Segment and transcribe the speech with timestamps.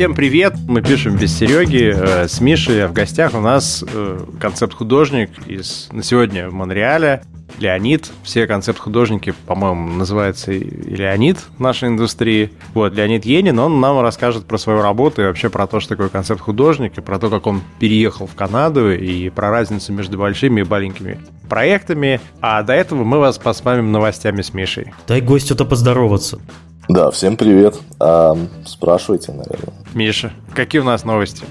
[0.00, 0.54] Всем привет!
[0.66, 5.90] Мы пишем без Сереги э, с Мишей, а в гостях у нас э, концепт-художник из
[5.92, 7.22] на сегодня в Монреале
[7.60, 8.10] Леонид.
[8.22, 12.50] Все концепт-художники, по-моему, называются Леонид в нашей индустрии.
[12.74, 16.08] Вот, Леонид Енин, он нам расскажет про свою работу и вообще про то, что такое
[16.08, 20.64] концепт-художник, и про то, как он переехал в Канаду, и про разницу между большими и
[20.64, 21.18] маленькими
[21.48, 22.20] проектами.
[22.40, 24.92] А до этого мы вас посмамим новостями с Мишей.
[25.06, 26.40] Дай гостю-то поздороваться.
[26.88, 27.78] Да, всем привет.
[28.00, 29.74] А, спрашивайте, наверное.
[29.94, 31.44] Миша, какие у нас новости?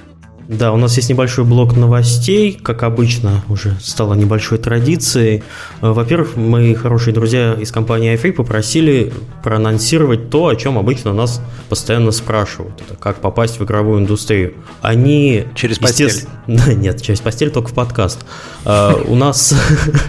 [0.50, 5.44] Да, у нас есть небольшой блок новостей, как обычно, уже стало небольшой традицией.
[5.84, 9.14] Э, во-первых, мои хорошие друзья из компании iFree попросили
[9.44, 11.40] проанонсировать то, о чем обычно нас
[11.70, 12.82] постоянно спрашивают.
[12.82, 14.56] Это как попасть в игровую индустрию.
[14.82, 15.46] Они...
[15.54, 16.12] Через постель?
[16.48, 18.26] Нет, через постель только в подкаст.
[18.66, 19.54] Э, у нас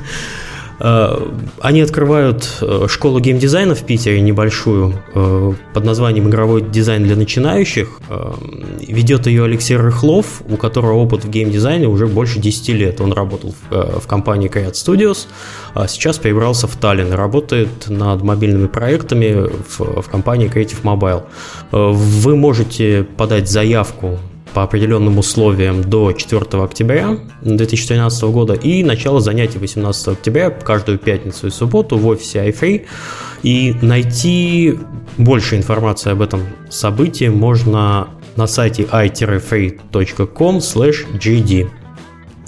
[0.80, 8.00] они открывают э, школу геймдизайна в Питере небольшую э, под названием «Игровой дизайн для начинающих».
[8.80, 13.00] Ведет ее Алексей Рыхлов, у которого опыт в геймдизайне уже больше 10 лет.
[13.00, 15.26] Он работал в компании Create Studios,
[15.74, 21.24] а сейчас перебрался в Таллин и работает над мобильными проектами в, в компании Creative Mobile.
[21.70, 24.18] Вы можете подать заявку
[24.54, 31.46] по определенным условиям до 4 октября 2013 года и начало занятий 18 октября каждую пятницу
[31.46, 32.86] и субботу в офисе iFree.
[33.42, 34.78] И найти
[35.16, 41.70] больше информации об этом событии можно на сайте i-free.com gd.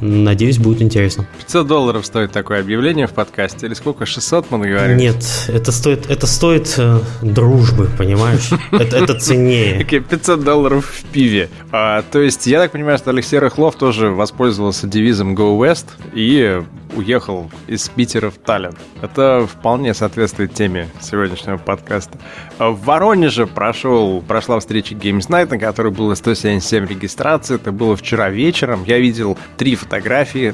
[0.02, 1.26] Надеюсь, будет интересно.
[1.38, 4.04] 500 долларов стоит такое объявление в подкасте, или сколько?
[4.04, 4.96] 600 мы говорим?
[4.96, 8.50] Нет, это стоит, это стоит э, дружбы, понимаешь?
[8.72, 9.84] Это, это ценнее.
[9.84, 11.48] 500 долларов в пиве.
[11.70, 16.62] А, то есть, я так понимаю, что Алексей Рыхлов тоже воспользовался девизом Go West и
[16.96, 18.74] уехал из Питера в Таллин.
[19.00, 22.18] Это вполне соответствует теме сегодняшнего подкаста.
[22.58, 27.56] А в Воронеже прошел, прошла встреча Games Night, на которой было 177 регистраций.
[27.56, 28.84] Это было вчера вечером.
[28.84, 29.91] Я видел три фотографии.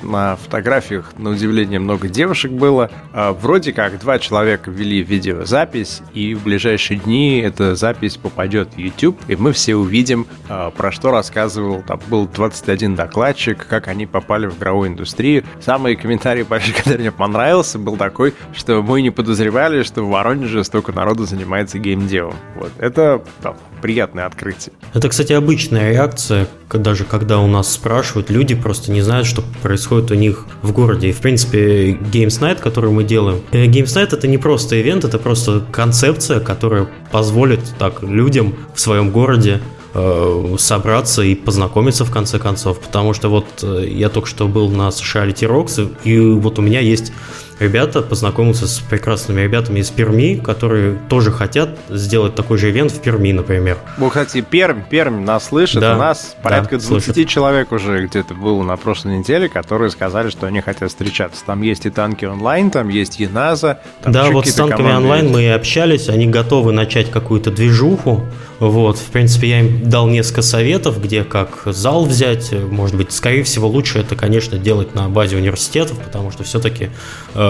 [0.03, 2.91] На фотографиях, на удивление, много девушек было.
[3.13, 8.79] А вроде как два человека ввели видеозапись, и в ближайшие дни эта запись попадет в
[8.79, 11.83] YouTube, и мы все увидим, а, про что рассказывал.
[11.87, 15.45] Там был 21 докладчик, как они попали в игровую индустрию.
[15.65, 20.65] Комментарии комментарий большой, который мне понравился, был такой, что мы не подозревали, что в Воронеже
[20.65, 22.35] столько народу занимается геймдевом.
[22.57, 22.73] Вот.
[22.79, 24.75] Это там, приятное открытие.
[24.95, 30.11] Это, кстати, обычная реакция, даже когда у нас спрашивают, люди просто не знают, что происходит
[30.11, 31.11] у них в городе.
[31.11, 35.05] И, в принципе, Games Night, который мы делаем, э, Games Night это не просто ивент,
[35.05, 39.61] это просто концепция, которая позволит так людям в своем городе
[39.95, 44.69] Э, собраться и познакомиться в конце концов, потому что вот э, я только что был
[44.69, 47.11] на Sociality Rocks, и вот у меня есть
[47.59, 53.01] ребята, познакомился с прекрасными ребятами из Перми, которые тоже хотят сделать такой же ивент в
[53.01, 53.79] Перми, например.
[53.97, 57.29] Ну, кстати, Пермь, Пермь нас слышит, да, у нас порядка да, 20 слышит.
[57.29, 61.45] человек уже где-то было на прошлой неделе, которые сказали, что они хотят встречаться.
[61.45, 63.81] Там есть и танки онлайн, там есть Еназа.
[64.03, 65.35] Там да, вот с танками онлайн есть.
[65.35, 68.25] мы и общались, они готовы начать какую-то движуху,
[68.59, 73.45] вот, в принципе, я им дал несколько советов, где как зал взять, может быть, скорее
[73.45, 76.91] всего, лучше это, конечно, делать на базе университетов, потому что все-таки
[77.35, 77.48] э,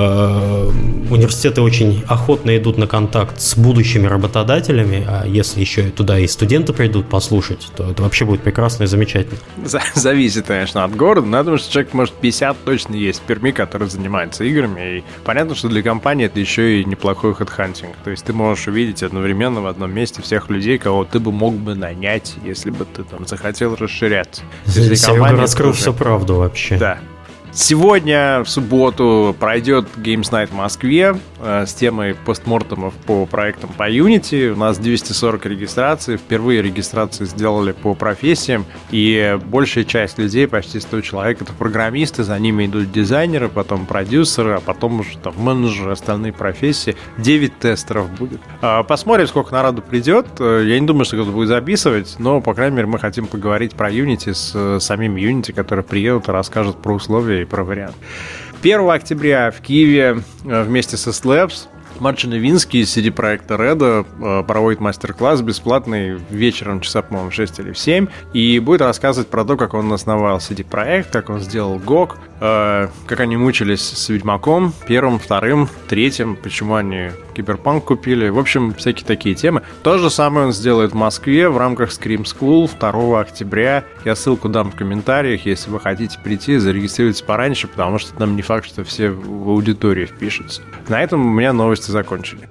[1.11, 6.27] университеты очень охотно идут на контакт с будущими работодателями, а если еще и туда и
[6.27, 9.39] студенты придут послушать, то это вообще будет прекрасно и замечательно.
[9.95, 13.51] Зависит, конечно, от города, но я думаю, что человек, может, 50 точно есть в Перми,
[13.51, 18.25] который занимается играми, и понятно, что для компании это еще и неплохой хедхантинг, то есть
[18.25, 22.35] ты можешь увидеть одновременно в одном месте всех людей, кого ты бы мог бы нанять,
[22.45, 24.43] если бы ты там захотел расширяться.
[24.67, 26.77] Серега раскрыл всю правду вообще.
[26.77, 26.99] Да,
[27.53, 33.91] Сегодня, в субботу, пройдет Games Night в Москве э, с темой постмортемов по проектам по
[33.91, 34.53] Unity.
[34.53, 36.19] У нас 240 регистраций.
[36.19, 38.67] Впервые регистрации сделали по профессиям.
[38.91, 42.23] И большая часть людей, почти 100 человек, это программисты.
[42.23, 46.97] За ними идут дизайнеры, потом продюсеры, а потом уже там менеджеры, остальные профессии.
[47.17, 48.41] 9 тестеров будет.
[48.61, 50.27] Э, посмотрим, сколько народу придет.
[50.39, 53.75] Э, я не думаю, что кто-то будет записывать, но, по крайней мере, мы хотим поговорить
[53.75, 57.97] про Unity с э, самим Unity, которые приедут и расскажут про условия про вариант.
[58.63, 61.69] 1 октября в Киеве э, вместе со Slabs
[62.01, 67.73] Марчин Новинский из CD проекта Red э, проводит мастер-класс бесплатный вечером часа, по-моему, 6 или
[67.73, 71.79] в 7, и будет рассказывать про то, как он основал CD проект, как он сделал
[71.79, 78.39] GOG, э, как они мучились с Ведьмаком, первым, вторым, третьим, почему они Киберпанк купили, в
[78.39, 79.63] общем, всякие такие темы.
[79.85, 83.85] То же самое он сделает в Москве в рамках Scream School 2 октября.
[84.05, 88.43] Я ссылку дам в комментариях, если вы хотите прийти, зарегистрируйтесь пораньше, потому что там не
[88.43, 90.63] факт, что все в аудитории впишутся.
[90.89, 92.49] На этом у меня новости закончили.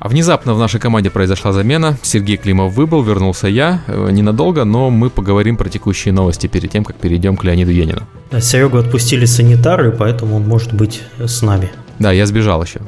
[0.00, 1.98] Внезапно в нашей команде произошла замена.
[2.02, 3.82] Сергей Климов выбыл, вернулся я.
[3.88, 8.02] Э, ненадолго, но мы поговорим про текущие новости перед тем, как перейдем к Леониду Енину.
[8.30, 11.70] Да, Серегу отпустили санитары, поэтому он может быть с нами.
[11.98, 12.80] Да, я сбежал еще.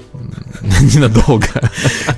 [0.94, 1.46] Ненадолго.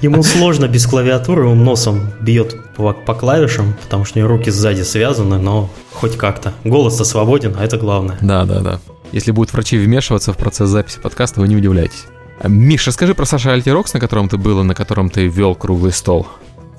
[0.03, 4.51] Ему сложно без клавиатуры, он носом бьет по, по клавишам, потому что у него руки
[4.51, 6.53] сзади связаны, но хоть как-то.
[6.65, 8.19] Голос-то свободен, а это главное.
[8.21, 8.81] Да, да, да.
[9.13, 12.07] Если будут врачи вмешиваться в процесс записи подкаста, вы не удивляйтесь.
[12.43, 15.93] Миша, расскажи про Саша Альтирокс, на котором ты был и на котором ты вел круглый
[15.93, 16.27] стол.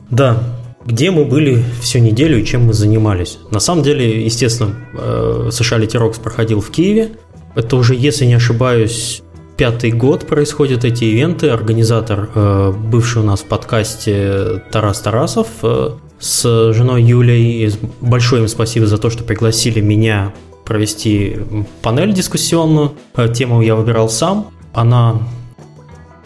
[0.09, 0.43] Да,
[0.85, 3.37] где мы были всю неделю и чем мы занимались.
[3.51, 7.11] На самом деле, естественно, э, Саша Альтирокс проходил в Киеве.
[7.55, 9.21] Это уже, если не ошибаюсь,
[9.55, 11.49] пятый год происходят эти ивенты.
[11.49, 17.71] Организатор, э, бывший у нас в подкасте Тарас Тарасов, э, с женой Юлей.
[18.01, 20.33] Большое им спасибо за то, что пригласили меня
[20.65, 21.37] провести
[21.81, 22.93] панель дискуссионную.
[23.33, 24.51] Тему я выбирал сам.
[24.73, 25.19] Она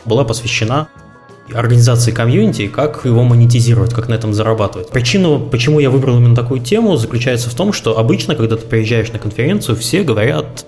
[0.06, 0.88] была посвящена
[1.54, 4.90] организации комьюнити и как его монетизировать, как на этом зарабатывать.
[4.90, 9.12] Причина, почему я выбрал именно такую тему, заключается в том, что обычно, когда ты приезжаешь
[9.12, 10.66] на конференцию, все говорят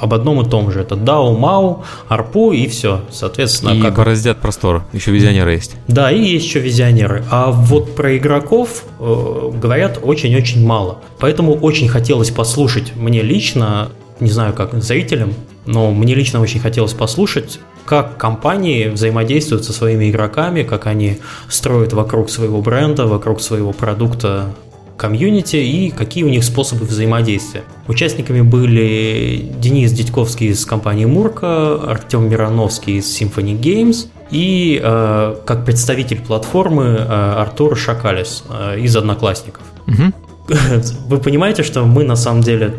[0.00, 0.80] об одном и том же.
[0.80, 3.02] Это DAO, MAU, ARPU и все.
[3.10, 3.96] Соответственно, и как...
[3.96, 4.84] бороздят простор.
[4.92, 5.76] Еще визионеры есть.
[5.88, 7.24] Да, и есть еще визионеры.
[7.30, 10.98] А вот про игроков э, говорят очень-очень мало.
[11.18, 15.34] Поэтому очень хотелось послушать мне лично, не знаю, как зрителям,
[15.66, 21.18] но мне лично очень хотелось послушать, как компании взаимодействуют со своими игроками, как они
[21.48, 24.54] строят вокруг своего бренда, вокруг своего продукта
[25.00, 27.62] комьюнити и какие у них способы взаимодействия.
[27.88, 35.64] Участниками были Денис Дядьковский из компании Мурка, Артем Мироновский из Symphony Games и э, как
[35.64, 39.62] представитель платформы э, Артур Шакалис э, из Одноклассников.
[39.86, 40.12] Угу.
[41.08, 42.74] вы понимаете, что мы на самом деле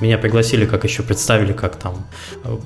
[0.00, 2.06] меня пригласили, как еще представили, как там,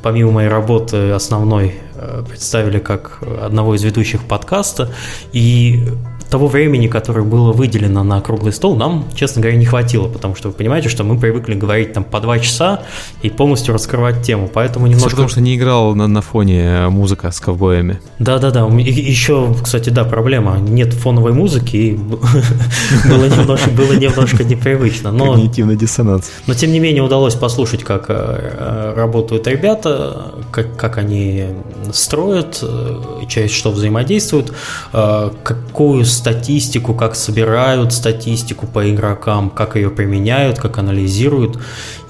[0.03, 4.93] помимо моей работы основной, э, представили как одного из ведущих подкаста.
[5.33, 5.87] И
[6.31, 10.49] того времени, которое было выделено на круглый стол, нам, честно говоря, не хватило, потому что
[10.49, 12.83] вы понимаете, что мы привыкли говорить там по два часа
[13.23, 15.09] и полностью раскрывать тему, поэтому немножко...
[15.09, 18.01] Все потому что не играл на, на фоне музыка с ковбоями.
[18.19, 21.93] Да-да-да, еще, кстати, да, проблема, нет фоновой музыки, и
[23.09, 25.13] было немножко, было немножко непривычно.
[25.13, 26.31] Но, Когнитивный диссонанс.
[26.47, 31.47] Но, тем не менее, удалось послушать, как э, работают ребята, как, как они
[31.93, 34.53] строят, э, через что взаимодействуют,
[34.93, 41.59] э, какую статистику, как собирают статистику по игрокам, как ее применяют, как анализируют.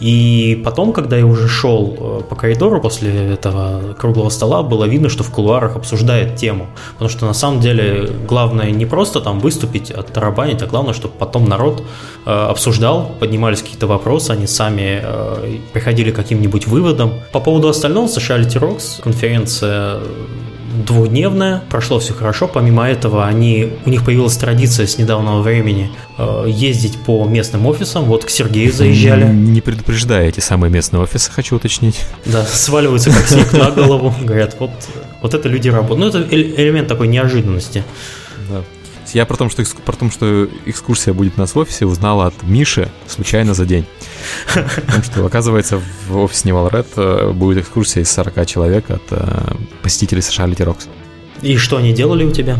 [0.00, 5.08] И потом, когда я уже шел э, по коридору после этого круглого стола, было видно,
[5.08, 6.66] что в кулуарах обсуждают тему.
[6.92, 11.48] Потому что на самом деле главное не просто там выступить, оттарабанить, а главное, чтобы потом
[11.48, 11.82] народ
[12.26, 17.12] э, обсуждал, поднимались какие-то вопросы, они сами э, приходили к каким-нибудь выводам.
[17.32, 20.00] По поводу остального, Sociality Rocks, конференция
[20.86, 22.48] двухдневная, прошло все хорошо.
[22.48, 28.04] Помимо этого, они, у них появилась традиция с недавнего времени э, ездить по местным офисам.
[28.04, 29.26] Вот к Сергею заезжали.
[29.26, 32.00] Не предупреждая эти самые местные офисы, хочу уточнить.
[32.26, 34.14] Да, сваливаются как снег на голову.
[34.20, 34.70] Говорят, вот,
[35.22, 36.14] вот это люди работают.
[36.14, 37.84] Ну, это элемент такой неожиданности.
[38.50, 38.62] Да.
[39.14, 42.42] Я про то, что, про то, что экскурсия будет у нас в офисе, узнала от
[42.42, 43.86] Миши случайно за день.
[44.54, 49.54] Потому что, оказывается, в офисе Невал Ред э, будет экскурсия из 40 человек от э,
[49.82, 50.88] посетителей США Литерокс.
[51.42, 52.58] И что они делали у тебя?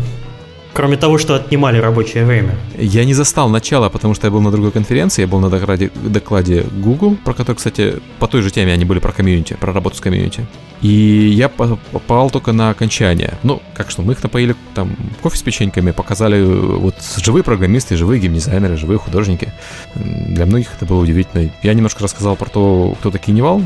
[0.73, 2.55] Кроме того, что отнимали рабочее время.
[2.77, 5.91] Я не застал начала, потому что я был на другой конференции, я был на докладе,
[5.95, 9.97] докладе Google, про который, кстати, по той же теме они были про комьюнити, про работу
[9.97, 10.45] с комьюнити.
[10.81, 13.33] И я попал только на окончание.
[13.43, 18.21] Ну, как что, мы их напоили там кофе с печеньками, показали вот живые программисты, живые
[18.21, 19.51] геймдизайнеры, живые художники.
[19.95, 21.51] Для многих это было удивительно.
[21.63, 23.61] Я немножко рассказал про то, кто такие Nival,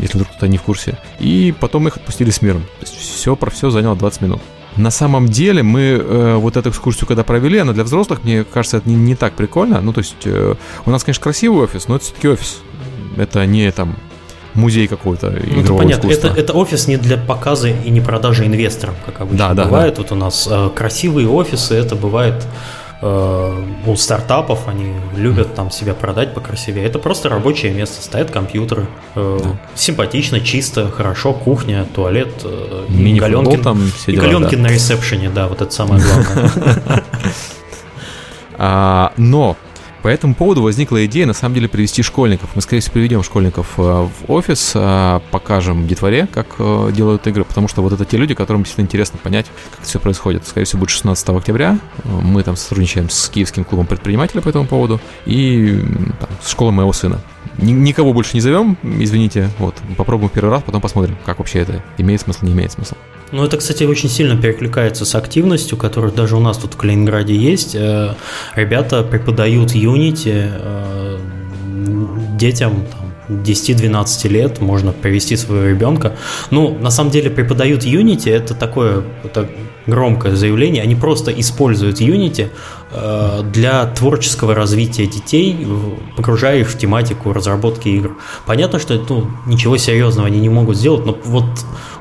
[0.00, 0.96] если вдруг кто-то не в курсе.
[1.20, 2.62] И потом их отпустили с миром.
[2.80, 4.40] То есть все про все заняло 20 минут.
[4.78, 8.78] На самом деле мы э, вот эту экскурсию, когда провели, она для взрослых, мне кажется,
[8.78, 9.80] это не, не так прикольно.
[9.80, 10.54] Ну, то есть э,
[10.86, 12.58] у нас, конечно, красивый офис, но это все-таки офис.
[13.16, 13.96] Это не там
[14.54, 16.10] музей какой-то ну, это понятно.
[16.10, 19.94] Это, это офис не для показа и не продажи инвесторам, как обычно да, бывает.
[19.94, 20.02] Да, да.
[20.02, 22.46] Вот у нас э, красивые офисы, это бывает
[23.00, 26.84] Э, у стартапов они любят там себя продать покрасивее.
[26.84, 29.50] Это просто рабочее место, стоят компьютеры, э, да.
[29.76, 34.68] симпатично, чисто, хорошо, кухня, туалет, э, Мини Галенкин, там все дела, и Галенкин да.
[34.68, 37.04] на ресепшене, да, вот это самое главное.
[38.60, 39.56] А, но
[40.02, 42.50] по этому поводу возникла идея, на самом деле, привести школьников.
[42.54, 47.44] Мы, скорее всего, приведем школьников э, в офис, э, покажем детворе, как э, делают игры,
[47.44, 50.46] потому что вот это те люди, которым действительно интересно понять, как это все происходит.
[50.46, 51.78] Скорее всего, будет 16 октября.
[52.04, 55.80] Мы там сотрудничаем с Киевским клубом предпринимателей по этому поводу и
[56.20, 57.20] там, с школой моего сына.
[57.58, 59.50] Никого больше не зовем, извините.
[59.58, 62.96] Вот, попробуем первый раз, потом посмотрим, как вообще это имеет смысл, не имеет смысла.
[63.30, 67.34] Ну, это, кстати, очень сильно перекликается с активностью, которая даже у нас тут в Калининграде
[67.34, 67.74] есть.
[67.74, 68.14] Э,
[68.54, 71.18] ребята преподают Unity э,
[72.38, 76.16] детям там, 10-12 лет, можно привести своего ребенка.
[76.50, 79.48] Ну, на самом деле преподают Unity, это такое это
[79.86, 82.48] громкое заявление, они просто используют Unity
[82.90, 85.66] для творческого развития детей,
[86.16, 88.16] погружая их в тематику разработки игр.
[88.46, 91.44] Понятно, что ну, ничего серьезного они не могут сделать, но вот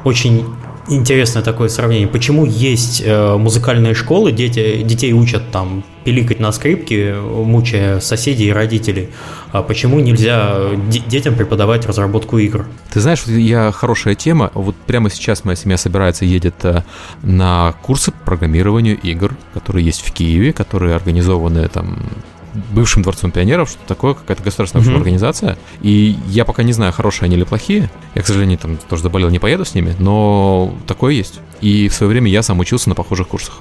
[0.05, 0.45] очень
[0.89, 2.07] интересное такое сравнение.
[2.07, 8.51] Почему есть э, музыкальные школы, дети, детей учат там пиликать на скрипке, мучая соседей и
[8.53, 9.09] родителей,
[9.51, 12.65] а почему нельзя детям преподавать разработку игр?
[12.93, 14.49] Ты знаешь, я хорошая тема.
[14.53, 16.83] Вот прямо сейчас моя семья собирается, едет э,
[17.23, 21.99] на курсы по программированию игр, которые есть в Киеве, которые организованы там
[22.71, 24.95] бывшим дворцом пионеров, что такое, какая-то государственная mm-hmm.
[24.95, 25.57] организация.
[25.81, 27.91] И я пока не знаю, хорошие они или плохие.
[28.15, 31.41] Я, к сожалению, там тоже заболел, не поеду с ними, но такое есть.
[31.59, 33.55] И в свое время я сам учился на похожих курсах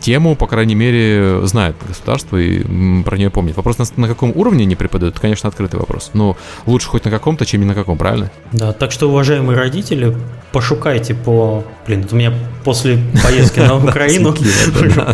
[0.00, 2.62] тему, по крайней мере, знает государство и
[3.02, 3.56] про нее помнит.
[3.56, 6.10] Вопрос, на, на каком уровне они преподают, конечно, открытый вопрос.
[6.14, 6.36] Но
[6.66, 8.30] лучше хоть на каком-то, чем не на каком, правильно?
[8.52, 10.16] Да, так что, уважаемые родители,
[10.52, 11.64] пошукайте по...
[11.86, 12.32] Блин, у меня
[12.64, 14.34] после поездки на Украину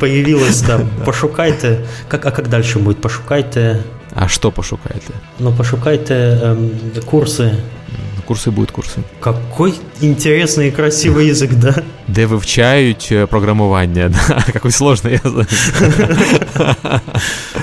[0.00, 1.86] появилось, да, пошукайте.
[2.08, 3.00] Как, а как дальше будет?
[3.00, 3.82] Пошукайте...
[4.14, 5.14] А что пошукайте?
[5.38, 6.70] Ну, пошукайте эм,
[7.06, 7.54] курсы
[8.22, 9.00] курсы будут курсы.
[9.20, 11.74] Какой интересный и красивый язык, да?
[12.08, 14.44] Де вивчають э, программування, да?
[14.52, 15.48] Какой сложный язык.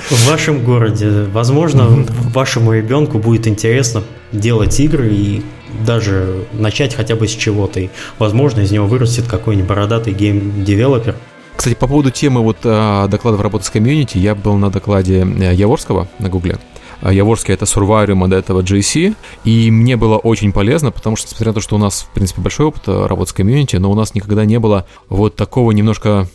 [0.09, 4.01] В вашем городе, возможно, вашему ребенку будет интересно
[4.31, 5.41] делать игры и
[5.85, 7.79] даже начать хотя бы с чего-то.
[7.79, 7.89] И,
[8.19, 11.15] возможно, из него вырастет какой-нибудь бородатый game developer.
[11.55, 15.53] Кстати, по поводу темы вот а, докладов работы с комьюнити, я был на докладе э,
[15.53, 16.57] Яворского на Гугле.
[17.01, 19.15] А, Яворский это Survarium от этого GSC,
[19.45, 22.41] и мне было очень полезно, потому что, несмотря на то, что у нас, в принципе,
[22.41, 26.27] большой опыт э, работы с комьюнити, но у нас никогда не было вот такого немножко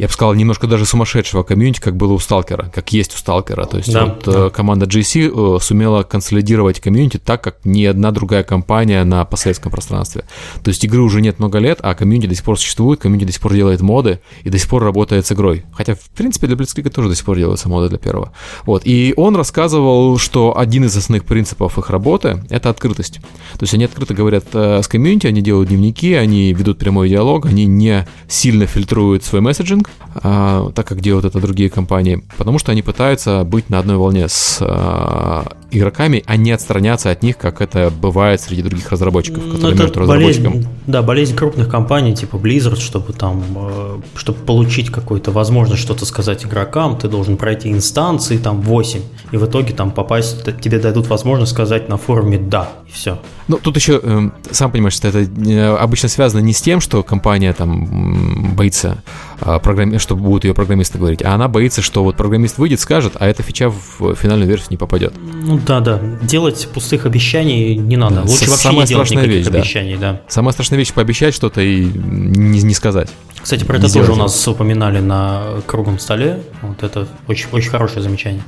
[0.00, 3.66] я бы сказал, немножко даже сумасшедшего комьюнити, как было у Сталкера, как есть у Сталкера.
[3.66, 4.46] То есть да, вот да.
[4.46, 9.70] Э, команда GSC э, сумела консолидировать комьюнити так, как ни одна другая компания на постсоветском
[9.70, 10.24] пространстве.
[10.64, 13.32] То есть игры уже нет много лет, а комьюнити до сих пор существует, комьюнити до
[13.32, 15.66] сих пор делает моды и до сих пор работает с игрой.
[15.74, 18.32] Хотя, в принципе, для Blitzkrieg тоже до сих пор делаются моды для первого.
[18.64, 18.80] Вот.
[18.86, 23.20] И он рассказывал, что один из основных принципов их работы— это открытость.
[23.58, 27.44] То есть они открыто говорят э, с комьюнити, они делают дневники, они ведут прямой диалог,
[27.44, 32.82] они не сильно фильтруют свой messaging, так как делают это другие компании, потому что они
[32.82, 37.90] пытаются быть на одной волне с а, игроками, а не отстраняться от них, как это
[37.90, 40.64] бывает среди других разработчиков, ну, которые между разработчиком.
[40.86, 46.44] Да, болезнь крупных компаний типа Blizzard, чтобы там, э, чтобы получить какую-то возможность что-то сказать
[46.44, 49.00] игрокам, ты должен пройти инстанции там 8,
[49.32, 53.18] и в итоге там попасть, тебе дадут возможность сказать на форуме «да», и все.
[53.48, 57.02] Ну, тут еще, э, сам понимаешь, что это э, обычно связано не с тем, что
[57.02, 59.02] компания там боится,
[59.40, 59.98] э, программи...
[59.98, 63.42] что будут ее программисты говорить, а она боится, что вот программист выйдет, скажет, а эта
[63.42, 65.14] фича в финальную версию не попадет.
[65.42, 66.00] Ну да, да.
[66.22, 68.16] Делать пустых обещаний не надо.
[68.16, 68.22] Да.
[68.22, 70.12] Лучше вообще не делать никаких вещь, обещаний, да.
[70.12, 70.20] да.
[70.28, 73.08] Самая страшная вещь пообещать что-то и не, не сказать.
[73.40, 76.42] Кстати, про не это тоже у нас упоминали на круглом столе.
[76.62, 78.42] Вот это очень, очень хорошее замечание.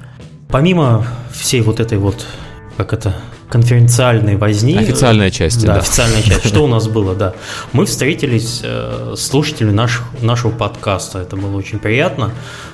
[0.49, 2.27] Помимо всей вот этой вот,
[2.77, 3.17] как это,
[3.53, 4.79] конференциальной возни.
[4.79, 5.63] Официальная часть.
[5.67, 5.81] Да, да.
[5.81, 6.47] официальная часть.
[6.47, 7.35] Что у нас было, да.
[7.75, 11.19] Мы встретились э, с слушателями наших, нашего подкаста.
[11.19, 12.31] Это было очень приятно.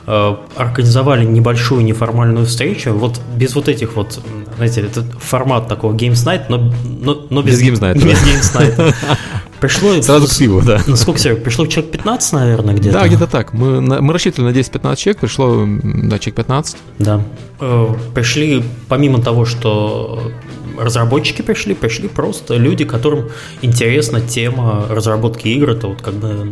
[0.06, 2.92] Э, организовали небольшую неформальную встречу.
[2.92, 4.20] Вот без вот этих вот,
[4.56, 7.94] знаете, это формат такого Games Night, но, но, но без, без Games Night.
[8.04, 8.61] Без да.
[8.62, 8.94] Games Night.
[9.60, 10.00] Пришло...
[10.02, 10.80] Сразу к пиву, да.
[10.86, 12.98] Ну, сколько, Серег, пришло человек 15, наверное, где-то?
[12.98, 13.52] Да, где-то так.
[13.52, 16.76] Мы, мы рассчитывали на 10-15 человек, пришло на человек 15.
[16.98, 17.22] Да.
[17.60, 20.30] Э, пришли, помимо того, что
[20.78, 23.30] разработчики пришли, пришли просто люди, которым
[23.62, 25.70] интересна тема разработки игр.
[25.70, 26.46] Это вот когда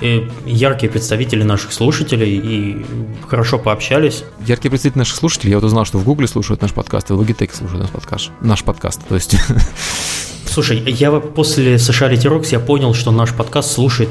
[0.00, 2.86] э, яркие представители наших слушателей и
[3.28, 4.24] хорошо пообщались.
[4.44, 7.20] Яркие представители наших слушателей, я вот узнал, что в Гугле слушают наш подкаст, и в
[7.20, 8.30] Logitech слушают наш подкаст.
[8.40, 9.36] Наш подкаст, то есть...
[10.58, 14.08] Слушай, я после Sociality Rocks я понял, что наш подкаст слушает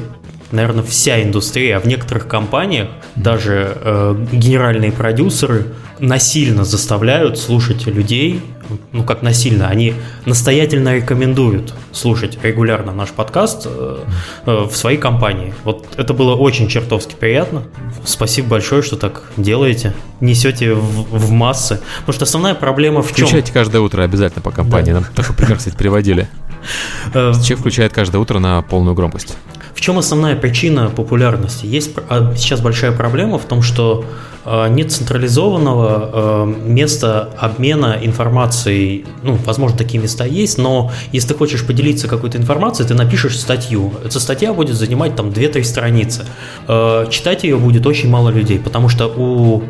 [0.52, 5.66] наверное, вся индустрия, а в некоторых компаниях даже э, генеральные продюсеры
[5.98, 8.40] насильно заставляют слушать людей,
[8.92, 9.94] ну как насильно, они
[10.26, 14.04] настоятельно рекомендуют слушать регулярно наш подкаст э,
[14.46, 15.52] э, в своей компании.
[15.64, 17.64] Вот это было очень чертовски приятно.
[18.04, 21.80] Спасибо большое, что так делаете, несете в, в массы.
[22.00, 23.26] Потому что основная проблема в чем?
[23.26, 24.92] Включайте каждое утро обязательно по компании.
[24.92, 25.00] Да.
[25.00, 26.28] Нам такой пример, кстати, приводили.
[27.12, 29.36] Э, Человек включает каждое утро на полную громкость
[29.78, 31.64] В чем основная причина популярности?
[31.64, 34.04] Есть а, сейчас большая проблема в том, что
[34.44, 39.04] а, нет централизованного а, места обмена информацией.
[39.22, 43.92] Ну, возможно, такие места есть, но если ты хочешь поделиться какой-то информацией, ты напишешь статью.
[44.04, 46.26] Эта статья будет занимать там 2-3 страницы.
[46.66, 49.62] Читать ее будет очень мало людей, потому что у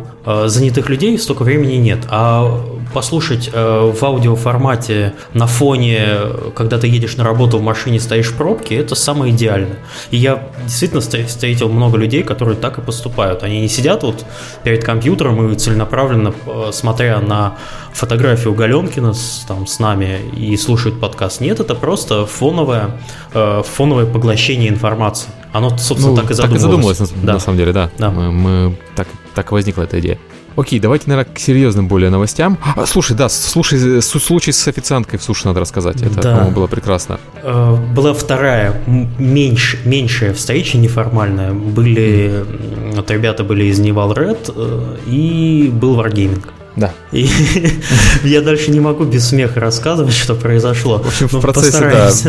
[0.49, 1.99] занятых людей столько времени нет.
[2.09, 6.09] А послушать э, в аудиоформате на фоне,
[6.55, 9.79] когда ты едешь на работу в машине, стоишь в пробке, это самое идеальное.
[10.11, 13.43] И я действительно встретил много людей, которые так и поступают.
[13.43, 14.25] Они не сидят вот
[14.65, 17.57] перед компьютером и целенаправленно, э, смотря на
[17.93, 21.41] фотографию Галенкина с, там, с нами и слушают подкаст.
[21.41, 22.99] Нет, это просто фоновое,
[23.35, 25.31] э, фоновое поглощение информации.
[25.53, 26.99] Оно, собственно, ну, так и задумывалось.
[26.99, 27.33] Так и задумалось, на, да.
[27.35, 27.91] на самом деле, да.
[27.99, 28.11] да.
[28.11, 30.19] Мы, мы так, так возникла эта идея.
[30.59, 32.59] Окей, давайте, наверное, к серьезным более новостям.
[32.75, 36.03] А, слушай, да, слушай, случай с официанткой в суши надо рассказать.
[36.03, 36.33] Это, да.
[36.35, 37.21] по-моему, было прекрасно.
[37.45, 38.83] Э, была вторая,
[39.19, 41.53] меньше, меньшая встреча неформальная.
[41.53, 42.45] Были,
[42.93, 46.45] вот ребята были из Nival Red э, и был Wargaming.
[46.79, 46.93] Да.
[47.11, 47.29] И
[48.25, 50.99] я дальше не могу без смеха рассказывать, что произошло.
[50.99, 51.81] В общем, в процессе,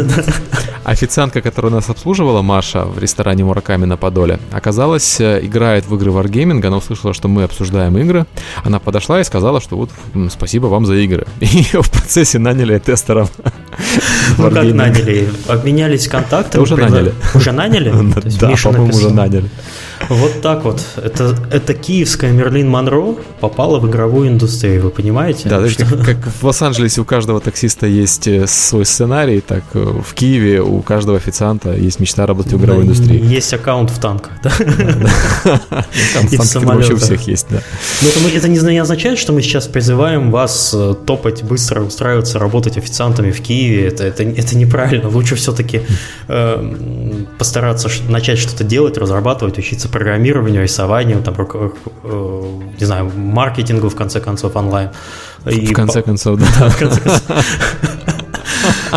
[0.03, 0.23] да,
[0.83, 6.11] Официантка, которая нас обслуживала, Маша, в ресторане Мураками на Подоле, оказалось, э, играет в игры
[6.11, 8.25] Wargaming, она услышала, что мы обсуждаем игры.
[8.63, 9.91] Она подошла и сказала, что вот
[10.31, 11.27] спасибо вам за игры.
[11.41, 13.29] И ее в процессе наняли тестером.
[14.37, 15.29] Ну как наняли?
[15.47, 16.61] Обменялись контактами?
[16.61, 17.13] Уже наняли.
[17.33, 17.93] Уже наняли?
[18.39, 19.49] Да, по-моему, уже наняли.
[20.07, 20.81] Вот так вот.
[20.95, 25.49] Это, это киевская Мерлин Монро попала в игровую индустрию, вы понимаете?
[25.49, 25.85] Да, что...
[25.85, 30.61] как, как в Лос-Анджелесе у каждого таксиста есть э, свой сценарий, так э, в Киеве
[30.61, 33.23] у каждого официанта есть мечта работать в игровой индустрии.
[33.23, 34.51] Есть аккаунт в танках, да?
[36.13, 37.61] Там в танках вообще у всех есть, да.
[38.01, 43.31] Но это не означает, что мы сейчас призываем вас э, топать быстро, устраиваться, работать официантами
[43.31, 43.87] в Киеве.
[43.87, 44.23] Это,
[44.55, 45.09] неправильно.
[45.09, 45.81] Лучше все-таки
[47.37, 51.69] постараться начать что-то делать, разрабатывать, учиться программированию, рисованию, там, э,
[52.79, 54.89] не знаю, маркетингу, в конце концов, онлайн.
[55.45, 56.69] И в конце концов, да.
[56.69, 57.23] в конце концов.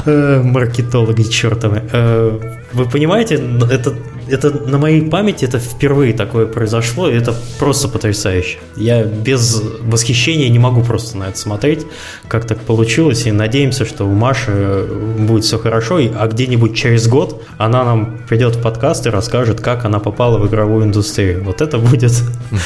[0.04, 1.82] Э, маркетологи чертовы.
[1.92, 2.38] Э,
[2.72, 3.35] вы понимаете,
[3.70, 3.94] это,
[4.28, 8.59] это на моей памяти это впервые такое произошло, и это просто потрясающе.
[8.76, 11.87] Я без восхищения не могу просто на это смотреть,
[12.28, 14.87] как так получилось, и надеемся, что у Маши
[15.18, 19.85] будет все хорошо, а где-нибудь через год она нам придет в подкаст и расскажет, как
[19.85, 21.42] она попала в игровую индустрию.
[21.44, 22.12] Вот это будет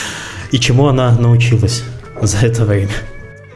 [0.52, 1.82] и чему она научилась
[2.22, 2.92] за это время.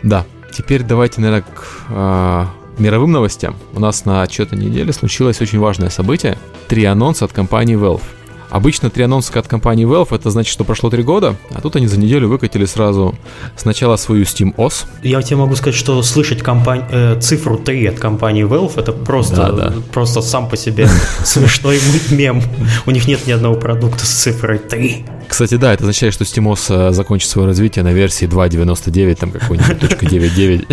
[0.02, 2.48] Да, теперь давайте, наверное, к а,
[2.81, 3.57] мировым новостям.
[3.75, 6.37] У нас на отчетной неделе случилось очень важное событие.
[6.66, 8.03] Три анонса от компании Valve.
[8.50, 11.86] Обычно три анонса от компании Valve это значит, что прошло три года, а тут они
[11.86, 13.14] за неделю выкатили сразу
[13.56, 14.86] сначала свою Steam OS.
[15.02, 16.84] Я тебе могу сказать, что слышать компани...
[16.90, 19.74] э, цифру 3 от компании Valve это просто, да, да.
[19.92, 20.88] просто сам по себе
[21.24, 21.78] смешной
[22.10, 22.42] мем.
[22.86, 25.04] У них нет ни одного продукта с цифрой 3.
[25.28, 29.82] Кстати, да, это означает, что SteamOS э, закончит свое развитие на версии 2.99, там какой-нибудь
[29.82, 30.66] .99.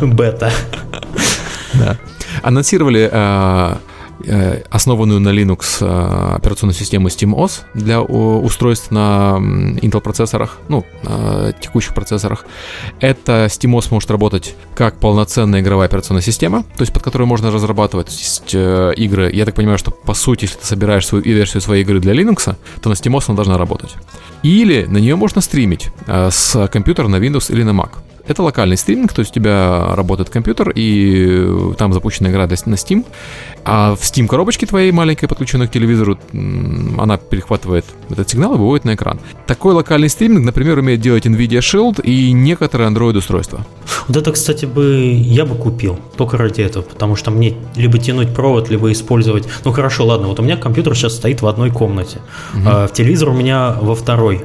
[0.14, 0.52] Бета.
[1.74, 1.96] Да.
[2.42, 3.76] Анонсировали э, Э,
[4.70, 10.84] основанную на Linux э, операционную систему SteamOS для устройств на Intel процессорах, ну,
[11.60, 12.44] текущих процессорах.
[13.00, 18.10] Это SteamOS может работать как полноценная игровая операционная система, то есть под которую можно разрабатывать
[18.10, 19.30] есть, э, игры.
[19.32, 22.56] Я так понимаю, что по сути, если ты собираешь свою версию своей игры для Linux,
[22.80, 23.94] то на SteamOS она должна работать.
[24.42, 27.90] Или на нее можно стримить с компьютера на Windows или на Mac.
[28.28, 33.06] Это локальный стриминг, то есть у тебя работает компьютер, и там запущена игра на Steam.
[33.64, 38.84] А в Steam коробочке твоей маленькой, подключенной к телевизору, она перехватывает этот сигнал и выводит
[38.84, 39.20] на экран.
[39.46, 43.66] Такой локальный стриминг, например, умеет делать Nvidia Shield и некоторые Android-устройства.
[44.06, 48.34] Вот это, кстати, бы я бы купил только ради этого, потому что мне либо тянуть
[48.34, 49.48] провод, либо использовать...
[49.64, 52.20] Ну хорошо, ладно, вот у меня компьютер сейчас стоит в одной комнате,
[52.54, 52.62] угу.
[52.66, 54.42] а в телевизор у меня во второй.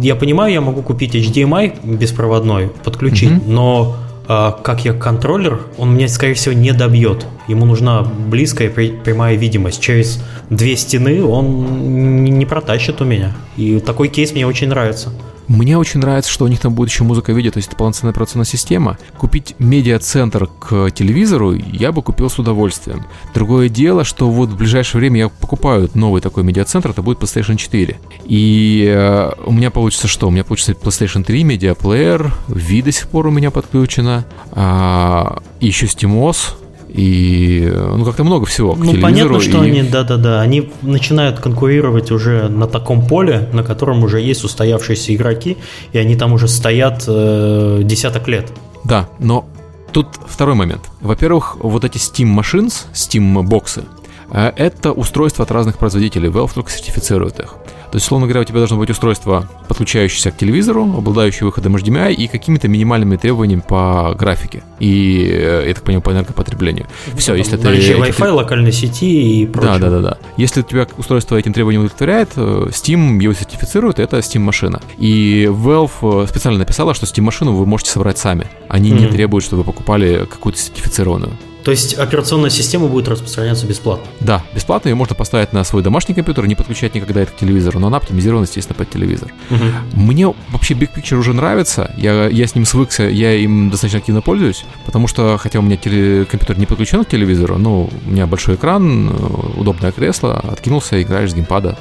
[0.00, 3.50] Я понимаю, я могу купить HDMI беспроводной, подключить, угу.
[3.50, 7.26] но как я контроллер, он меня, скорее всего, не добьет.
[7.48, 9.80] Ему нужна близкая прямая видимость.
[9.80, 13.32] Через две стены он не протащит у меня.
[13.56, 15.12] И такой кейс мне очень нравится.
[15.48, 18.12] Мне очень нравится, что у них там будет еще музыка видео, то есть это полноценная
[18.12, 18.98] операционная система.
[19.16, 23.06] Купить медиа-центр к телевизору я бы купил с удовольствием.
[23.34, 27.56] Другое дело, что вот в ближайшее время я покупаю новый такой медиа-центр, это будет PlayStation
[27.56, 27.98] 4.
[28.24, 30.28] И э, у меня получится что?
[30.28, 35.86] У меня получится PlayStation 3, медиаплеер, V до сих пор у меня подключено, а, еще
[35.86, 36.54] SteamOS,
[36.96, 39.70] и ну как-то много всего к Ну понятно, что и...
[39.70, 45.58] они, да-да-да, они начинают конкурировать уже на таком поле, на котором уже есть устоявшиеся игроки,
[45.92, 48.50] и они там уже стоят э, десяток лет.
[48.84, 49.46] Да, но
[49.92, 50.82] тут второй момент.
[51.02, 53.84] Во-первых, вот эти Steam Machines, Steam боксы,
[54.30, 56.30] э, это устройства от разных производителей.
[56.30, 57.56] Valve только сертифицирует их.
[57.96, 62.12] То есть, условно говоря, у тебя должно быть устройство, подключающееся к телевизору, обладающее выходом HDMI
[62.12, 66.88] и какими-то минимальными требованиями по графике и, э, я так понимаю, по энергопотреблению.
[67.16, 67.66] Все, если ты...
[67.68, 69.78] Wi-Fi, локальной сети и прочее.
[69.78, 70.18] Да, да, да, да.
[70.36, 74.82] Если у тебя устройство этим требованиям удовлетворяет, э, Steam его сертифицирует, это Steam-машина.
[74.98, 78.46] И Valve э, специально написала, что Steam-машину вы можете собрать сами.
[78.68, 79.00] Они mm-hmm.
[79.00, 81.32] не требуют, чтобы вы покупали какую-то сертифицированную.
[81.66, 84.06] То есть операционная система будет распространяться бесплатно?
[84.20, 84.88] Да, бесплатно.
[84.88, 87.96] Ее можно поставить на свой домашний компьютер, не подключать никогда это к телевизору, но она
[87.96, 89.32] оптимизирована, естественно, под телевизор.
[89.50, 90.00] Угу.
[90.00, 91.92] Мне вообще Big Picture уже нравится.
[91.96, 95.76] Я, я с ним свыкся, я им достаточно активно пользуюсь, потому что, хотя у меня
[95.76, 101.02] теле, компьютер не подключен к телевизору, но у меня большой экран, э, удобное кресло, откинулся,
[101.02, 101.76] играешь с геймпада.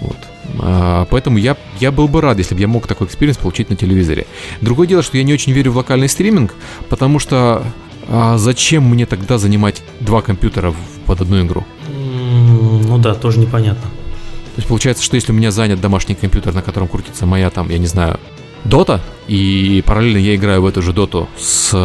[0.00, 0.16] Вот.
[0.60, 3.74] А, поэтому я, я был бы рад, если бы я мог такой experience получить на
[3.74, 4.26] телевизоре.
[4.60, 6.54] Другое дело, что я не очень верю в локальный стриминг,
[6.88, 7.64] потому что
[8.08, 10.74] а зачем мне тогда занимать два компьютера
[11.06, 11.64] под одну игру?
[11.88, 13.82] Ну да, тоже непонятно.
[13.82, 17.70] То есть получается, что если у меня занят домашний компьютер, на котором крутится моя там,
[17.70, 18.20] я не знаю,
[18.64, 21.76] Дота, и параллельно я играю в эту же доту с э,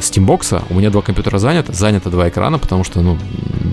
[0.00, 3.16] Steambox, у меня два компьютера заняты, занято два экрана, потому что, ну,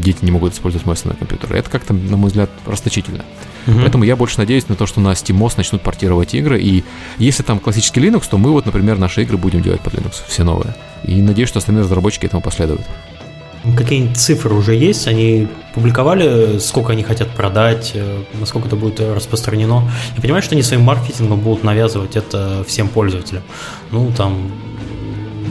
[0.03, 1.53] дети не могут использовать мой основной компьютер.
[1.55, 3.25] Это как-то, на мой взгляд, расточительно.
[3.65, 3.79] Угу.
[3.79, 6.83] Поэтому я больше надеюсь на то, что на SteamOS начнут портировать игры, и
[7.17, 10.43] если там классический Linux, то мы вот, например, наши игры будем делать под Linux, все
[10.43, 10.75] новые.
[11.03, 12.81] И надеюсь, что остальные разработчики этому последуют.
[13.77, 15.07] Какие-нибудь цифры уже есть?
[15.07, 19.89] Они публиковали, сколько они хотят продать, э, насколько это будет распространено?
[20.15, 23.43] Я понимаю, что они своим маркетингом будут навязывать это всем пользователям.
[23.91, 24.51] Ну, там...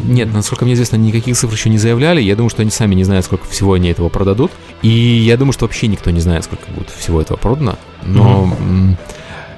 [0.05, 2.20] Нет, насколько мне известно, никаких цифр еще не заявляли.
[2.20, 4.53] Я думаю, что они сами не знают, сколько всего они этого продадут.
[4.83, 7.79] И я думаю, что вообще никто не знает, сколько будет всего этого продано.
[8.05, 8.55] Но...
[8.61, 8.96] Mm-hmm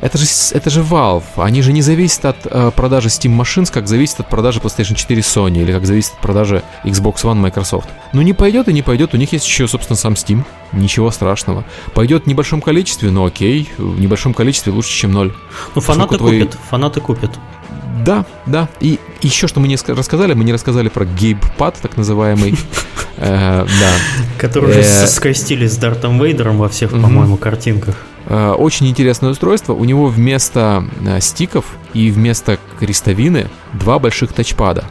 [0.04, 1.24] это же, это же Valve.
[1.36, 5.22] Они же не зависят от э, продажи Steam Machines, как зависит от продажи PlayStation 4
[5.22, 7.88] Sony или как зависит от продажи Xbox One Microsoft.
[8.12, 9.14] Ну не пойдет и не пойдет.
[9.14, 10.44] У них есть еще, собственно, сам Steam.
[10.72, 11.64] Ничего страшного.
[11.94, 13.70] Пойдет в небольшом количестве, но окей.
[13.78, 15.32] В небольшом количестве лучше, чем ноль.
[15.74, 16.42] Ну фанаты твои...
[16.42, 16.58] купят.
[16.68, 17.30] Фанаты купят.
[18.04, 18.68] Да, да.
[18.80, 22.57] И еще что мы не рассказали, мы не рассказали про гейбпад, так называемый.
[23.16, 23.92] Э, да.
[24.38, 27.94] Который уже э, скостили с Дартом Вейдером во всех, по-моему, картинках.
[28.26, 29.72] Э, очень интересное устройство.
[29.72, 30.85] У него вместо
[31.20, 34.85] стиков и вместо крестовины два больших тачпада.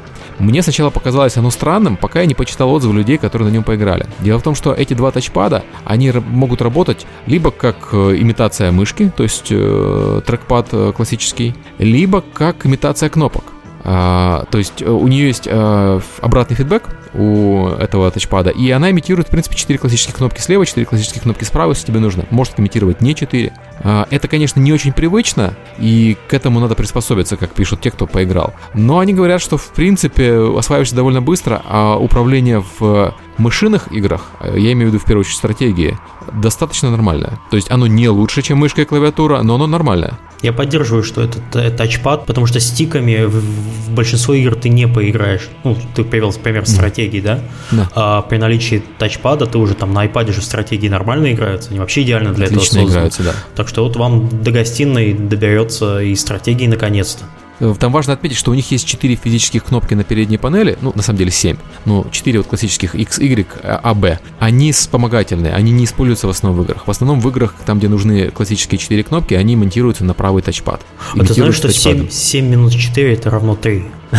[0.44, 4.06] Мне сначала показалось оно странным, пока я не почитал отзывы людей, которые на нем поиграли.
[4.20, 9.12] Дело в том, что эти два тачпада, они могут работать либо как э, имитация мышки,
[9.16, 13.46] то есть э, трекпад классический, либо как имитация кнопок.
[13.86, 18.49] А, то есть у нее есть обратный фидбэк, у этого тачпада.
[18.49, 21.99] И она имитирует, в принципе, 4 классических кнопки слева, 4 классических кнопки справа, если тебе
[21.99, 22.26] нужно.
[22.30, 23.54] Может имитировать не 4.
[23.84, 28.08] А, это, конечно, не очень привычно, и к этому надо приспособиться, как пишут те, кто
[28.08, 28.54] поиграл.
[28.73, 34.72] Но они говорят, что, в принципе, осваиваешься довольно быстро, а управление в мышиных играх, я
[34.74, 35.98] имею в виду в первую очередь стратегии,
[36.32, 37.39] достаточно нормальное.
[37.50, 40.19] То есть оно не лучше, чем мышка и клавиатура, но оно нормальное.
[40.41, 45.50] Я поддерживаю, что это тачпад, потому что стиками в, в большинство игр ты не поиграешь.
[45.63, 47.39] Ну, ты привел пример стратегии, да?
[47.72, 47.89] да.
[47.96, 52.02] А при наличии тачпада ты уже там на iPad же стратегии нормально играются, они вообще
[52.02, 52.91] идеально для Отлично этого созданы.
[52.91, 53.34] играются, да.
[53.56, 57.24] Так что вот вам до гостиной доберется и стратегии наконец-то.
[57.60, 60.92] Э, там важно отметить, что у них есть 4 физических кнопки на передней панели, ну,
[60.96, 64.20] на самом деле 7, но 4 вот классических X, Y, A, B.
[64.39, 66.88] Они вспомогательные, они не используются в основном в играх.
[66.88, 70.82] В основном в играх, там, где нужны классические 4 кнопки, они монтируются на правый тачпад.
[71.16, 73.86] А ты знаешь, что 7, 7 минус 4 это равно 3?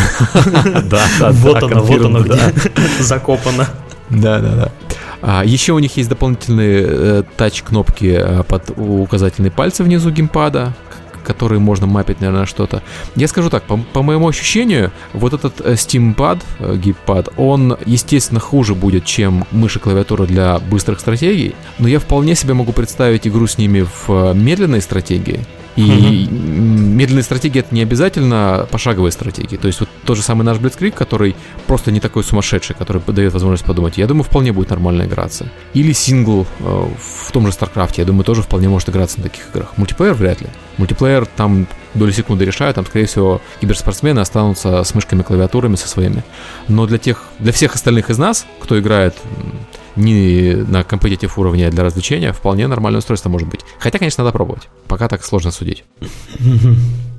[0.84, 2.38] Да, да, Вот оно, вот оно где
[3.00, 3.68] закопано.
[4.10, 4.72] Да, да, да.
[5.22, 10.74] А, еще у них есть дополнительные э, тач-кнопки э, под указательные пальцы внизу геймпада,
[11.24, 12.82] которые можно мапить, наверное, на что-то.
[13.16, 18.40] Я скажу так, по, по моему ощущению, вот этот э, Steampad, э, геймпад, он, естественно,
[18.40, 23.26] хуже будет, чем мышь и клавиатура для быстрых стратегий, но я вполне себе могу представить
[23.26, 25.40] игру с ними в э, медленной стратегии,
[25.76, 26.36] и угу.
[26.36, 29.56] медленные стратегии это не обязательно пошаговые стратегии.
[29.56, 31.34] То есть вот тот же самый наш Blitzkrieg, который
[31.66, 35.48] просто не такой сумасшедший, который дает возможность подумать, я думаю, вполне будет нормально играться.
[35.72, 39.48] Или сингл э, в том же StarCraft, я думаю, тоже вполне может играться на таких
[39.52, 39.72] играх.
[39.76, 40.48] Мультиплеер вряд ли.
[40.76, 46.22] Мультиплеер там доли секунды решают, там, скорее всего, киберспортсмены останутся с мышками, клавиатурами со своими.
[46.68, 49.14] Но для тех, для всех остальных из нас, кто играет
[49.96, 53.60] не на компетитив уровне, для развлечения, вполне нормальное устройство может быть.
[53.78, 54.68] Хотя, конечно, надо пробовать.
[54.86, 55.84] Пока так сложно судить.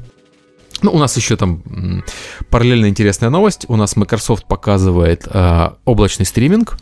[0.82, 2.04] Ну, у нас еще там
[2.50, 3.66] параллельно интересная новость.
[3.70, 6.78] У нас Microsoft показывает э, облачный стриминг,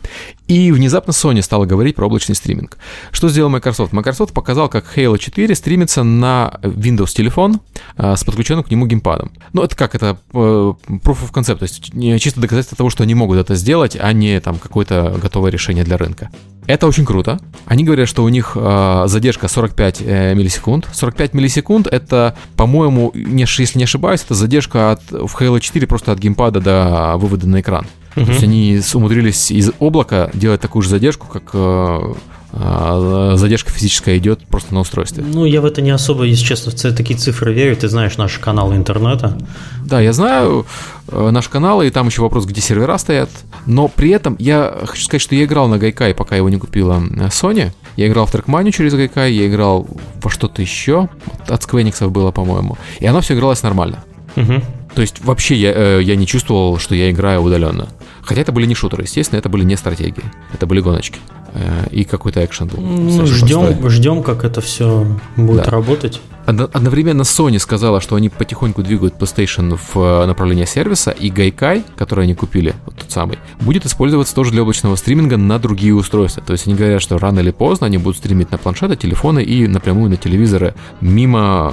[0.48, 2.76] и внезапно Sony стала говорить про облачный стриминг.
[3.12, 3.92] Что сделал Microsoft?
[3.92, 7.60] Microsoft показал, как Halo 4 стримится на Windows телефон
[7.96, 9.32] э, с подключенным к нему геймпадом.
[9.52, 9.94] Ну, это как?
[9.94, 10.76] Это э, proof
[11.22, 14.58] of concept, то есть чисто доказательство того, что они могут это сделать, а не там
[14.58, 16.30] какое-то готовое решение для рынка.
[16.66, 17.38] Это очень круто.
[17.66, 20.88] Они говорят, что у них э, задержка 45 э, миллисекунд.
[20.92, 26.12] 45 миллисекунд это, по-моему, не, если не ошибаюсь, это задержка от, в Halo 4 просто
[26.12, 27.86] от геймпада до вывода на экран.
[28.16, 28.24] Uh-huh.
[28.24, 32.14] То есть они умудрились из облака делать такую же задержку, как э,
[32.54, 35.24] задержка физическая идет просто на устройстве.
[35.26, 37.76] Ну, я в это не особо, если честно, в такие цифры верю.
[37.76, 39.36] Ты знаешь наши каналы интернета.
[39.84, 40.66] Да, я знаю
[41.08, 43.30] э, наши каналы, и там еще вопрос, где сервера стоят.
[43.66, 47.02] Но при этом я хочу сказать, что я играл на Гайкай, пока его не купила
[47.02, 47.72] э, Sony.
[47.96, 49.86] Я играл в Trackmania через Гайкай, я играл
[50.22, 51.08] во что-то еще.
[51.48, 52.78] От Squenix было, по-моему.
[53.00, 54.04] И оно все игралось нормально.
[54.36, 54.62] Угу.
[54.94, 57.88] То есть вообще я, э, я не чувствовал, что я играю удаленно.
[58.22, 61.18] Хотя это были не шутеры, естественно, это были не стратегии, это были гоночки.
[61.54, 62.80] Э, и какой-то экшен был.
[62.80, 65.70] Ну, ждем, ждем, как это все будет да.
[65.70, 66.20] работать.
[66.46, 72.24] Одновременно Sony сказала, что они потихоньку двигают PlayStation в э, направление сервиса, и Gaikai, который
[72.24, 76.42] они купили, вот тот самый, будет использоваться тоже для облачного стриминга на другие устройства.
[76.44, 79.66] То есть они говорят, что рано или поздно они будут стримить на планшеты, телефоны и
[79.68, 81.72] напрямую на телевизоры мимо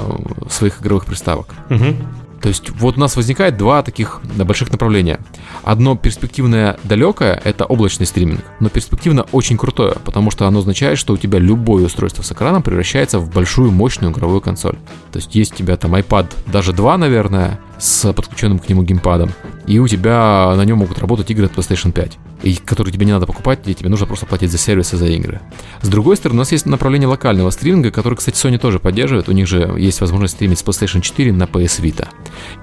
[0.50, 1.48] своих игровых приставок.
[1.70, 1.96] Угу.
[2.42, 5.20] То есть вот у нас возникает два таких больших направления.
[5.64, 11.14] Одно перспективное далекое— это облачный стриминг, но перспективно очень крутое, потому что оно означает, что
[11.14, 14.78] у тебя любое устройство с экраном превращается в большую мощную игровую консоль.
[15.12, 19.32] То есть есть у тебя там iPad даже 2, наверное, с подключенным к нему геймпадом,
[19.66, 23.12] и у тебя на нем могут работать игры от PlayStation 5, и которые тебе не
[23.12, 25.42] надо покупать, и тебе нужно просто платить за сервисы, за игры.
[25.82, 29.30] С другой стороны, у нас есть направление локального стриминга, который, кстати, Sony тоже поддерживает.
[29.30, 32.08] У них же есть возможность стримить с PlayStation 4 на PS Vita.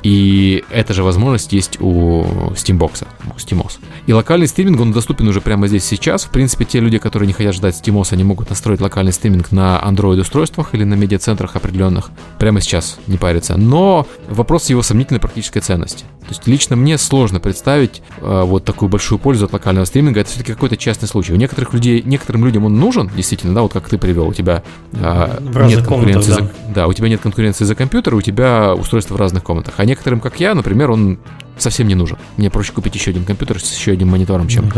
[0.02, 3.78] И эта же возможность есть у Steambox, у SteamOS.
[4.06, 6.24] И локальный стриминг, он доступен уже прямо здесь сейчас.
[6.24, 9.80] В принципе, те люди, которые не хотят ждать SteamOS, они могут настроить локальный стриминг на
[9.84, 13.56] Android-устройствах или на медиацентрах определенных прямо сейчас, не париться.
[13.56, 16.04] Но вопрос его сомнительный сомнительной практической ценности.
[16.20, 20.20] То есть лично мне сложно представить э, вот такую большую пользу от локального стриминга.
[20.20, 21.32] Это все-таки какой-то частный случай.
[21.32, 24.62] У некоторых людей, некоторым людям он нужен, действительно, да, вот как ты привел, у тебя
[24.92, 26.36] э, нет конкуренции да.
[26.36, 29.74] за, да, у тебя нет конкуренции за компьютер, у тебя устройство в разных комнатах.
[29.78, 31.18] А некоторым, как я, например, он
[31.56, 32.18] совсем не нужен.
[32.36, 34.70] Мне проще купить еще один компьютер с еще одним монитором, чем...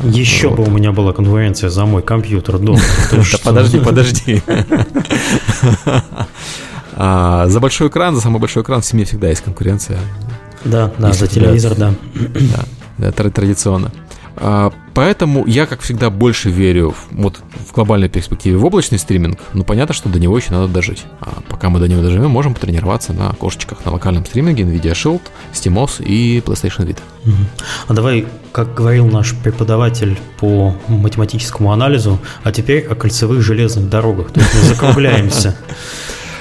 [0.00, 0.58] Ну, еще вот.
[0.58, 2.80] бы у меня была конкуренция за мой компьютер дома.
[3.44, 4.42] Подожди, подожди.
[6.96, 9.98] А за большой экран, за самый большой экран в семье всегда есть конкуренция.
[10.64, 11.92] Да, да, за телевизор, да.
[12.98, 13.92] Да, да традиционно.
[14.36, 17.36] А, поэтому я, как всегда, больше верю в, вот,
[17.68, 19.38] в глобальной перспективе в облачный стриминг.
[19.52, 21.04] Ну, понятно, что до него еще надо дожить.
[21.20, 25.22] А пока мы до него доживем, можем потренироваться на кошечках на локальном стриминге NVIDIA Shield,
[25.52, 27.00] SteamOS и PlayStation Vita.
[27.86, 34.32] А давай, как говорил наш преподаватель по математическому анализу, а теперь о кольцевых железных дорогах.
[34.32, 35.56] То есть мы закругляемся.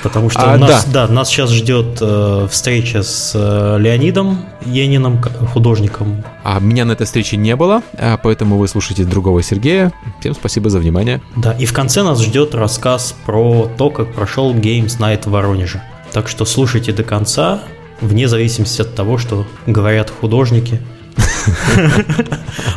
[0.04, 1.08] Потому что а, нас, да.
[1.08, 5.22] да, нас сейчас ждет э, встреча с э, Леонидом Ениным,
[5.54, 6.26] художником.
[6.44, 9.94] А меня на этой встрече не было, а поэтому вы слушаете другого Сергея.
[10.20, 11.22] Всем спасибо за внимание.
[11.38, 15.82] Да, и в конце нас ждет рассказ про то, как прошел Games Night в Воронеже.
[16.12, 17.62] Так что слушайте до конца,
[18.02, 20.82] вне зависимости от того, что говорят художники.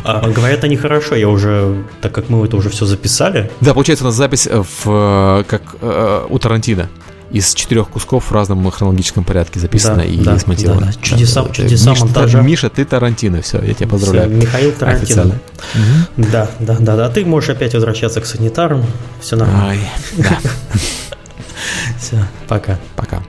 [0.03, 3.49] А, говорят они хорошо, я уже, так как мы это уже все записали.
[3.61, 6.89] Да, получается у нас запись в, как э, у Тарантино
[7.31, 10.87] из четырех кусков в разном хронологическом порядке записано да, и да, смонтировано.
[10.87, 11.01] Да, да.
[11.01, 12.41] Чудеса, да, чудеса Миша, монтажа.
[12.41, 14.29] Миша, ты Тарантино, все, я тебя поздравляю.
[14.29, 15.23] Все, Михаил Тарантино.
[15.25, 16.27] Угу.
[16.31, 17.09] Да, да, да, да.
[17.09, 18.85] Ты можешь опять возвращаться к санитарам,
[19.19, 19.69] все нормально.
[19.69, 19.79] Ай,
[20.17, 20.39] да.
[21.99, 22.77] Все, пока.
[22.95, 23.23] Пока.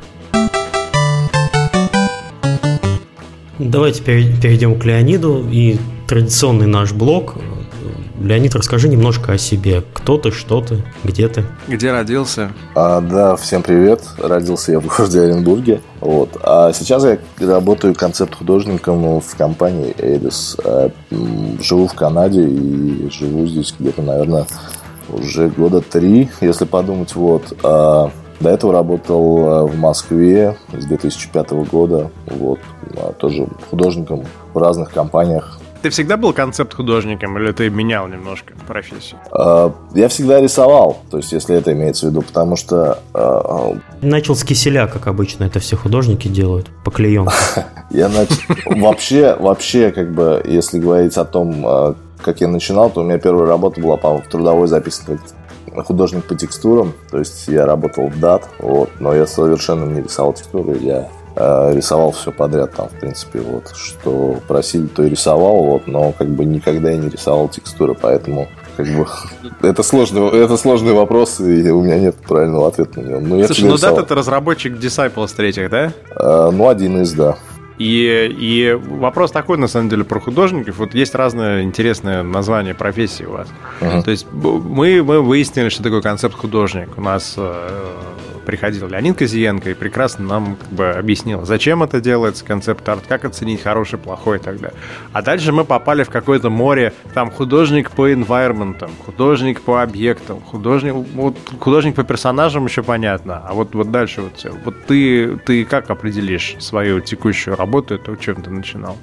[3.59, 7.37] Давайте перейдем к Леониду и традиционный наш блог
[8.21, 9.85] Леонид, расскажи немножко о себе.
[9.95, 11.45] Кто ты, что ты, где ты?
[11.69, 12.51] Где родился?
[12.75, 14.03] А, да, всем привет.
[14.19, 15.81] Родился я в городе Оренбурге.
[16.01, 16.37] Вот.
[16.43, 20.57] А сейчас я работаю концепт-художником в компании Эйдес.
[20.65, 20.91] А,
[21.63, 24.47] живу в Канаде и живу здесь где-то, наверное,
[25.09, 27.15] уже года три, если подумать.
[27.15, 27.57] Вот.
[27.63, 32.11] А, до этого работал а, в Москве с 2005 года.
[32.27, 32.59] Вот.
[33.19, 39.21] Тоже художником в разных компаниях ты всегда был концепт-художником или ты менял немножко профессию?
[39.31, 42.99] А, я всегда рисовал, то есть если это имеется в виду, потому что...
[43.15, 47.33] А, начал с киселя, как обычно это все художники делают, по клеенке.
[47.91, 48.37] Я начал...
[48.67, 53.19] Вообще, вообще, как бы, если говорить о том, а, как я начинал, то у меня
[53.19, 55.19] первая работа была, по в трудовой записке
[55.85, 60.33] художник по текстурам, то есть я работал в дат, вот, но я совершенно не рисовал
[60.33, 61.09] текстуры, я
[61.39, 66.29] рисовал все подряд там, в принципе, вот, что просили, то и рисовал, вот, но как
[66.29, 69.07] бы никогда я не рисовал текстуры, поэтому как бы
[69.63, 73.21] это сложный, это сложный вопрос, и у меня нет правильного ответа на него.
[73.21, 75.93] Но Слушай, ну да, это разработчик Disciples третьих, да?
[76.17, 77.37] А, ну, один из, да.
[77.79, 80.79] И, и вопрос такой, на самом деле, про художников.
[80.79, 83.49] Вот есть разное интересное название профессии у вас.
[83.81, 84.03] Uh-huh.
[84.03, 86.89] То есть мы, мы выяснили, что такое концепт художник.
[86.97, 87.69] У нас э,
[88.49, 93.63] приходил Леонид Козиенко и прекрасно нам как бы объяснил, зачем это делается, концепт-арт, как оценить
[93.63, 94.79] хороший, плохой и так далее.
[95.13, 100.95] А дальше мы попали в какое-то море, там художник по environment, художник по объектам, художник,
[100.95, 104.51] вот, художник по персонажам еще понятно, а вот, вот дальше вот все.
[104.65, 108.97] Вот ты, ты как определишь свою текущую работу, это чем ты начинал?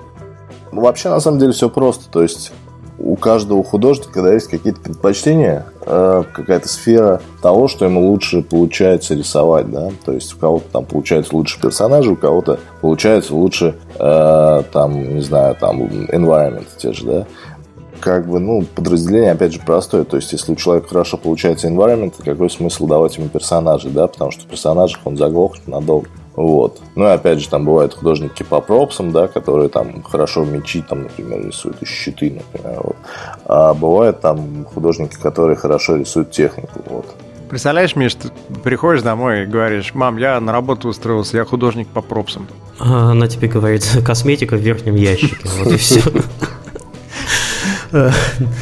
[0.72, 2.10] Вообще, на самом деле, все просто.
[2.10, 2.52] То есть
[3.16, 9.16] у каждого художника да, есть какие-то предпочтения, э, какая-то сфера того, что ему лучше получается
[9.16, 14.64] рисовать, да, то есть у кого-то там получается лучше персонажи, у кого-то получается лучше, э,
[14.74, 17.26] там, не знаю, там, environment те же, да,
[18.02, 20.04] как бы, ну, подразделение, опять же, простое.
[20.04, 24.08] То есть, если у человека хорошо получается environment, какой смысл давать ему персонажей, да?
[24.08, 26.10] Потому что в персонажах он заглохнет надолго.
[26.36, 26.82] Вот.
[26.96, 31.04] Ну и опять же, там бывают художники по пропсам, да, которые там хорошо мечи, там,
[31.04, 32.82] например, рисуют, и щиты, например.
[32.84, 32.96] Вот.
[33.46, 36.82] А бывают там художники, которые хорошо рисуют технику.
[36.88, 37.06] Вот.
[37.50, 38.30] Представляешь, Миш, ты
[38.64, 42.48] приходишь домой и говоришь, мам, я на работу устроился, я художник по пропсам.
[42.80, 46.02] А она тебе говорит, косметика в верхнем ящике, вот и все.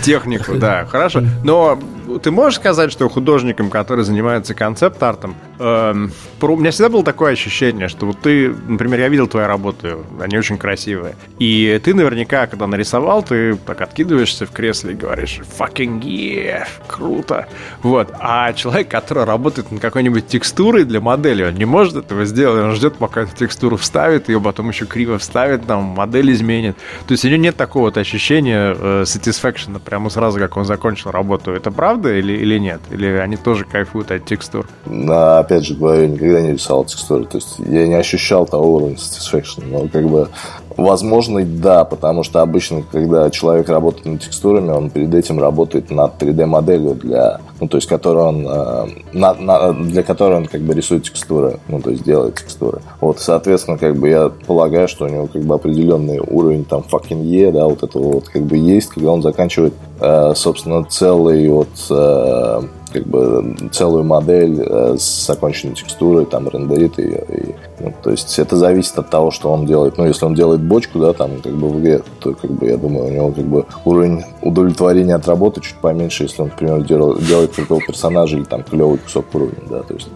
[0.03, 1.23] Технику, да, хорошо.
[1.43, 1.79] Но
[2.21, 5.93] ты можешь сказать, что художникам, которые занимаются концепт-артом, э,
[6.41, 10.37] у меня всегда было такое ощущение, что вот ты, например, я видел твои работы, они
[10.37, 16.01] очень красивые, и ты наверняка, когда нарисовал, ты так откидываешься в кресле и говоришь «fucking
[16.01, 17.47] yeah, круто!»
[17.81, 18.13] Вот.
[18.19, 22.75] А человек, который работает над какой-нибудь текстурой для модели, он не может этого сделать, он
[22.75, 26.77] ждет, пока эту текстуру вставит, ее потом еще криво вставит, там, модель изменит.
[27.07, 31.11] То есть у него нет такого вот ощущения э, satisfaction прямо сразу, как он закончил
[31.11, 31.51] работу.
[31.51, 32.13] Это правда?
[32.23, 32.81] или, или нет?
[32.91, 34.67] Или они тоже кайфуют от текстур?
[34.85, 37.25] Но, опять же говорю, никогда не рисовал текстуры.
[37.25, 39.63] То есть я не ощущал того уровня satisfaction.
[39.69, 40.29] Но как бы
[40.77, 46.21] Возможно, да, потому что обычно, когда человек работает над текстурами, он перед этим работает над
[46.21, 50.73] 3D-моделью, для, ну, то есть, которую он, э, на, на, для которой он как бы
[50.73, 52.81] рисует текстуры, ну, то есть, делает текстуры.
[53.01, 57.23] Вот, соответственно, как бы я полагаю, что у него как бы определенный уровень там fucking
[57.23, 61.69] E, да, вот этого вот как бы есть, когда он заканчивает, э, собственно, целый вот
[61.91, 62.61] э,
[62.93, 67.23] как бы целую модель э, с оконченной текстурой, там рендерит ее.
[67.29, 67.55] И,
[68.01, 69.97] то есть это зависит от того, что он делает.
[69.97, 72.77] Ну, если он делает бочку, да, там как бы в игре, то как бы я
[72.77, 77.53] думаю, у него как бы уровень удовлетворения от работы чуть поменьше, если он, например, делает,
[77.53, 80.09] крутого персонажа или там клевый кусок уровня, да, то есть.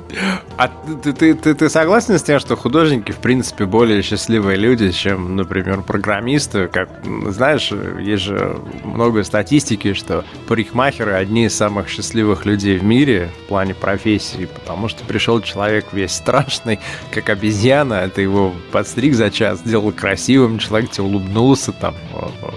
[0.58, 0.70] А
[1.04, 5.36] ты, ты, ты, ты согласен с тем, что художники, в принципе, более счастливые люди, чем,
[5.36, 6.68] например, программисты?
[6.68, 6.90] Как,
[7.30, 13.48] знаешь, есть же много статистики, что парикмахеры одни из самых счастливых людей в мире в
[13.50, 16.80] плане профессии, потому что пришел человек весь страшный,
[17.12, 21.96] как обезьяна, это его подстриг за час, сделал красивым, человек тебе улыбнулся там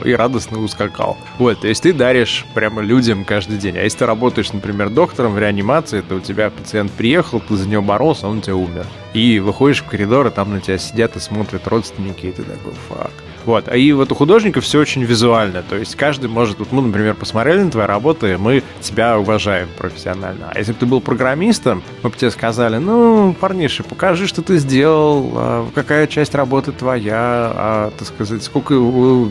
[0.05, 1.17] и радостно ускакал.
[1.39, 3.79] Вот, то есть ты даришь прямо людям каждый день.
[3.79, 7.69] А если ты работаешь, например, доктором в реанимации, то у тебя пациент приехал, ты за
[7.69, 8.87] него боролся, он у тебя умер.
[9.15, 12.73] И выходишь в коридор, и там на тебя сидят и смотрят родственники, и ты такой,
[12.89, 13.13] фак.
[13.45, 13.69] Вот.
[13.69, 15.63] А и вот у художников все очень визуально.
[15.63, 16.59] То есть каждый может...
[16.59, 20.51] Вот мы, например, посмотрели на твои работы, мы тебя уважаем профессионально.
[20.53, 24.59] А если бы ты был программистом, мы бы тебе сказали, ну, парниша, покажи, что ты
[24.59, 28.75] сделал, а какая часть работы твоя, а, так сказать, сколько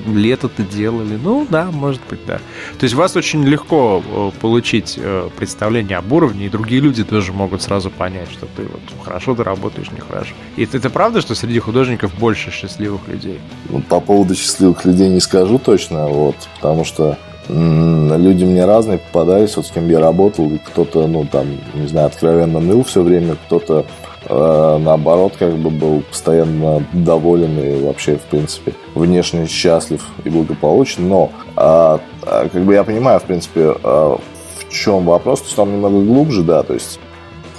[0.08, 1.18] лет это делали.
[1.22, 2.40] Ну, да, может быть, да.
[2.78, 7.34] То есть вас очень легко э, получить э, представление об уровне, и другие люди тоже
[7.34, 10.34] могут сразу понять, что ты вот хорошо ты работаешь, нехорошо.
[10.56, 13.40] И это, это правда, что среди художников больше счастливых людей?
[13.70, 17.18] Ну, по поводу счастливых людей не скажу точно, вот, потому что
[17.50, 22.60] люди мне разные попадались, вот с кем я работал, кто-то, ну, там, не знаю, откровенно
[22.60, 23.86] ныл все время, кто-то
[24.26, 31.08] э, наоборот, как бы был постоянно доволен и вообще, в принципе, внешне счастлив и благополучен,
[31.08, 35.72] но э, как бы я понимаю, в принципе, э, в чем вопрос, то есть он
[35.72, 37.00] немного глубже, да, то есть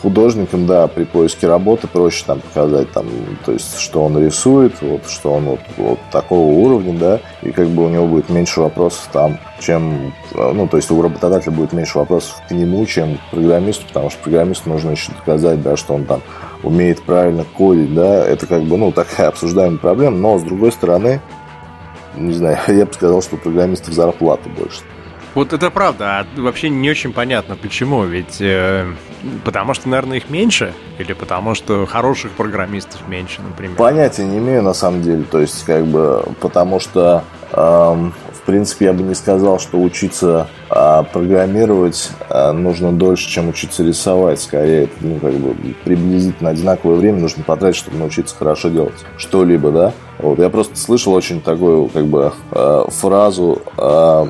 [0.00, 3.06] художникам, да, при поиске работы проще там показать, там,
[3.44, 7.68] то есть, что он рисует, вот, что он вот, вот такого уровня, да, и как
[7.68, 11.98] бы у него будет меньше вопросов там, чем, ну, то есть у работодателя будет меньше
[11.98, 16.04] вопросов к нему, чем к программисту, потому что программисту нужно еще доказать, да, что он
[16.04, 16.22] там
[16.62, 21.20] умеет правильно кодить, да, это как бы, ну, такая обсуждаемая проблема, но с другой стороны,
[22.16, 24.80] не знаю, я бы сказал, что у программистов зарплаты больше.
[25.34, 28.05] Вот это правда, а вообще не очень понятно, почему.
[28.05, 28.92] Ведь э,
[29.45, 33.77] потому что, наверное, их меньше, или потому что хороших программистов меньше, например.
[33.77, 35.25] Понятия не имею на самом деле.
[35.25, 40.49] То есть, как бы, потому что эм, в принципе, я бы не сказал, что учиться
[40.71, 44.41] а, программировать а, нужно дольше, чем учиться рисовать.
[44.41, 45.55] Скорее, ну, как бы
[45.85, 49.93] приблизительно одинаковое время нужно потратить, чтобы научиться хорошо делать что-либо, да.
[50.23, 54.27] Вот, я просто слышал очень такую, как бы, э, фразу, э,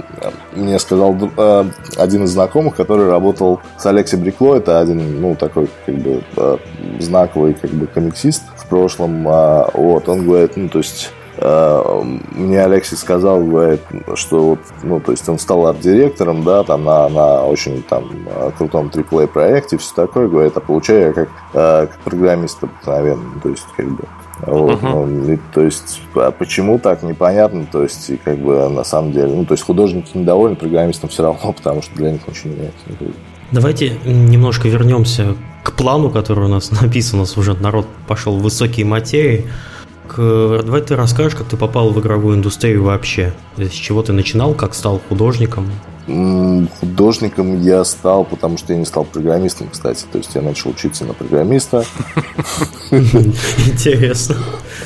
[0.54, 1.64] мне сказал э,
[1.96, 6.56] один из знакомых, который работал с Алекси Брикло, это один, ну, такой, как бы, э,
[7.00, 12.62] знаковый, как бы, комиксист в прошлом, э, вот, он говорит, ну, то есть, э, мне
[12.62, 13.80] Алексей сказал, говорит,
[14.14, 18.04] что вот, ну, то есть он стал арт-директором, да, там на, на очень там
[18.58, 23.48] крутом AAA проекте, все такое, говорит, а получаю я как, э, как программист обыкновенно, то
[23.48, 24.04] есть как бы
[24.46, 25.06] вот, uh-huh.
[25.06, 27.66] ну, и, то есть, а почему так, непонятно.
[27.70, 31.22] То есть, и как бы на самом деле, ну, то есть художники недовольны, программистам все
[31.22, 32.84] равно, потому что для них ничего не меняется.
[33.52, 37.18] Давайте немножко вернемся к плану, который у нас написан.
[37.18, 39.46] У нас уже народ пошел в высокие материи.
[40.06, 40.62] К...
[40.64, 43.32] Давай ты расскажешь, как ты попал в игровую индустрию вообще.
[43.56, 45.70] С чего ты начинал, как стал художником?
[46.80, 50.04] Художником я стал, потому что я не стал программистом, кстати.
[50.10, 51.84] То есть я начал учиться на программиста.
[52.90, 54.36] Интересно.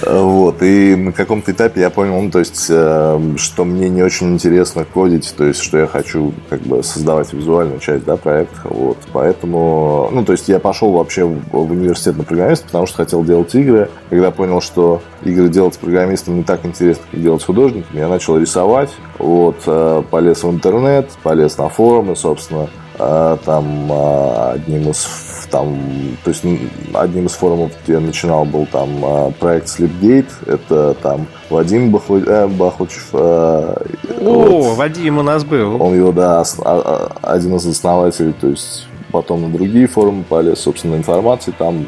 [0.03, 4.35] Вот, и на каком-то этапе я понял, ну, то есть, э, что мне не очень
[4.35, 8.99] интересно кодить, то есть, что я хочу, как бы, создавать визуальную часть, да, проекта, вот,
[9.12, 13.55] поэтому, ну, то есть, я пошел вообще в университет на программиста, потому что хотел делать
[13.55, 17.97] игры, когда понял, что игры делать с программистом не так интересно, как делать с художником,
[17.97, 23.91] я начал рисовать, вот, э, полез в интернет, полез на форумы, собственно, э, там
[24.53, 25.07] одним из
[25.55, 25.79] там,
[26.25, 26.43] то есть
[26.95, 32.19] одним из форумов, где я начинал, был там э, проект Sleepgate, это там Вадим Бахлу...
[32.19, 33.11] э, Бахлучев.
[33.12, 33.77] Э,
[34.21, 34.77] О, вот.
[34.77, 35.81] Вадим у нас был.
[35.81, 40.59] Он его, да, а, а, один из основателей, то есть потом на другие форумы полез,
[40.59, 41.87] собственно, информации там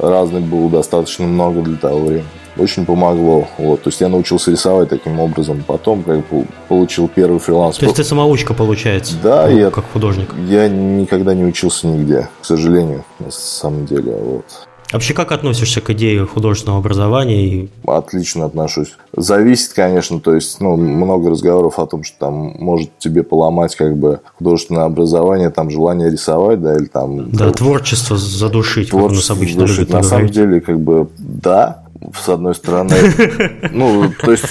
[0.00, 3.48] разной было достаточно много для того времени очень помогло.
[3.58, 5.64] Вот, то есть я научился рисовать таким образом.
[5.66, 7.78] Потом как бы получил первый фриланс.
[7.78, 9.14] То есть ты самоучка получается?
[9.22, 10.34] Да, ну, я как художник.
[10.48, 14.12] Я никогда не учился нигде, к сожалению, на самом деле.
[14.12, 14.44] Вот.
[14.92, 17.68] Вообще, как относишься к идее художественного образования?
[17.86, 18.96] Отлично отношусь.
[19.16, 23.96] Зависит, конечно, то есть, ну, много разговоров о том, что там может тебе поломать как
[23.96, 27.30] бы художественное образование, там желание рисовать, да, или там...
[27.30, 29.90] Да, творчество задушить, творчество как у нас обычно задушить.
[29.90, 31.79] На самом деле, как бы, да,
[32.14, 32.94] с одной стороны.
[33.72, 34.46] Ну, то есть...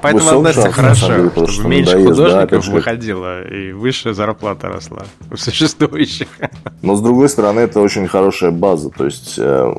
[0.00, 6.28] Поэтому относится хорошо, чтобы меньше художников выходило, и выше зарплата росла у существующих.
[6.82, 8.90] Но, с другой стороны, это очень хорошая база.
[8.90, 9.74] То есть, э,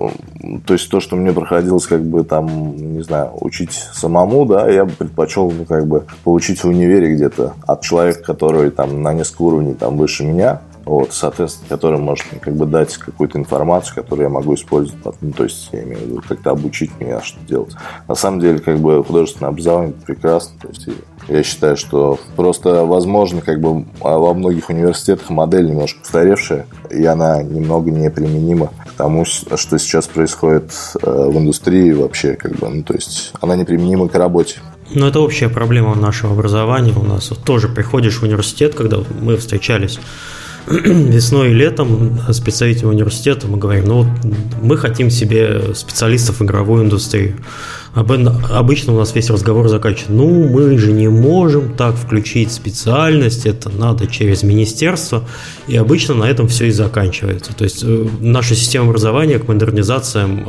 [0.65, 4.85] то есть то, что мне проходилось, как бы там, не знаю, учить самому, да, я
[4.85, 9.41] бы предпочел, ну, как бы, получить в универе где-то от человека, который там на несколько
[9.43, 14.29] уровней там выше меня, вот, соответственно, который может как бы дать какую-то информацию, которую я
[14.29, 17.73] могу использовать, ну, то есть, я имею в виду, как-то обучить меня, что делать.
[18.07, 20.87] На самом деле, как бы, художественное образование прекрасно, то есть,
[21.27, 27.05] я считаю, что просто, возможно, как бы а, во многих университетах модель немножко устаревшая, и
[27.05, 30.71] она немного неприменима к тому, что сейчас происходит
[31.03, 34.55] э, в индустрии вообще, как бы, ну, то есть, она неприменима к работе.
[34.95, 36.93] Ну, это общая проблема нашего образования.
[36.97, 39.99] У нас вот тоже приходишь в университет, когда мы встречались
[40.67, 42.39] весной и летом с
[42.89, 44.07] университета мы говорим, ну вот
[44.61, 47.35] мы хотим себе специалистов в игровую индустрию.
[47.95, 53.69] Обычно у нас весь разговор заканчивается, ну мы же не можем так включить специальность, это
[53.69, 55.23] надо через министерство,
[55.67, 57.55] и обычно на этом все и заканчивается.
[57.55, 60.45] То есть э, наша система образования к модернизациям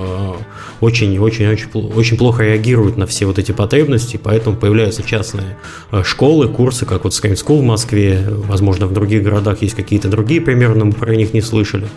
[0.80, 5.56] очень-очень-очень э, плохо реагирует на все вот эти потребности, поэтому появляются частные
[5.92, 10.08] э, школы, курсы, как вот Skype School в Москве, возможно, в других городах есть какие-то
[10.08, 11.88] другие примерно, мы про них не слышали.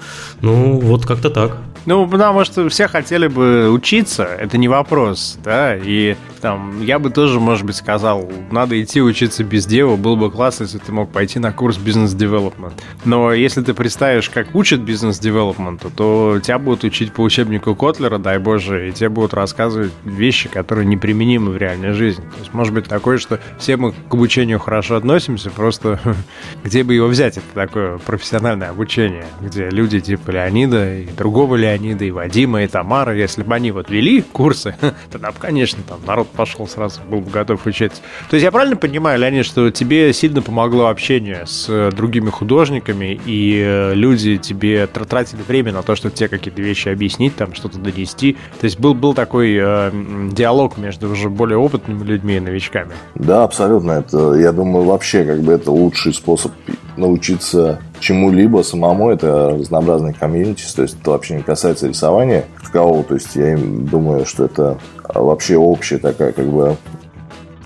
[0.42, 1.58] Ну, вот как-то так.
[1.86, 7.10] Ну, потому что все хотели бы учиться, это не вопрос, да, и там, я бы
[7.10, 11.12] тоже, может быть, сказал, надо идти учиться без дела, было бы классно, если ты мог
[11.12, 12.74] пойти на курс бизнес-девелопмент.
[13.06, 18.40] Но если ты представишь, как учат бизнес-девелопменту, то тебя будут учить по учебнику Котлера, дай
[18.40, 22.24] боже, и тебе будут рассказывать вещи, которые неприменимы в реальной жизни.
[22.24, 26.00] То есть, может быть, такое, что все мы к обучению хорошо относимся, просто
[26.64, 32.06] где бы его взять, это такое профессиональное обучение, где люди типа Леонида и другого Леонида,
[32.06, 34.76] и Вадима, и Тамара, если бы они вот вели курсы,
[35.12, 38.02] тогда бы, конечно, там народ пошел сразу, был бы готов учиться.
[38.30, 43.20] То есть я правильно понимаю, Леонид, что тебе сильно помогло общение с э, другими художниками,
[43.26, 47.78] и э, люди тебе тратили время на то, чтобы тебе какие-то вещи объяснить, там что-то
[47.80, 48.34] донести.
[48.60, 49.92] То есть был, был такой э,
[50.32, 52.92] диалог между уже более опытными людьми и новичками.
[53.16, 53.92] Да, абсолютно.
[53.92, 56.52] Это, я думаю, вообще как бы это лучший способ
[56.98, 63.14] научиться чему-либо самому, это разнообразные комьюнити, то есть это вообще не касается рисования такового, то
[63.14, 64.78] есть я думаю, что это
[65.16, 66.76] вообще общая такая как бы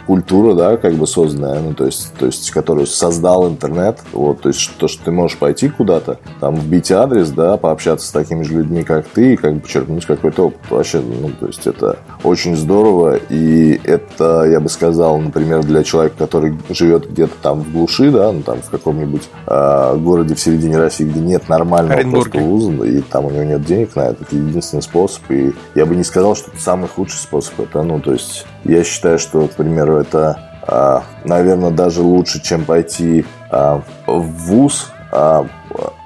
[0.07, 4.47] культура, да, как бы созданная, ну, то есть, то есть, которую создал интернет, вот, то
[4.47, 8.53] есть, то, что ты можешь пойти куда-то, там, вбить адрес, да, пообщаться с такими же
[8.53, 10.59] людьми, как ты, и как бы черпнуть какой-то опыт.
[10.69, 16.15] Вообще, ну, то есть, это очень здорово, и это, я бы сказал, например, для человека,
[16.17, 20.77] который живет где-то там в глуши, да, ну, там, в каком-нибудь э, городе в середине
[20.77, 24.35] России, где нет нормального просто вуза, и там у него нет денег на это, это
[24.35, 28.13] единственный способ, и я бы не сказал, что это самый худший способ, это, ну, то
[28.13, 29.55] есть, я считаю, что, к
[29.97, 35.45] это, а, наверное, даже лучше, чем пойти а, в ВУЗ а,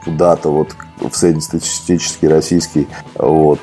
[0.04, 3.60] куда-то вот в среднестатистический российский, вот,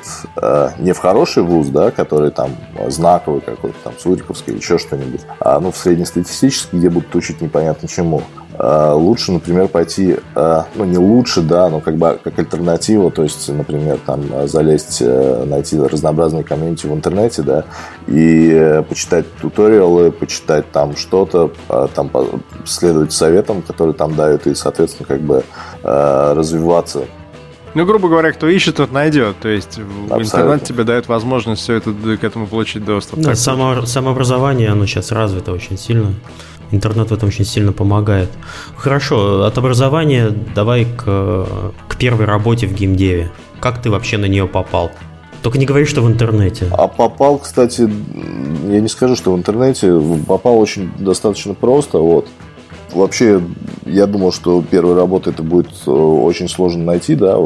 [0.77, 2.51] не в хороший вуз, да, который там
[2.87, 7.87] знаковый какой-то, там, Суриковский или еще что-нибудь, а ну, в среднестатистический, где будут учить непонятно
[7.87, 8.23] чему.
[8.59, 13.23] Э, лучше, например, пойти, э, ну, не лучше, да, но как бы как альтернатива, то
[13.23, 17.63] есть, например, там залезть, э, найти разнообразные комьюнити в интернете, да,
[18.07, 21.51] и почитать туториалы, почитать там что-то,
[21.95, 22.11] там
[22.65, 25.43] следовать советам, которые там дают, и, соответственно, как бы
[25.83, 27.01] развиваться
[27.75, 29.35] ну, грубо говоря, кто ищет, тот найдет.
[29.41, 29.79] То есть
[30.09, 30.23] Абсолютно.
[30.23, 33.19] интернет тебе дает возможность все это к этому получить доступ.
[33.19, 36.15] Да, само, самообразование, оно сейчас развито очень сильно.
[36.71, 38.29] Интернет в этом очень сильно помогает.
[38.75, 41.47] Хорошо, от образования давай к,
[41.87, 43.31] к первой работе в геймдеве.
[43.59, 44.91] Как ты вообще на нее попал?
[45.41, 46.67] Только не говори, что в интернете.
[46.71, 47.89] А попал, кстати,
[48.69, 49.99] я не скажу, что в интернете.
[50.27, 51.97] Попал очень достаточно просто.
[51.99, 52.27] Вот.
[52.91, 53.41] Вообще,
[53.85, 57.37] я думал, что первая работа это будет э, очень сложно найти, да,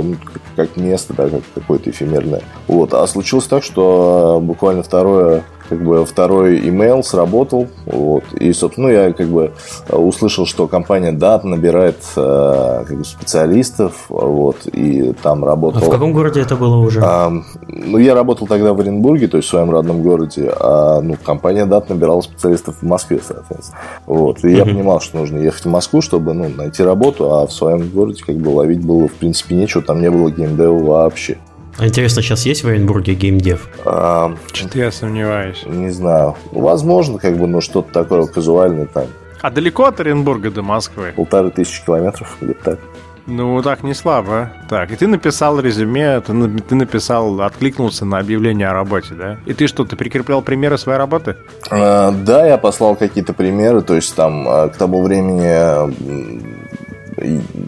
[0.56, 2.42] как место, да, как какое-то эфемерное.
[2.68, 2.94] Вот.
[2.94, 8.88] А случилось так, что э, буквально второе как бы второй email сработал, вот, и, собственно,
[8.88, 9.54] ну, я как бы
[9.90, 15.82] услышал, что компания DAT набирает э, как бы специалистов, вот, и там работал...
[15.82, 17.02] А в каком городе это было уже?
[17.04, 17.32] А,
[17.68, 21.66] ну, я работал тогда в Оренбурге, то есть в своем родном городе, а, ну, компания
[21.66, 24.58] DAT набирала специалистов в Москве, соответственно, вот, и uh-huh.
[24.58, 28.24] я понимал, что нужно ехать в Москву, чтобы, ну, найти работу, а в своем городе,
[28.26, 31.38] как бы, ловить было, в принципе, нечего, там не было геймдева вообще.
[31.78, 33.68] А интересно, сейчас есть в Оренбурге геймдев?
[33.86, 35.64] А, Что-то я сомневаюсь.
[35.66, 36.36] Не знаю.
[36.52, 39.06] Возможно, как бы, ну, что-то такое казуальное там.
[39.42, 41.14] А далеко от Оренбурга до Москвы?
[41.16, 42.80] Полторы тысячи километров, где-то так.
[43.26, 44.52] Ну, так не слабо.
[44.70, 49.38] Так, и ты написал резюме, ты, ты написал, откликнулся на объявление о работе, да?
[49.46, 51.38] И ты что, ты прикреплял примеры своей работы?
[51.72, 55.54] А, да, я послал какие-то примеры, то есть там а, к тому времени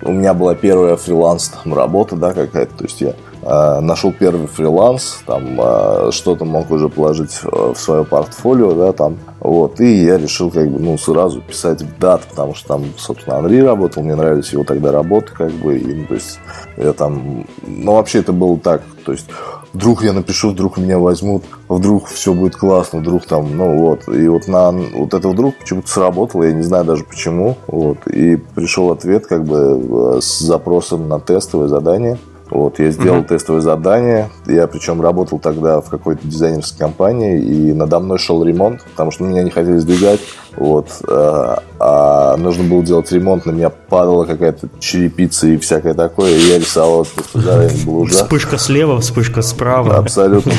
[0.03, 4.47] у меня была первая фриланс там, работа, да, какая-то, то есть я Э, нашел первый
[4.47, 10.17] фриланс, там э, что-то мог уже положить в свое портфолио, да, там, вот, и я
[10.17, 14.15] решил как бы, ну, сразу писать в дат, потому что там, собственно, Андрей работал, мне
[14.15, 16.39] нравились его тогда работы, как бы, и, ну, то есть,
[16.77, 19.27] я там, ну, вообще это было так, то есть,
[19.73, 24.27] вдруг я напишу, вдруг меня возьмут, вдруг все будет классно, вдруг там, ну, вот, и
[24.27, 28.91] вот на, вот это вдруг почему-то сработало, я не знаю даже почему, вот, и пришел
[28.91, 32.17] ответ, как бы, э, с запросом на тестовое задание,
[32.49, 33.27] вот, я сделал uh-huh.
[33.27, 34.29] тестовое задание.
[34.45, 39.23] Я причем работал тогда в какой-то дизайнерской компании, и надо мной шел ремонт, потому что
[39.23, 40.19] меня не хотели сдвигать.
[40.55, 46.31] Вот, а, а нужно было делать ремонт, на меня падала какая-то черепица и всякое такое,
[46.31, 48.23] и я рисовал, заранее было ужасно.
[48.23, 49.97] Вспышка слева, вспышка справа.
[49.97, 50.53] Абсолютно.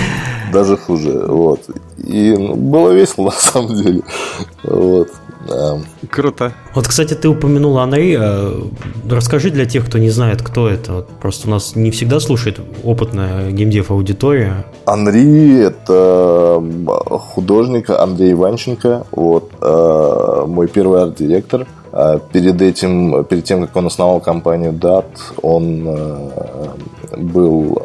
[0.52, 1.24] Даже хуже.
[1.26, 1.60] Вот.
[1.98, 4.02] И ну, было весело, на самом деле.
[4.64, 5.08] Вот.
[5.46, 5.78] Да.
[6.10, 6.52] Круто.
[6.74, 8.16] Вот, кстати, ты упомянул Анри.
[8.18, 8.62] Э,
[9.10, 10.92] расскажи для тех, кто не знает, кто это.
[10.92, 14.64] Вот просто у нас не всегда слушает опытная геймдев аудитория.
[14.84, 16.62] Анри– это
[17.34, 19.06] художник Андрей Иванченко.
[19.10, 21.66] Вот, э, мой первый арт-директор.
[21.92, 25.06] А перед этим, перед тем, как он основал компанию DAT,
[25.40, 25.88] он
[27.16, 27.78] был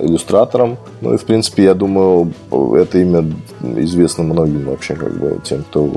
[0.00, 0.76] иллюстратором.
[1.00, 2.32] Ну и, в принципе, я думаю,
[2.76, 3.24] это имя
[3.76, 5.90] известно многим вообще, как бы, тем, кто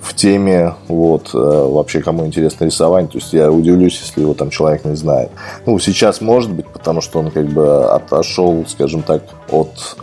[0.00, 4.50] в теме, вот, э, вообще кому интересно рисование, то есть я удивлюсь, если его там
[4.50, 5.30] человек не знает.
[5.66, 9.96] Ну, сейчас может быть, потому что он как бы отошел, скажем так, от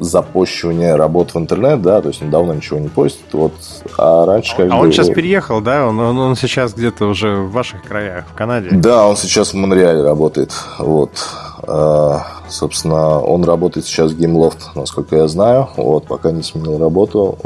[0.00, 3.52] запощивания работ в интернет, да, то есть он давно ничего не постит, вот,
[3.98, 4.74] а раньше как а бы...
[4.74, 5.86] А он сейчас переехал, да?
[5.86, 8.68] Он, он, он сейчас где-то уже в ваших краях, в Канаде?
[8.72, 11.10] Да, он сейчас в Монреале работает, вот.
[11.66, 12.18] Э,
[12.48, 17.38] собственно, он работает сейчас в GameLoft, насколько я знаю, вот, пока не сменил работу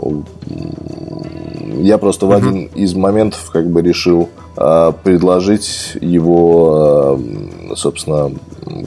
[1.83, 8.33] я просто в один из моментов как бы решил э, предложить его, э, собственно,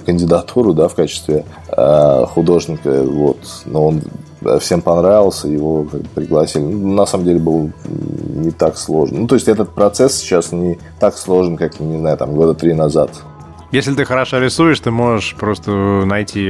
[0.06, 4.02] кандидатуру, да, в качестве э, художника, вот, но он
[4.60, 6.64] всем понравился, его пригласили.
[6.64, 9.22] Ну, на самом деле было не так сложно.
[9.22, 12.74] Ну, то есть этот процесс сейчас не так сложен, как, не знаю, там года три
[12.74, 13.12] назад.
[13.74, 16.48] Если ты хорошо рисуешь, ты можешь просто найти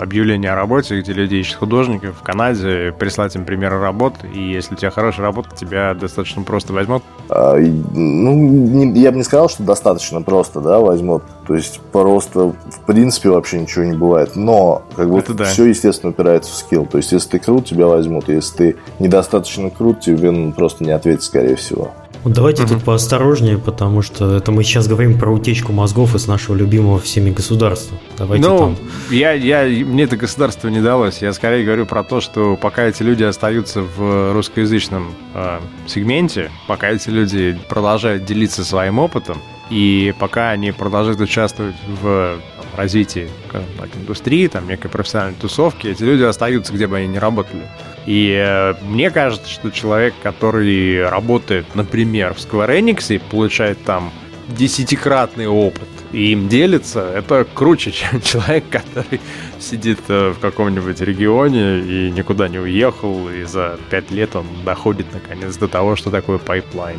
[0.00, 4.72] объявление о работе, где люди ищут художников в Канаде, прислать им примеры работ, и если
[4.72, 7.02] у тебя хорошая работа, тебя достаточно просто возьмут.
[7.28, 11.24] А, ну, я бы не сказал, что достаточно просто, да, возьмут.
[11.46, 14.34] То есть просто в принципе вообще ничего не бывает.
[14.34, 15.44] Но как бы да.
[15.44, 16.86] все, естественно, упирается в скилл.
[16.86, 18.30] То есть если ты крут, тебя возьмут.
[18.30, 21.92] Если ты недостаточно крут, тебе ну, просто не ответят, скорее всего.
[22.26, 22.74] Давайте угу.
[22.74, 27.30] тут поосторожнее, потому что это мы сейчас говорим про утечку мозгов из нашего любимого всеми
[27.30, 27.96] государства.
[28.18, 28.76] Давайте ну, там.
[29.10, 31.22] Я, я, мне это государство не далось.
[31.22, 36.90] Я скорее говорю про то, что пока эти люди остаются в русскоязычном э, сегменте, пока
[36.90, 43.88] эти люди продолжают делиться своим опытом, и пока они продолжают участвовать в там, развитии так,
[43.96, 47.62] индустрии, там, некой профессиональной тусовки, эти люди остаются, где бы они ни работали.
[48.06, 54.12] И э, мне кажется, что человек, который работает, например, в Square Enix и получает там
[54.48, 59.20] десятикратный опыт и им делится, это круче, чем человек, который
[59.58, 65.06] сидит э, в каком-нибудь регионе и никуда не уехал, и за пять лет он доходит
[65.12, 66.98] наконец до того, что такое пайплайн.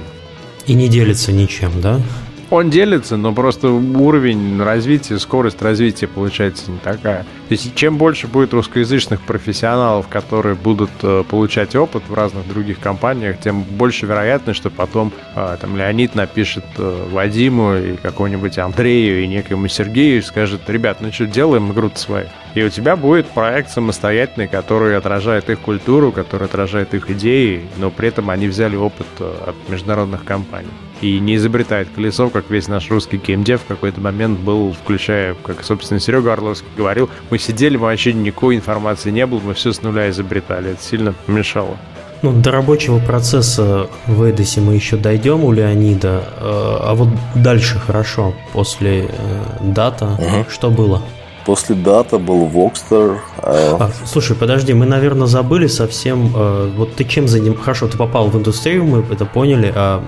[0.66, 2.02] И не делится ничем, да?
[2.50, 7.24] Он делится, но просто уровень развития, скорость развития получается не такая.
[7.24, 12.80] То есть чем больше будет русскоязычных профессионалов, которые будут э, получать опыт в разных других
[12.80, 19.24] компаниях, тем больше вероятность, что потом э, там Леонид напишет э, Вадиму и какому-нибудь Андрею
[19.24, 22.28] и некому Сергею и скажет, ребят, ну что, делаем игру-то свою.
[22.56, 27.92] И у тебя будет проект самостоятельный, который отражает их культуру, который отражает их идеи, но
[27.92, 30.70] при этом они взяли опыт э, от международных компаний.
[31.02, 35.64] И не изобретает колесо, как весь наш русский геймдев в какой-то момент был, включая, как,
[35.64, 39.82] собственно, Серега Орловский говорил, мы сидели, мы вообще никакой информации не было, мы все с
[39.82, 40.72] нуля изобретали.
[40.72, 41.78] Это сильно помешало.
[42.24, 46.24] Ну, до рабочего процесса в Эдисе мы еще дойдем у Леонида.
[46.38, 50.46] Э, а вот дальше хорошо, после э, дата, угу.
[50.50, 51.04] что было?
[51.48, 53.22] После дата был Вокстер.
[53.38, 53.78] Э...
[53.80, 56.34] А, слушай, подожди, мы, наверное, забыли совсем.
[56.36, 57.64] Э, вот ты чем занимаешься?
[57.64, 59.72] Хорошо, ты попал в индустрию, мы это поняли.
[59.74, 60.04] А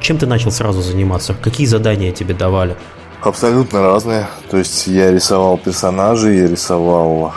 [0.00, 1.36] чем ты начал сразу заниматься?
[1.40, 2.74] Какие задания тебе давали?
[3.20, 4.26] Абсолютно разные.
[4.50, 7.32] То есть я рисовал персонажей, я рисовал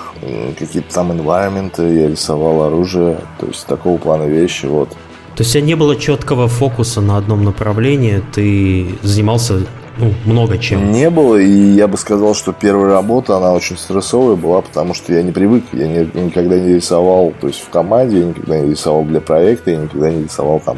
[0.57, 3.19] какие-то там environment, я рисовал оружие.
[3.39, 4.65] То есть такого плана вещи.
[4.65, 4.89] Вот.
[5.35, 9.67] То есть у тебя не было четкого фокуса на одном направлении, ты занимался
[9.97, 10.91] ну, много чем.
[10.91, 15.13] Не было, и я бы сказал, что первая работа, она очень стрессовая была, потому что
[15.13, 18.71] я не привык, я не, никогда не рисовал, то есть в команде, я никогда не
[18.71, 20.77] рисовал для проекта, я никогда не рисовал там,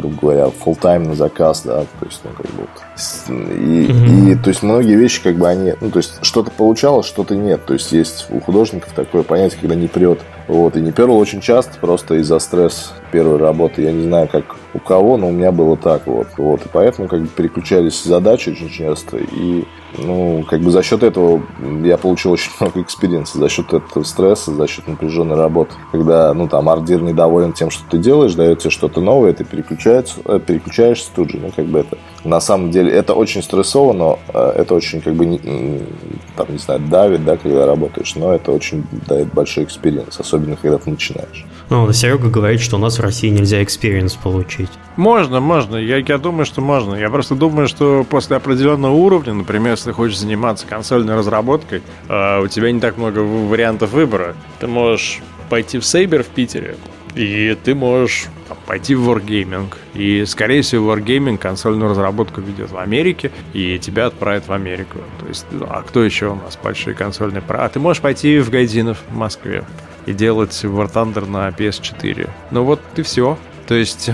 [0.00, 3.28] грубо говоря, full time на заказ, да, то есть, ну, как бы вот.
[3.28, 4.32] И, mm-hmm.
[4.32, 7.64] и, то есть, многие вещи, как бы, они, ну, то есть, что-то получалось, что-то нет,
[7.66, 11.78] то есть, есть у художников такое понятие, когда не прет, вот, и непёрло очень часто,
[11.80, 15.76] просто из-за стресса первой работы, я не знаю, как у кого, но у меня было
[15.76, 16.28] так вот.
[16.36, 16.64] вот.
[16.64, 19.18] И поэтому как бы переключались задачи очень часто.
[19.18, 19.64] И
[19.98, 21.42] ну, как бы за счет этого
[21.82, 25.74] я получил очень много experience'а, за счет этого стресса, за счет напряженной работы.
[25.92, 30.20] Когда, ну, там, арт-дир недоволен тем, что ты делаешь, дает тебе что-то новое, ты переключаешься,
[30.24, 31.38] э, переключаешься тут же.
[31.38, 35.14] Ну, как бы это, на самом деле, это очень стрессово, но э, это очень, как
[35.14, 35.40] бы, не,
[36.36, 40.78] там, не знаю, давит, да, когда работаешь, но это очень дает большой experience, особенно когда
[40.78, 41.46] ты начинаешь.
[41.70, 44.70] Ну, Серега говорит, что у нас в России нельзя experience получить.
[44.96, 45.76] Можно, можно.
[45.76, 46.96] Я, я думаю, что можно.
[46.96, 52.48] Я просто думаю, что после определенного уровня, например, если хочешь заниматься консольной разработкой, э, у
[52.48, 54.34] тебя не так много вариантов выбора.
[54.58, 56.76] Ты можешь пойти в Saber в Питере,
[57.14, 59.72] и ты можешь там, пойти в Wargaming.
[59.94, 64.98] И, скорее всего, Wargaming консольную разработку ведет в Америке, и тебя отправят в Америку.
[65.20, 67.42] То есть, а кто еще у нас большие консольные?
[67.48, 69.64] А ты можешь пойти в Gaijin'ов в Москве
[70.06, 72.28] и делать War Thunder на PS4.
[72.50, 73.38] Ну вот и все.
[73.66, 74.10] То есть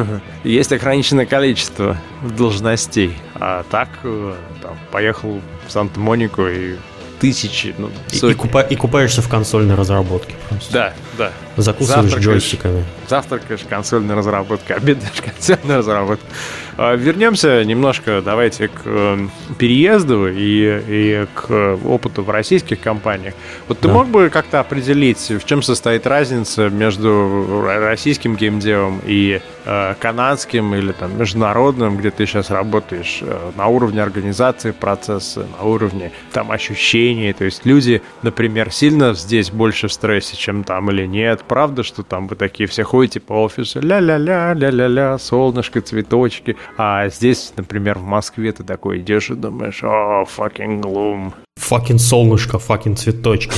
[0.44, 3.16] есть ограниченное количество должностей.
[3.34, 6.76] А так э, там, поехал в Санта-Монику и
[7.20, 10.34] тысячи, ну, и, и, купа, и купаешься в консольной разработке.
[10.48, 10.72] Просто.
[10.72, 11.32] Да, да.
[11.56, 12.84] Закусываешь завтракаешь, джойстиками.
[13.10, 16.30] Завтракаешь консольной разработкой, обедаешь консольной разработкой.
[16.76, 19.18] А, вернемся немножко, давайте, к э,
[19.58, 23.34] переезду и, и к опыту в российских компаниях.
[23.66, 23.94] Вот ты да.
[23.94, 30.92] мог бы как-то определить, в чем состоит разница между российским геймдевом и э, канадским или
[30.92, 37.32] там международным, где ты сейчас работаешь, э, на уровне организации процесса, на уровне там ощущений.
[37.32, 41.42] То есть люди, например, сильно здесь больше в стрессе, чем там или нет.
[41.48, 46.56] Правда, что там вы такие все ходите по офису, ля-ля-ля, ля-ля-ля, солнышко, цветочки.
[46.76, 51.32] А здесь, например, в Москве ты такой идешь и думаешь, о, fucking gloom.
[51.58, 53.54] Fucking солнышко, fucking цветочки.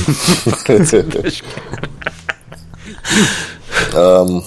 [3.95, 4.43] Эм,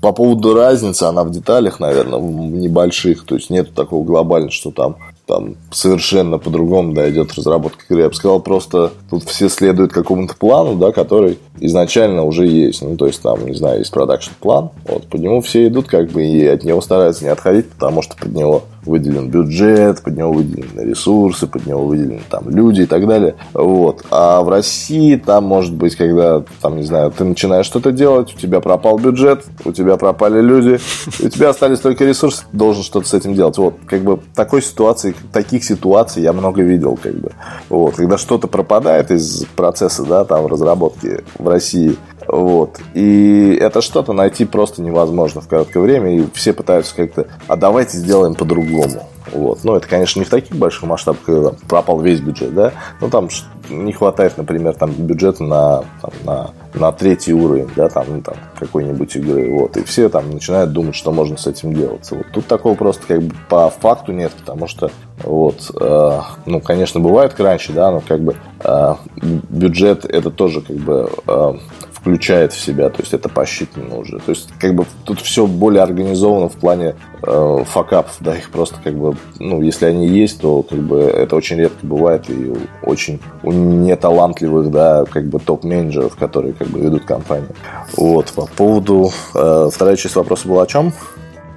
[0.00, 3.24] по поводу разницы, она в деталях, наверное, в небольших.
[3.24, 4.96] То есть нет такого глобального, что там
[5.26, 8.02] там совершенно по-другому, да, идет разработка игры.
[8.02, 12.82] Я бы сказал, просто тут все следуют какому-то плану, да, который изначально уже есть.
[12.82, 16.10] Ну, то есть там, не знаю, есть продакшн план, вот, по нему все идут как
[16.10, 20.32] бы и от него стараются не отходить, потому что под него выделен бюджет, под него
[20.32, 23.34] выделены ресурсы, под него выделены там люди и так далее.
[23.54, 24.04] Вот.
[24.10, 28.38] А в России там может быть, когда, там, не знаю, ты начинаешь что-то делать, у
[28.38, 30.80] тебя пропал бюджет, у тебя пропали люди,
[31.22, 33.58] у тебя остались только ресурсы, должен что-то с этим делать.
[33.58, 37.32] Вот, как бы такой ситуации, таких ситуаций я много видел, как бы.
[37.68, 41.96] Вот, когда что-то пропадает из процесса, да, там, разработки в России,
[42.28, 42.80] вот.
[42.94, 46.16] И это что-то найти просто невозможно в короткое время.
[46.16, 49.08] И все пытаются как-то, а давайте сделаем по-другому.
[49.30, 49.60] Вот.
[49.62, 52.72] Ну, это, конечно, не в таких больших масштабах, когда пропал весь бюджет, да.
[53.00, 53.28] Ну, там
[53.70, 58.34] не хватает, например, там бюджета на, там, на, на третий уровень, да, там, ну, там
[58.58, 59.50] какой-нибудь игры.
[59.50, 59.76] Вот.
[59.76, 62.10] И все там начинают думать, что можно с этим делать.
[62.10, 62.26] Вот.
[62.32, 64.90] Тут такого просто как бы по факту нет, потому что
[65.22, 70.76] вот, э, ну, конечно, бывает кранчи, да, но как бы э, бюджет это тоже как
[70.76, 71.54] бы э,
[72.02, 74.18] включает в себя, то есть это посчитано уже.
[74.18, 78.76] То есть как бы тут все более организовано в плане э, факапов, да, их просто
[78.82, 83.20] как бы, ну, если они есть, то как бы это очень редко бывает и очень
[83.44, 87.54] у неталантливых, да, как бы топ-менеджеров, которые как бы ведут компанию.
[87.96, 90.92] Вот, по поводу, э, вторая часть вопроса была о чем?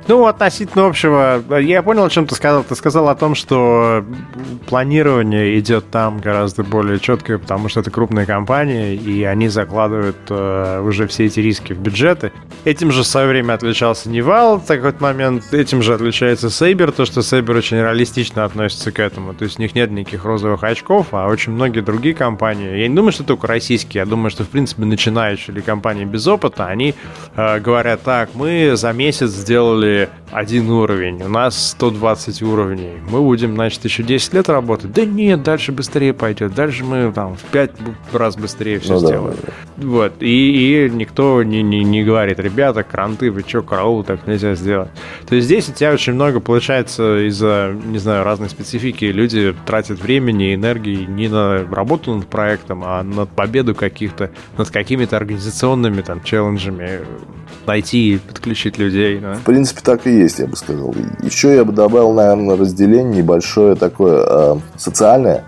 [0.07, 2.63] Ну, относительно общего, я понял, о чем ты сказал.
[2.63, 4.05] Ты сказал о том, что
[4.67, 10.81] планирование идет там гораздо более четкое, потому что это крупные компании, и они закладывают э,
[10.85, 12.31] уже все эти риски в бюджеты.
[12.65, 17.05] Этим же в свое время отличался Нивал в такой момент, этим же отличается Saber, то,
[17.05, 19.33] что Saber очень реалистично относится к этому.
[19.33, 22.95] То есть у них нет никаких розовых очков, а очень многие другие компании, я не
[22.95, 26.93] думаю, что только российские, я думаю, что, в принципе, начинающие или компании без опыта, они
[27.35, 29.94] э, говорят так, мы за месяц сделали
[30.31, 34.91] один уровень, у нас 120 уровней, мы будем, значит, еще 10 лет работать.
[34.91, 37.71] Да нет, дальше быстрее пойдет, дальше мы там в 5
[38.13, 39.37] раз быстрее все ну, сделаем.
[39.41, 39.87] Да, да.
[39.87, 44.55] Вот, и, и никто не, не, не говорит, ребята, кранты, вы что, караул, так нельзя
[44.55, 44.89] сделать.
[45.27, 50.01] То есть здесь у тебя очень много получается из-за, не знаю, разной специфики люди тратят
[50.01, 56.01] времени и энергии не на работу над проектом, а на победу каких-то, над какими-то организационными
[56.01, 57.01] там челленджами,
[57.65, 59.19] найти и подключить людей.
[59.19, 59.35] Да?
[59.35, 60.93] В принципе, так и есть, я бы сказал.
[61.21, 65.43] Еще я бы добавил, наверное, разделение небольшое такое э, социальное.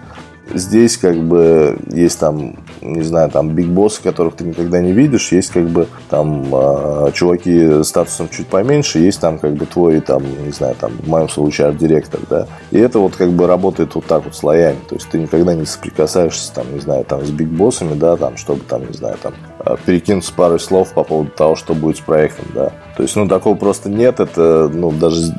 [0.53, 5.31] Здесь как бы есть там, не знаю, там биг боссы, которых ты никогда не видишь,
[5.31, 10.23] есть как бы там э, чуваки статусом чуть поменьше, есть там как бы твой там,
[10.45, 12.47] не знаю, там в моем случае арт-директор, да.
[12.71, 14.79] И это вот как бы работает вот так вот слоями.
[14.87, 18.37] То есть ты никогда не соприкасаешься там, не знаю, там с биг боссами, да, там,
[18.37, 22.01] чтобы там, не знаю, там а, перекинуться парой слов по поводу того, что будет с
[22.01, 22.71] проектом, да.
[22.95, 25.33] То есть, ну, такого просто нет, это, ну, даже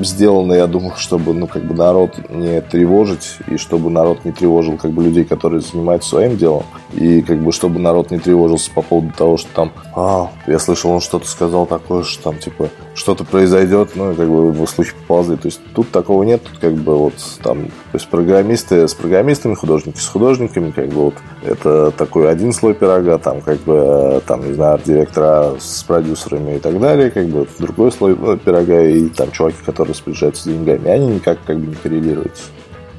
[0.00, 4.76] сделано, я думаю, чтобы, ну, как бы народ не тревожить, и чтобы народ не тревожил,
[4.76, 8.82] как бы, людей, которые занимаются своим делом, и, как бы, чтобы народ не тревожился по
[8.82, 13.24] поводу того, что там, а, я слышал, он что-то сказал такое, что там, типа, что-то
[13.24, 15.36] произойдет, ну, как бы, в слухи поползли.
[15.36, 19.54] То есть, тут такого нет, тут, как бы, вот, там, то есть, программисты с программистами,
[19.54, 24.46] художники с художниками, как бы, вот, это такой один слой пирога, там, как бы, там,
[24.46, 29.08] не знаю, директора с продюсерами и так далее, как бы, другой слой ну, пирога, и
[29.10, 32.44] там чуваки, которые распоряжаются деньгами, они никак как бы не коррелируются.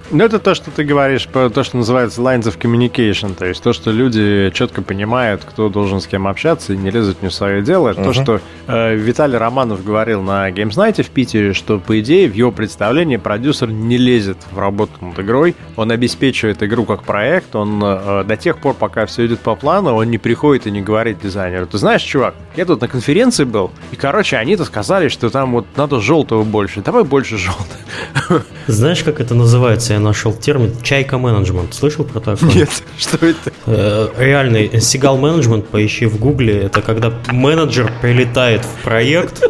[0.09, 3.61] Ну, это то, что ты говоришь, про то, что называется lines of communication, то есть
[3.61, 7.33] то, что люди четко понимают, кто должен с кем общаться и не лезут не в
[7.33, 7.89] свое дело.
[7.89, 8.03] Uh-huh.
[8.05, 12.35] То, что э, Виталий Романов говорил на Games Night в Питере, что, по идее, в
[12.35, 17.81] его представлении продюсер не лезет в работу над игрой, он обеспечивает игру как проект, он
[17.83, 21.19] э, до тех пор, пока все идет по плану, он не приходит и не говорит
[21.21, 25.51] дизайнеру, ты знаешь, чувак, я тут на конференции был, и, короче, они-то сказали, что там
[25.51, 28.43] вот надо желтого больше, давай больше желтого.
[28.67, 29.96] Знаешь, как это называется?
[29.97, 31.73] Я нашел термин чайка менеджмент.
[31.73, 32.51] Слышал про такое?
[32.53, 33.51] Нет, что это?
[33.65, 36.57] Э, реальный сигал менеджмент, поищи в гугле.
[36.63, 39.43] Это когда менеджер прилетает в проект,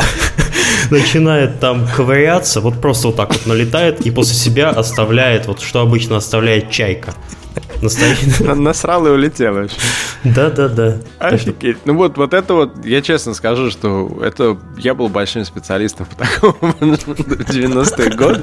[0.90, 5.80] начинает там ковыряться, вот просто вот так вот налетает и после себя оставляет, вот что
[5.80, 7.14] обычно оставляет чайка.
[7.82, 8.42] Настоящий.
[8.54, 9.76] Насрал и улетел вообще.
[10.24, 10.98] Да-да-да.
[11.18, 11.78] Офигеть.
[11.84, 16.16] Ну вот, вот это вот, я честно скажу, что это я был большим специалистом по
[16.16, 18.42] такому менеджменту в 90-е годы.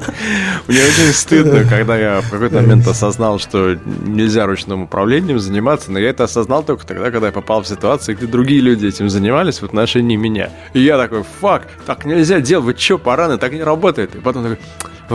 [0.68, 5.98] Мне очень стыдно, когда я в какой-то момент осознал, что нельзя ручным управлением заниматься, но
[5.98, 9.60] я это осознал только тогда, когда я попал в ситуацию, где другие люди этим занимались
[9.60, 10.50] в отношении меня.
[10.72, 14.14] И я такой, фак, так нельзя делать, вы чё, параны, так не работает.
[14.14, 14.58] И потом такой,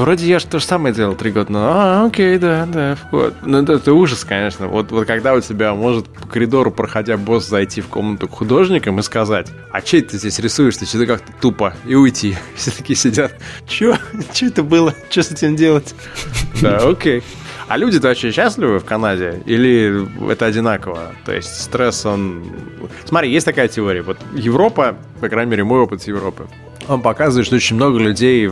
[0.01, 3.35] вроде я же то же самое делал три года, но а, окей, да, да, вот.
[3.43, 4.67] Ну, это, это ужас, конечно.
[4.67, 8.99] Вот, вот когда у тебя может по коридору, проходя босс, зайти в комнату к художникам
[8.99, 12.35] и сказать, а че ты здесь рисуешь, ты что-то как-то тупо, и уйти.
[12.55, 13.33] Все такие сидят,
[13.67, 13.97] че?
[14.33, 14.93] Че это было?
[15.09, 15.95] Что с этим делать?
[16.61, 17.23] Да, окей.
[17.67, 19.41] А люди-то очень счастливы в Канаде?
[19.45, 21.11] Или это одинаково?
[21.25, 22.45] То есть стресс, он...
[23.03, 24.03] Смотри, есть такая теория.
[24.03, 26.47] Вот Европа, по крайней мере, мой опыт с Европы,
[26.87, 28.51] он показывает, что очень много людей,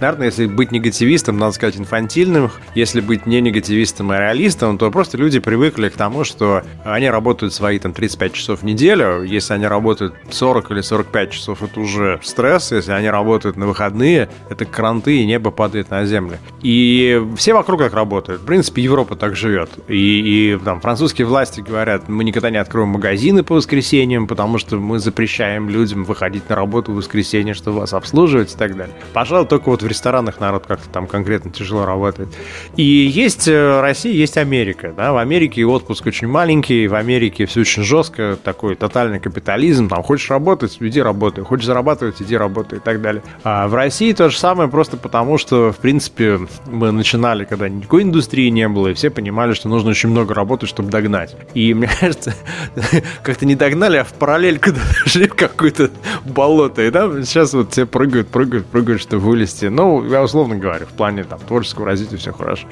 [0.00, 5.16] наверное, если быть негативистом, надо сказать, инфантильным, если быть не негативистом, а реалистом, то просто
[5.16, 9.66] люди привыкли к тому, что они работают свои там 35 часов в неделю, если они
[9.66, 15.18] работают 40 или 45 часов, это уже стресс, если они работают на выходные, это кранты,
[15.18, 16.38] и небо падает на землю.
[16.62, 18.42] И все вокруг как работают.
[18.42, 19.70] В принципе, Европа так живет.
[19.88, 24.76] И, и там французские власти говорят, мы никогда не откроем магазины по воскресеньям, потому что
[24.76, 28.94] мы запрещаем людям выходить на работу в воскресенье, чтобы вас обслуживать и так далее.
[29.12, 32.28] Пожалуй, только вот в ресторанах народ как-то там конкретно тяжело работает.
[32.76, 34.92] И есть э, Россия, есть Америка.
[34.96, 35.12] Да?
[35.12, 39.88] В Америке отпуск очень маленький, в Америке все очень жестко, такой тотальный капитализм.
[39.88, 43.22] Там хочешь работать, иди работай, хочешь зарабатывать, иди работай и так далее.
[43.44, 48.02] А в России то же самое, просто потому что, в принципе, мы начинали, когда никакой
[48.02, 51.36] индустрии не было, и все понимали, что нужно очень много работать, чтобы догнать.
[51.54, 52.34] И мне кажется,
[53.22, 55.90] как-то не догнали, а в параллель куда-то шли в какое-то
[56.24, 56.82] болото.
[56.82, 59.66] И да, сейчас сейчас вот все прыгают, прыгают, прыгают, чтобы вылезти.
[59.66, 62.66] Ну, я условно говорю, в плане там творческого развития все хорошо.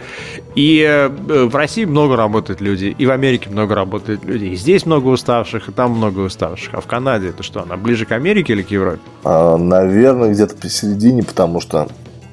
[0.54, 4.46] И э, в России много работают люди, и в Америке много работают люди.
[4.46, 6.74] И здесь много уставших, и там много уставших.
[6.74, 9.00] А в Канаде это что, она ближе к Америке или к Европе?
[9.24, 11.88] А, наверное, где-то посередине, потому что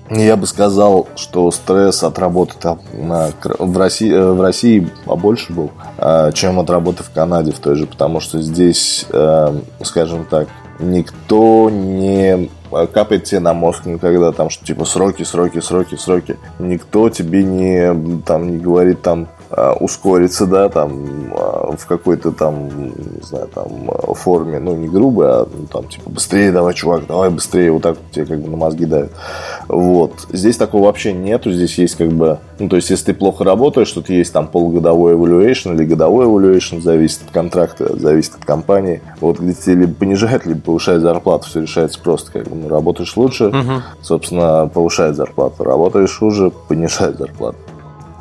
[0.10, 5.52] я бы сказал, что стресс от работы там на, в, России, э, в России побольше
[5.52, 10.26] был, а, чем от работы в Канаде в той же, потому что здесь, э, скажем
[10.26, 10.48] так,
[10.80, 12.49] никто не
[12.93, 16.38] капает тебе на мозг никогда там, что типа сроки, сроки, сроки, сроки.
[16.59, 19.28] Никто тебе не, там, не говорит там,
[19.80, 23.70] ускориться, да, там, а, в какой-то там, не знаю, там,
[24.14, 27.98] форме, ну, не грубой, а ну, там, типа, быстрее давай, чувак, давай быстрее, вот так
[28.12, 29.12] тебе как бы на мозги давит.
[29.68, 30.28] Вот.
[30.32, 33.91] Здесь такого вообще нету, здесь есть как бы, ну, то есть, если ты плохо работаешь,
[33.91, 39.02] то есть там полугодовой evaluation или годовой evaluation, зависит от контракта, зависит от компании.
[39.22, 43.16] Вот, где тебе либо понижают, либо повышают зарплату, все решается просто, как бы, ну, работаешь
[43.16, 43.82] лучше, uh-huh.
[44.02, 47.58] собственно, повышает зарплату, работаешь хуже, понижает зарплату.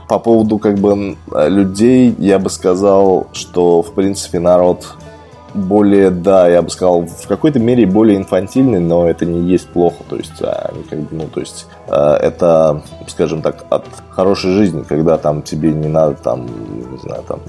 [0.08, 4.96] По поводу как бы людей, я бы сказал, что в принципе народ
[5.56, 10.04] более, да, я бы сказал, в какой-то мере более инфантильный, но это не есть плохо.
[10.08, 14.52] То есть, а, они как бы, ну, то есть, э, это, скажем так, от хорошей
[14.52, 17.40] жизни, когда там тебе не надо там, не знаю, там,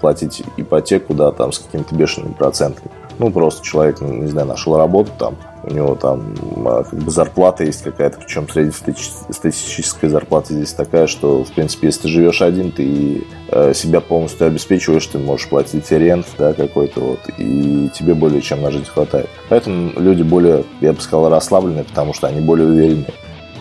[0.00, 2.90] платить ипотеку, да, там, с какими-то бешеными процентами.
[3.18, 6.34] Ну, просто человек, не знаю, нашел работу там, у него там
[6.66, 12.02] а, как бы зарплата есть какая-то, причем среднестатистическая зарплата здесь такая, что, в принципе, если
[12.02, 17.20] ты живешь один, ты э, себя полностью обеспечиваешь, ты можешь платить рент, да, какой-то вот,
[17.38, 19.28] и тебе более чем на жизнь хватает.
[19.48, 23.06] Поэтому люди более, я бы сказал, расслабленные, потому что они более уверены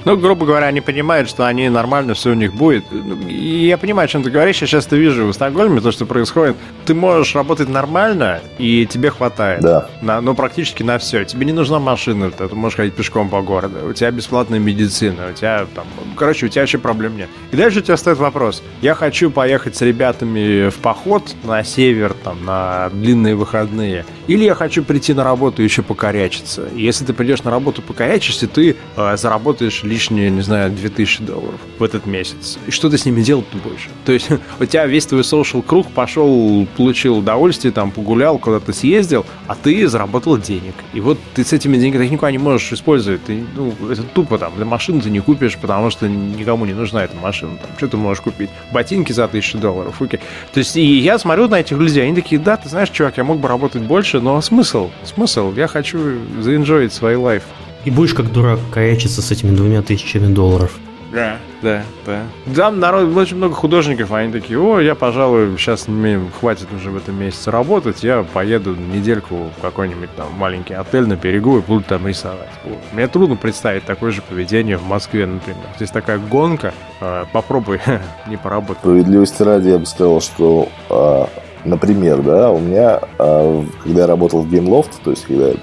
[0.06, 2.86] ну, грубо говоря, они понимают, что они нормально, все у них будет.
[3.28, 4.62] И я понимаю, о чем ты говоришь.
[4.62, 6.56] Я часто вижу в Стокгольме то, что происходит.
[6.86, 9.62] Ты можешь работать нормально, и тебе хватает.
[9.62, 9.90] Да.
[10.02, 11.24] На, ну, практически на все.
[11.26, 13.90] Тебе не нужна машина, ты можешь ходить пешком по городу.
[13.90, 15.86] У тебя бесплатная медицина, у тебя там...
[16.16, 17.30] Короче, у тебя вообще проблем нет.
[17.52, 18.64] И дальше у тебя стоит вопрос.
[18.82, 24.06] Я хочу поехать с ребятами в поход на север, там, на длинные выходные.
[24.28, 26.68] Или я хочу прийти на работу и еще покорячиться.
[26.76, 31.60] И если ты придешь на работу покорячишься, ты э, заработаешь лишние, не знаю, 2000 долларов
[31.80, 32.58] в этот месяц.
[32.68, 33.90] И что ты с ними делать-то будешь?
[34.06, 34.30] То есть
[34.60, 39.88] у тебя весь твой social круг пошел, получил удовольствие, там погулял, куда-то съездил, а ты
[39.88, 40.74] заработал денег.
[40.94, 43.24] И вот ты с этими деньгами ты никуда не можешь использовать.
[43.26, 44.56] Ты, ну, это тупо там.
[44.56, 47.58] Для машины ты не купишь, потому что никому не нужна эта машина.
[47.58, 48.50] Там, что ты можешь купить?
[48.72, 50.02] Ботинки за 1000 долларов.
[50.02, 50.20] Окей.
[50.54, 53.24] То есть и я смотрю на этих людей, они такие, да, ты знаешь, чувак, я
[53.24, 54.90] мог бы работать больше, но смысл?
[55.04, 55.54] Смысл?
[55.54, 56.00] Я хочу
[56.40, 57.44] заинжоить свой лайф.
[57.84, 60.78] И будешь как дурак каячиться с этими двумя тысячами долларов.
[61.12, 62.22] Да, да, да.
[62.56, 66.96] Там народ, очень много художников, они такие, о, я, пожалуй, сейчас мне хватит уже в
[66.96, 71.84] этом месяце работать, я поеду недельку в какой-нибудь там маленький отель на берегу и буду
[71.84, 72.48] там рисовать.
[72.64, 72.78] Вот.
[72.94, 75.66] Мне трудно представить такое же поведение в Москве, например.
[75.76, 77.82] Здесь такая гонка, э, попробуй
[78.28, 78.82] не поработать.
[78.82, 81.28] Справедливости ради я бы сказал, что а,
[81.64, 85.56] Например, да, у меня, а, когда я работал в GameLoft, то есть когда я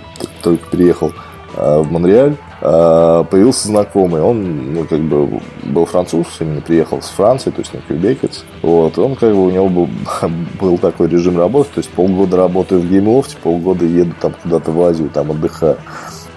[0.42, 1.27] только приехал Э,
[1.58, 4.22] в Монреаль, э, появился знакомый.
[4.22, 8.44] Он, ну, как бы, был француз, именно приехал с Франции, то есть не квебекец.
[8.62, 9.88] Вот, он, как бы, у него был,
[10.60, 14.82] был такой режим работы, то есть полгода работаю в геймлофте, полгода еду там куда-то в
[14.82, 15.78] Азию, там отдыхаю.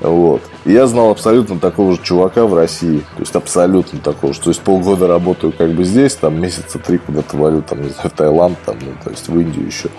[0.01, 0.41] Вот.
[0.65, 2.99] И я знал абсолютно такого же чувака в России.
[3.15, 4.41] То есть абсолютно такого же.
[4.41, 8.09] То есть полгода работаю как бы здесь, там месяца три куда-то валю, там, не знаю,
[8.09, 9.89] в Таиланд, там, ну, то есть в Индию еще.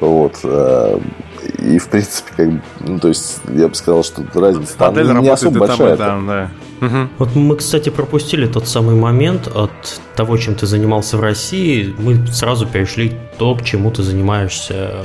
[0.00, 0.38] Вот.
[0.44, 0.98] Э,
[1.58, 5.12] и, в принципе, как бы, ну, то есть, я бы сказал, что разница там Модель
[5.18, 5.94] не особо там, большая.
[5.94, 6.50] и там, да.
[6.80, 7.10] Мгм.
[7.18, 9.70] Вот мы, кстати, пропустили тот самый момент от
[10.16, 11.94] того, чем ты занимался в России.
[11.98, 15.04] Мы сразу перешли то, к чему ты занимаешься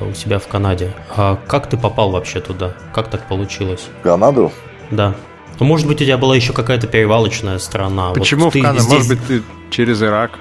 [0.00, 0.92] у себя в Канаде.
[1.16, 2.74] А как ты попал вообще туда?
[2.94, 3.86] Как так получилось?
[4.00, 4.52] В Канаду
[4.90, 5.14] Да.
[5.60, 8.08] Ну, может быть, у тебя была еще какая-то перевалочная страна.
[8.08, 8.80] Вот Почему в ты Канаду?
[8.80, 10.32] здесь- Может быть, ты через Ирак?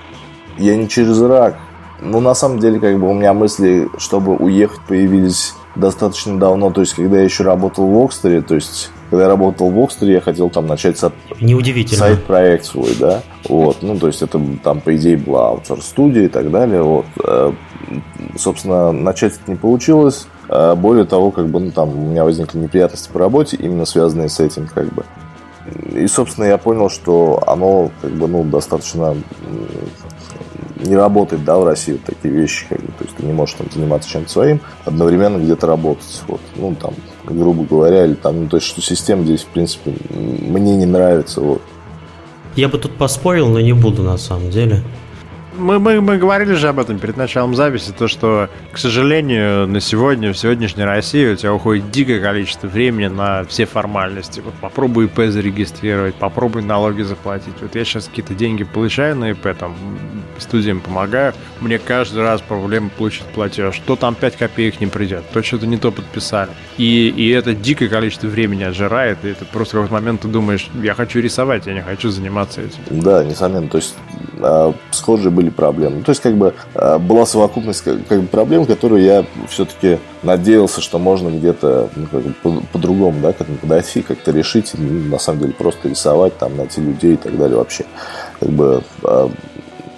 [0.57, 1.55] Я не через Ирак.
[2.01, 6.71] Ну, на самом деле, как бы у меня мысли, чтобы уехать, появились достаточно давно.
[6.71, 10.13] То есть, когда я еще работал в Окстере, то есть, когда я работал в Окстере,
[10.13, 11.99] я хотел там начать со- Неудивительно.
[11.99, 13.21] сайт-проект свой, да.
[13.47, 16.81] Вот, ну, то есть, это там, по идее, была аутсорс-студия и так далее.
[16.81, 17.05] Вот.
[18.37, 20.27] Собственно, начать это не получилось.
[20.49, 24.29] Э, Более того, как бы, ну, там, у меня возникли неприятности по работе, именно связанные
[24.29, 25.05] с этим, как бы.
[25.93, 29.15] И, собственно, я понял, что оно, как бы, ну, достаточно
[30.85, 33.55] не работает, да, в России вот такие вещи, как бы, то есть ты не можешь
[33.55, 38.49] там заниматься чем-то своим, одновременно где-то работать, вот, ну, там, грубо говоря, или там, ну,
[38.49, 41.61] то есть, что система здесь, в принципе, мне не нравится, вот.
[42.55, 44.83] Я бы тут поспорил, но не буду на самом деле.
[45.55, 49.79] Мы, мы, мы говорили же об этом перед началом записи, то, что, к сожалению, на
[49.79, 54.41] сегодня, в сегодняшней России у тебя уходит дикое количество времени на все формальности.
[54.43, 57.53] Вот попробуй ИП зарегистрировать, попробуй налоги заплатить.
[57.61, 59.75] Вот я сейчас какие-то деньги получаю на ИП, там,
[60.37, 61.33] студиям помогаю.
[61.61, 63.81] Мне каждый раз проблема получить платеж.
[63.85, 66.51] То там 5 копеек не придет, то что-то не то подписали.
[66.77, 70.69] И, и это дикое количество времени отжирает, и это просто в какой-то момент ты думаешь,
[70.81, 72.79] я хочу рисовать, я не хочу заниматься этим.
[73.01, 73.95] Да, несомненно, то есть
[74.39, 76.03] э, схожие были проблемы.
[76.03, 80.81] То есть, как бы э, была совокупность как, как бы проблем, которые я все-таки надеялся,
[80.81, 85.09] что можно где-то ну, как бы по- по-другому, да, к этому подойти, как-то решить, ну,
[85.09, 87.85] на самом деле просто рисовать, там, найти людей и так далее вообще.
[88.39, 89.29] Как бы э,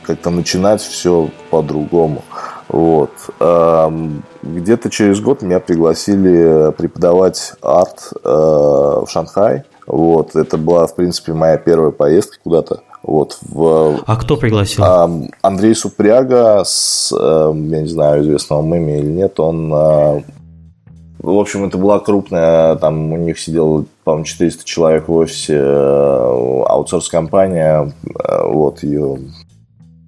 [0.06, 2.24] как-то начинать все по-другому.
[2.68, 3.12] Вот.
[3.40, 9.64] Эм, Где-то через год меня пригласили преподавать арт э, в Шанхай.
[9.88, 10.36] Вот.
[10.36, 12.82] Это была, в принципе, моя первая поездка куда-то.
[13.04, 14.84] Вот, в А кто пригласил?
[14.84, 15.08] а,
[15.44, 20.22] Андрей Супряга с, э, я не знаю, известного имя или нет, он, э,
[21.20, 26.64] в общем, это была крупная, там у них сидело, по-моему, 400 человек в офисе, э,
[26.66, 27.94] аутсорс-компания,
[28.24, 29.35] э, вот, ее Э,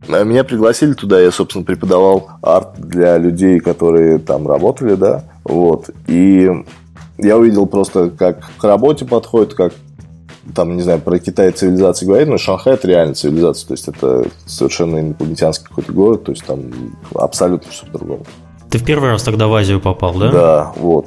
[0.07, 6.49] меня пригласили туда, я, собственно, преподавал арт для людей, которые там работали, да, вот, и
[7.17, 9.73] я увидел просто, как к работе подходит, как
[10.55, 14.27] там, не знаю, про Китай цивилизации говорить, но Шанхай это реально цивилизация, то есть это
[14.45, 16.61] совершенно инопланетянский какой-то город, то есть там
[17.13, 18.25] абсолютно все по-другому.
[18.69, 20.31] Ты в первый раз тогда в Азию попал, да?
[20.31, 21.05] Да, вот,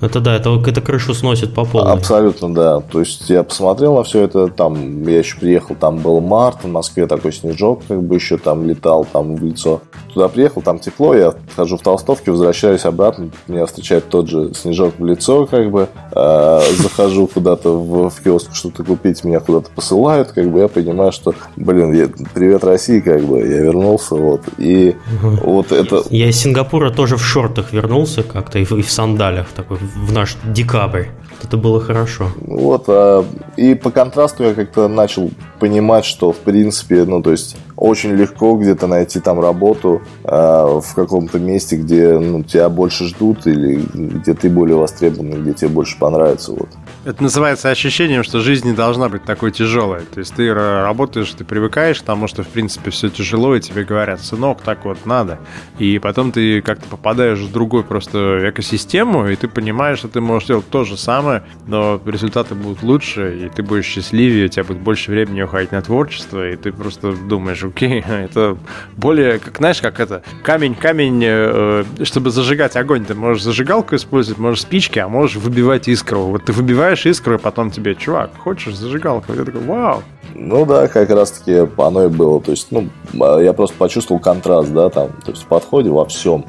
[0.00, 1.92] Это да, это, это крышу сносит по полной.
[1.92, 2.80] абсолютно, да.
[2.80, 6.68] То есть я посмотрел на все это, там, я еще приехал, там был март, в
[6.68, 9.82] Москве такой снежок, как бы еще там летал, там в лицо.
[10.14, 14.94] Туда приехал, там тепло, я хожу в толстовке, возвращаюсь обратно, меня встречает тот же снежок
[14.98, 20.32] в лицо, как бы, Э, захожу куда-то в, в киоск что-то купить, меня куда-то посылают,
[20.32, 24.94] как бы я понимаю, что, блин, я- привет России, как бы, я вернулся, вот, и
[25.42, 29.48] вот это, Я из Сингапура тоже в шортах вернулся как-то и в, и в сандалях
[29.48, 31.06] такой в наш декабрь.
[31.42, 32.28] Это было хорошо.
[32.40, 33.24] Вот, а,
[33.56, 38.56] и по контрасту я как-то начал понимать, что, в принципе, ну, то есть, очень легко
[38.56, 44.34] где-то найти там работу а, в каком-то месте, где ну, тебя больше ждут или где
[44.34, 46.52] ты более востребованный, где тебе больше понравится.
[46.52, 46.68] Вот.
[47.04, 50.02] Это называется ощущением, что жизнь не должна быть такой тяжелой.
[50.02, 53.84] То есть ты работаешь, ты привыкаешь к тому, что в принципе все тяжело, и тебе
[53.84, 55.38] говорят, сынок, так вот надо.
[55.80, 60.48] И потом ты как-то попадаешь в другую просто экосистему, и ты понимаешь, что ты можешь
[60.48, 61.31] делать то же самое,
[61.66, 65.82] но результаты будут лучше, и ты будешь счастливее, у тебя будет больше времени уходить на
[65.82, 68.56] творчество, и ты просто думаешь, окей, это
[68.96, 73.96] более, как знаешь, как это, камень, камень, э, э, чтобы зажигать огонь, ты можешь зажигалку
[73.96, 76.22] использовать, можешь спички, а можешь выбивать искру.
[76.22, 79.32] Вот ты выбиваешь искру, и потом тебе, чувак, хочешь зажигалку?
[79.32, 80.02] И ты такой, вау.
[80.34, 82.40] Ну да, как раз-таки оно и было.
[82.40, 82.88] То есть, ну,
[83.20, 86.44] а, я просто почувствовал контраст, да, там, то есть в подходе во всем.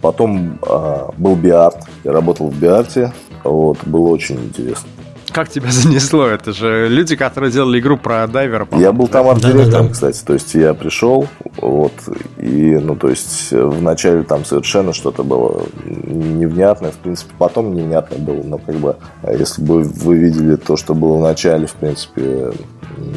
[0.00, 3.12] Потом а, был биарт, я работал в биарте,
[3.46, 4.88] вот, было очень интересно.
[5.32, 6.26] Как тебя занесло?
[6.26, 8.66] Это же люди, которые делали игру про дайвера.
[8.72, 10.22] Я был там арт-директором, кстати.
[10.24, 11.26] То есть я пришел,
[11.58, 11.92] вот,
[12.38, 18.42] и, ну, то есть вначале там совершенно что-то было невнятное, в принципе, потом невнятное было,
[18.42, 22.52] но как бы, а если бы вы видели то, что было в начале, в принципе,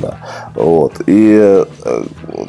[0.01, 0.17] да.
[0.55, 1.01] Вот.
[1.05, 1.65] И э,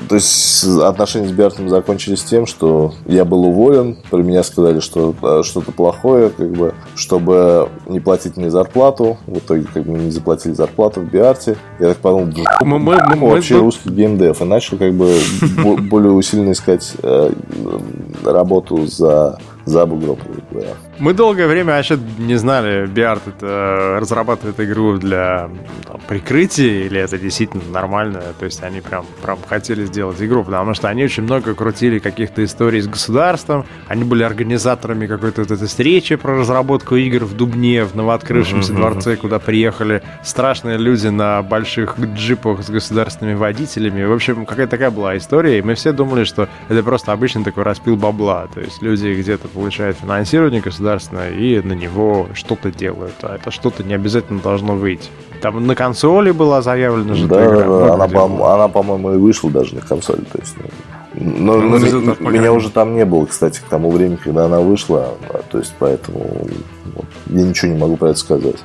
[0.09, 5.15] то есть отношения с Бертом закончились тем, что я был уволен, про меня сказали, что
[5.23, 9.19] э, что-то плохое, как бы, чтобы не платить мне зарплату.
[9.27, 11.57] В итоге как бы не заплатили зарплату в Биарте.
[11.79, 12.29] Я так подумал,
[12.63, 13.61] мы, мы, мы, вообще мы...
[13.61, 14.41] русский геймдев.
[14.41, 15.17] И начал как бы
[15.91, 17.33] более усиленно искать э,
[18.25, 20.19] работу за за бугром,
[20.51, 20.75] говоря.
[20.99, 25.51] Мы долгое время вообще не знали, Биарт это разрабатывает игру для
[25.87, 28.23] там, прикрытия или это действительно нормально.
[28.39, 32.45] То есть они прям, прям хотели сделать игру, потому что они очень много крутили каких-то
[32.45, 33.65] историй с государством.
[33.89, 38.77] Они были организаторами какой-то вот этой встречи про разработку игр в Дубне, в новооткрывшемся mm-hmm.
[38.77, 44.05] дворце, куда приехали страшные люди на больших джипах с государственными водителями.
[44.05, 47.65] В общем, какая-то такая была история, и мы все думали, что это просто обычный такой
[47.65, 48.49] распил бабла.
[48.53, 53.15] То есть люди где-то получают финансирование государственное и на него что-то делают.
[53.23, 55.09] А это что-то не обязательно должно выйти.
[55.41, 57.65] Там на консоли была заявлена же да, игра.
[57.65, 60.21] Да, она, по- она, по-моему, и вышла даже на консоли.
[60.33, 60.55] То есть,
[61.15, 65.15] но, но ми- меня уже там не было, кстати, к тому времени, когда она вышла.
[65.31, 66.47] А, то есть, поэтому
[66.95, 68.57] вот, я ничего не могу про это сказать.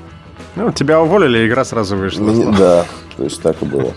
[0.55, 2.31] Ну, тебя уволили, игра сразу вышла.
[2.57, 2.85] Да,
[3.17, 3.93] то есть так и было.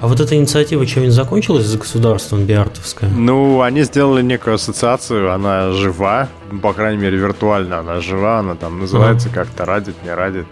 [0.00, 3.10] А вот эта инициатива чем-нибудь закончилась с государством биартовская?
[3.10, 6.28] Ну, они сделали некую ассоциацию, она жива,
[6.62, 9.34] по крайней мере, виртуально она жива, она там называется uh-huh.
[9.34, 10.46] как-то «Радит, не радит».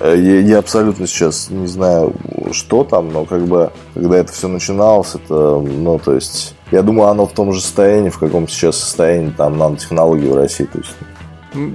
[0.00, 2.12] Э, я, я абсолютно сейчас не знаю,
[2.52, 7.08] что там, но как бы, когда это все начиналось, это, ну, то есть, я думаю,
[7.08, 10.94] оно в том же состоянии, в каком сейчас состоянии там нанотехнологии в России, то есть,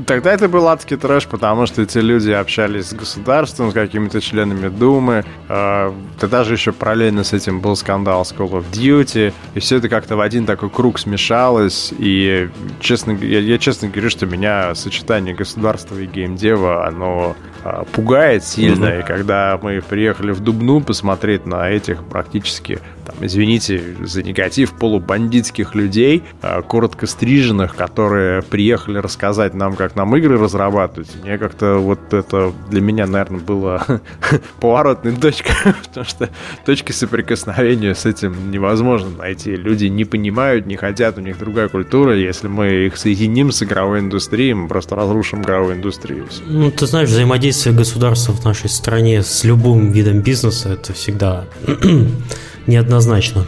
[0.06, 4.70] Тогда это был адский трэш, потому что эти люди общались с государством, с какими-то членами
[4.70, 5.26] Думы.
[5.50, 9.34] А, тогда же еще параллельно с этим был скандал с Call of Duty.
[9.54, 11.94] И все это как-то в один такой круг смешалось.
[11.98, 18.44] И честно, я, я честно говорю, что меня сочетание государства и геймдева, оно а, пугает
[18.44, 18.86] сильно.
[18.86, 19.00] Mm-hmm.
[19.00, 25.76] И когда мы приехали в Дубну посмотреть на этих практически там, извините за негатив, полубандитских
[25.76, 31.10] людей, а, коротко стриженных, которые приехали рассказать нам, как нам игры разрабатывать.
[31.24, 34.02] Мне как-то вот это для меня, наверное, было
[34.60, 35.54] поворотной точкой,
[35.88, 36.30] потому что
[36.66, 39.56] точки соприкосновения с этим невозможно найти.
[39.56, 42.16] Люди не понимают, не хотят, у них другая культура.
[42.16, 46.28] Если мы их соединим с игровой индустрией, мы просто разрушим игровую индустрию.
[46.48, 51.46] Ну, ты знаешь, взаимодействие государства в нашей стране с любым видом бизнеса это всегда
[52.72, 53.46] неоднозначно.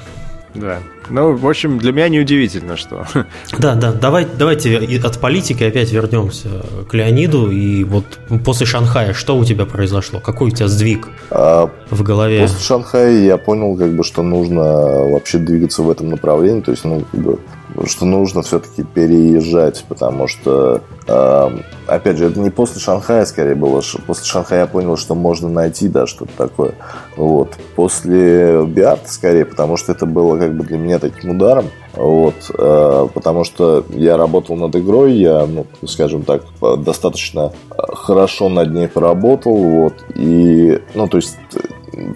[0.55, 0.80] Да.
[1.09, 3.05] Ну, в общем, для меня неудивительно, что...
[3.57, 6.49] Да, да, давай, давайте от политики опять вернемся
[6.88, 7.51] к Леониду.
[7.51, 8.05] И вот
[8.45, 10.19] после Шанхая что у тебя произошло?
[10.19, 12.41] Какой у тебя сдвиг а, в голове?
[12.41, 16.61] После Шанхая я понял, как бы, что нужно вообще двигаться в этом направлении.
[16.61, 17.39] То есть, ну, как бы,
[17.86, 21.49] что нужно все-таки переезжать, потому что, э,
[21.88, 23.82] опять же, это не после Шанхая, скорее было.
[24.05, 26.74] После Шанхая я понял, что можно найти, да, что-то такое.
[27.15, 27.57] Вот.
[27.76, 31.65] После Биарта, скорее, потому что это было как бы для меня таким ударом.
[31.93, 36.41] Вот, э, потому что я работал над игрой, я, ну, скажем так,
[36.80, 41.38] достаточно хорошо над ней поработал, вот, и, ну, то есть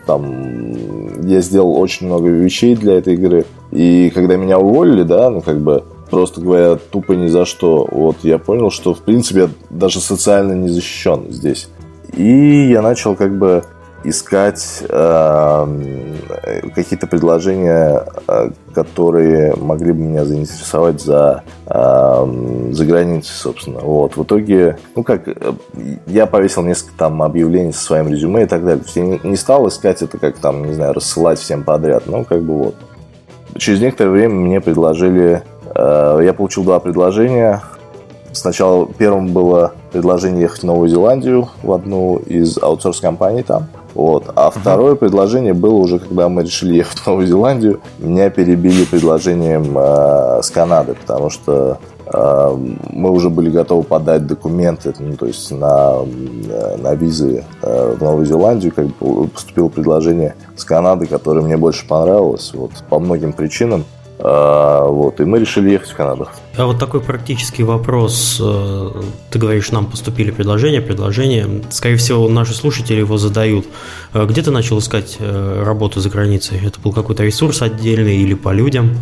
[0.05, 3.45] там я сделал очень много вещей для этой игры.
[3.71, 8.17] И когда меня уволили, да, ну как бы просто говоря, тупо ни за что, вот
[8.23, 11.69] я понял, что в принципе я даже социально не защищен здесь.
[12.13, 13.63] И я начал как бы
[14.03, 15.67] искать э,
[16.75, 23.79] какие-то предложения, э, которые могли бы меня заинтересовать за, э, за границей, собственно.
[23.79, 24.15] Вот.
[24.15, 25.33] В итоге, ну как, э,
[26.05, 28.83] я повесил несколько там объявлений со своим резюме и так далее.
[28.95, 32.03] Я не, стал искать это как там, не знаю, рассылать всем подряд.
[32.05, 32.75] Ну, как бы вот.
[33.57, 35.43] Через некоторое время мне предложили...
[35.73, 37.61] Э, я получил два предложения.
[38.31, 43.67] Сначала первым было предложение ехать в Новую Зеландию в одну из аутсорс-компаний там.
[43.97, 44.31] Вот.
[44.35, 47.81] А второе предложение было уже, когда мы решили ехать в Новую Зеландию.
[47.97, 52.57] Меня перебили предложением э, с Канады, потому что э,
[52.91, 58.03] мы уже были готовы подать документы, ну, то есть на, э, на визы э, в
[58.03, 58.71] Новую Зеландию.
[58.71, 63.83] Как бы поступило предложение с Канады, которое мне больше понравилось, вот, по многим причинам.
[64.19, 66.27] А, вот, и мы решили ехать в Канаду.
[66.55, 68.41] А вот такой практический вопрос.
[68.43, 68.89] Э,
[69.29, 71.47] ты говоришь, нам поступили предложения, предложения.
[71.69, 73.67] Скорее всего, наши слушатели его задают.
[74.13, 76.59] Э, где ты начал искать э, работу за границей?
[76.65, 78.97] Это был какой-то ресурс отдельный или по людям?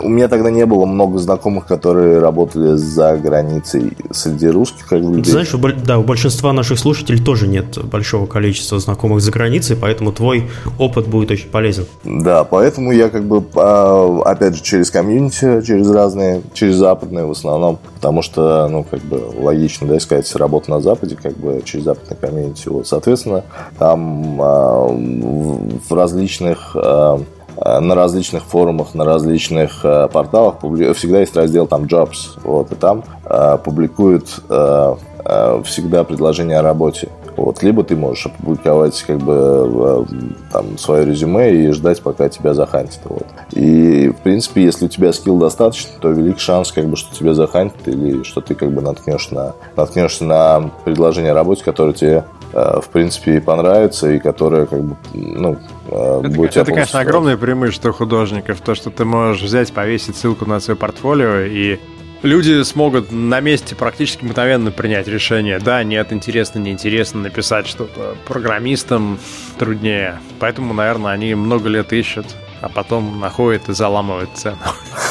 [0.00, 5.24] У меня тогда не было много знакомых, которые работали за границей среди русских как бы.
[5.24, 10.12] Знаешь, у, да, у большинства наших слушателей тоже нет большого количества знакомых за границей, поэтому
[10.12, 11.86] твой опыт будет очень полезен.
[12.04, 17.30] Да, поэтому я как бы, а, опять же, через комьюнити, через разные, через западные в
[17.30, 21.84] основном, потому что, ну, как бы логично, да, искать работу на Западе, как бы через
[21.84, 22.68] западный комьюнити.
[22.68, 23.44] Вот, соответственно,
[23.78, 27.20] там а, в различных а,
[27.64, 33.04] на различных форумах, на различных э, порталах всегда есть раздел там jobs, вот, и там
[33.24, 37.08] э, публикуют э, э, всегда предложения о работе.
[37.36, 40.06] Вот, либо ты можешь опубликовать как бы
[40.52, 43.00] там свое резюме и ждать, пока тебя захантят.
[43.06, 43.26] Вот.
[43.50, 47.34] И, в принципе, если у тебя скилл достаточно, то велик шанс, как бы, что тебя
[47.34, 52.24] захантят или что ты как бы наткнешь на, наткнешься на предложение о работе, которое тебе
[52.24, 55.58] Э, в принципе, понравится и которая как бы, ну,
[55.88, 60.46] э, это, будет Это, конечно, огромное преимущество художников, то, что ты можешь взять, повесить ссылку
[60.46, 61.78] на свое портфолио, и
[62.22, 65.58] люди смогут на месте практически мгновенно принять решение.
[65.58, 68.16] Да, нет, интересно, неинтересно написать что-то.
[68.26, 69.18] Программистам
[69.58, 70.20] труднее.
[70.38, 72.26] Поэтому, наверное, они много лет ищут,
[72.60, 74.58] а потом находят и заламывают цену.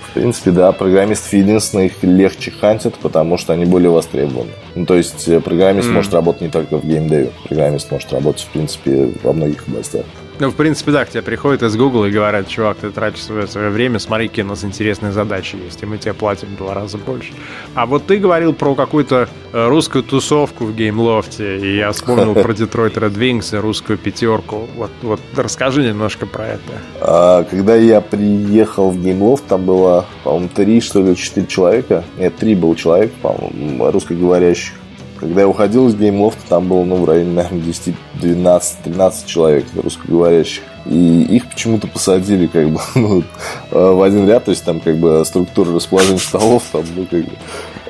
[0.09, 4.51] В принципе, да, программистов единственное их легче хантят, потому что они более востребованы.
[4.73, 5.91] Ну, то есть э, программист mm.
[5.91, 10.05] может работать не только в геймдеве, программист может работать, в принципе, во многих областях.
[10.39, 13.45] Ну, в принципе, да, к тебе приходят из Google и говорят, чувак, ты тратишь свое,
[13.45, 16.73] свое время, смотри, какие у нас интересные задачи есть, и мы тебе платим в два
[16.73, 17.33] раза больше.
[17.75, 22.53] А вот ты говорил про какую-то э, русскую тусовку в геймлофте, и я вспомнил про
[22.53, 24.69] Detroit Red Wings и русскую пятерку.
[24.77, 26.71] Вот, вот расскажи немножко про это.
[27.01, 32.05] А, когда я приехал в Gameloft, там было, по-моему, три, что ли, четыре человека.
[32.17, 34.78] Нет, три был человек, по-моему, русскоговорящих.
[35.19, 39.65] Когда я уходил из Gameloft'а, там было, ну, в районе, наверное, 10, 12, 13 человек
[39.75, 40.63] русскоговорящих.
[40.85, 43.23] И их почему-то посадили, как бы, ну,
[43.71, 47.25] э, в один ряд, то есть там, как бы, структура расположения столов, там, ну, как
[47.25, 47.31] бы,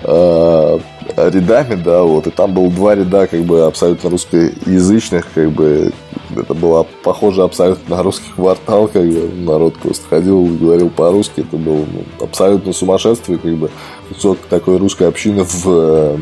[0.04, 0.80] э,
[1.18, 5.94] рядами, да, вот, и там было два ряда, как бы, абсолютно русскоязычных, как бы,
[6.36, 11.58] это было похоже абсолютно на русский квартал, как бы, народ просто ходил говорил по-русски, это
[11.58, 13.70] было ну, абсолютно сумасшествие, как бы,
[14.10, 16.18] кусок такой русской общины в э,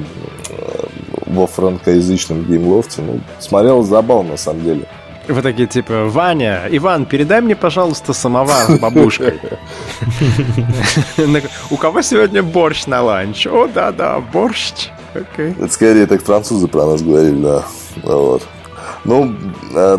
[1.28, 3.02] во франкоязычном Gameloft'е.
[3.02, 4.86] Ну, смотрел забавно, на самом деле.
[5.28, 9.40] Вы такие, типа, Ваня, Иван, передай мне, пожалуйста, самовар с бабушкой.
[11.70, 13.46] У кого сегодня борщ на ланч?
[13.46, 14.90] О, да-да, борщ.
[15.14, 17.64] Это скорее так французы про нас говорили, да.
[18.04, 18.44] Вот.
[19.04, 19.36] Ну,
[19.74, 19.98] э,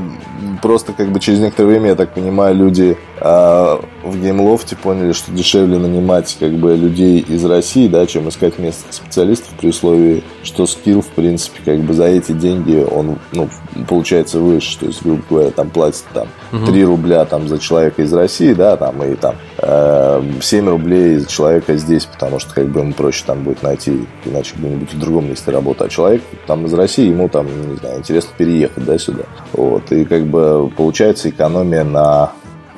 [0.63, 5.33] просто как бы через некоторое время, я так понимаю, люди а, в геймлофте поняли, что
[5.33, 10.67] дешевле нанимать как бы людей из России, да, чем искать местных специалистов при условии, что
[10.67, 13.49] скилл, в принципе, как бы за эти деньги он, ну,
[13.89, 16.67] получается выше, то есть, грубо говоря, там платят там угу.
[16.67, 21.29] 3 рубля там за человека из России, да, там и там э, 7 рублей за
[21.29, 25.29] человека здесь, потому что как бы ему проще там будет найти иначе где-нибудь в другом
[25.29, 29.25] месте работу, а человек там из России, ему там, не знаю, интересно переехать, да, сюда,
[29.53, 32.33] вот, и как бы получается экономия на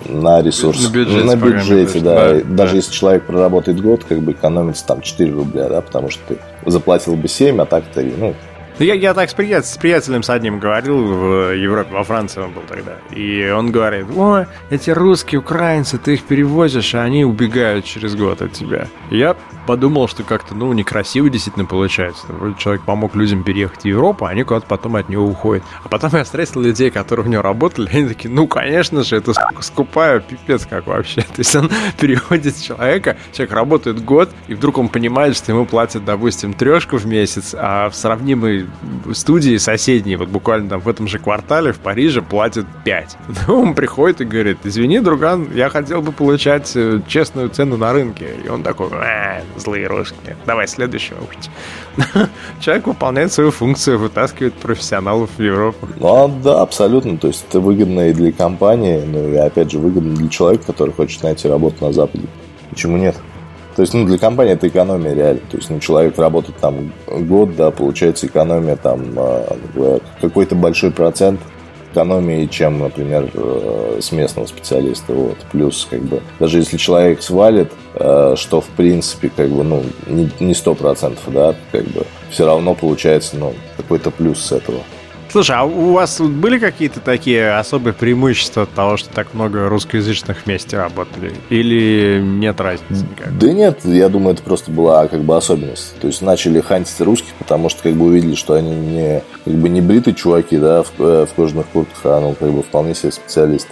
[0.07, 0.83] на ресурс.
[0.83, 2.35] На бюджете, на бюджете да.
[2.35, 2.41] да.
[2.45, 2.77] Даже да.
[2.77, 7.17] если человек проработает год, как бы экономится там 4 рубля, да, потому что ты заплатил
[7.17, 8.15] бы 7, а так 3.
[8.17, 8.35] Ну, ну,
[8.85, 12.53] я, я так с, приятель, с приятелем с одним говорил в Европе, во Франции он
[12.53, 12.97] был тогда.
[13.11, 18.43] И он говорит, ой, эти русские, украинцы, ты их перевозишь, а они убегают через год
[18.43, 18.87] от тебя.
[19.11, 19.37] И я
[19.67, 22.27] подумал, что как-то, ну, некрасиво действительно получается.
[22.29, 25.63] Вроде человек помог людям переехать в Европу, а они куда-то потом от него уходят.
[25.85, 29.17] А потом я встретил людей, которые в него работали, и они такие, ну, конечно же,
[29.17, 31.21] это скупая пипец как вообще.
[31.23, 31.71] То есть он
[32.01, 37.07] переводит человека, человек работает год, и вдруг он понимает, что ему платят, допустим, трешку в
[37.07, 38.67] месяц, а в сравнимой
[39.13, 43.17] студии соседние, вот буквально там в этом же квартале в Париже платят 5.
[43.49, 47.93] Ну, он приходит и говорит, извини, друган, я хотел бы получать э, честную цену на
[47.93, 48.29] рынке.
[48.45, 51.19] И он такой, э, злые русские, давай следующего.
[52.61, 55.89] Человек выполняет свою функцию, вытаскивает профессионалов в Европу.
[55.99, 57.17] Ну, а, да, абсолютно.
[57.17, 60.93] То есть это выгодно и для компании, ну и опять же выгодно для человека, который
[60.93, 62.27] хочет найти работу на Западе.
[62.71, 63.17] Почему нет?
[63.81, 65.41] То есть, ну, для компании это экономия реально.
[65.51, 69.57] То есть, ну, человек работает там год, да, получается экономия там а,
[70.21, 71.41] какой-то большой процент
[71.91, 75.15] экономии, чем, например, э, с местного специалиста.
[75.15, 75.39] Вот.
[75.51, 79.83] Плюс, как бы, даже если человек свалит, э, что, в принципе, как бы, ну,
[80.41, 84.81] не сто процентов, да, как бы, все равно получается, ну, какой-то плюс с этого.
[85.31, 90.45] Слушай, а у вас были какие-то такие особые преимущества от того, что так много русскоязычных
[90.45, 91.33] вместе работали?
[91.51, 93.33] Или нет разницы никакой?
[93.39, 95.99] Да нет, я думаю, это просто была как бы особенность.
[96.01, 99.69] То есть начали хантить русских, потому что как бы увидели, что они не, как бы
[99.69, 103.13] не бритые чуваки, да, в, э, в кожаных куртках, а ну как бы вполне себе
[103.13, 103.71] специалисты.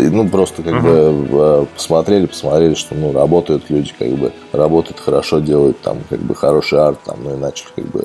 [0.00, 1.28] Ну, просто как uh-huh.
[1.28, 6.34] бы посмотрели, посмотрели, что, ну, работают люди, как бы, работают хорошо, делают там, как бы,
[6.34, 8.04] хороший арт, там, ну, и начали, как бы,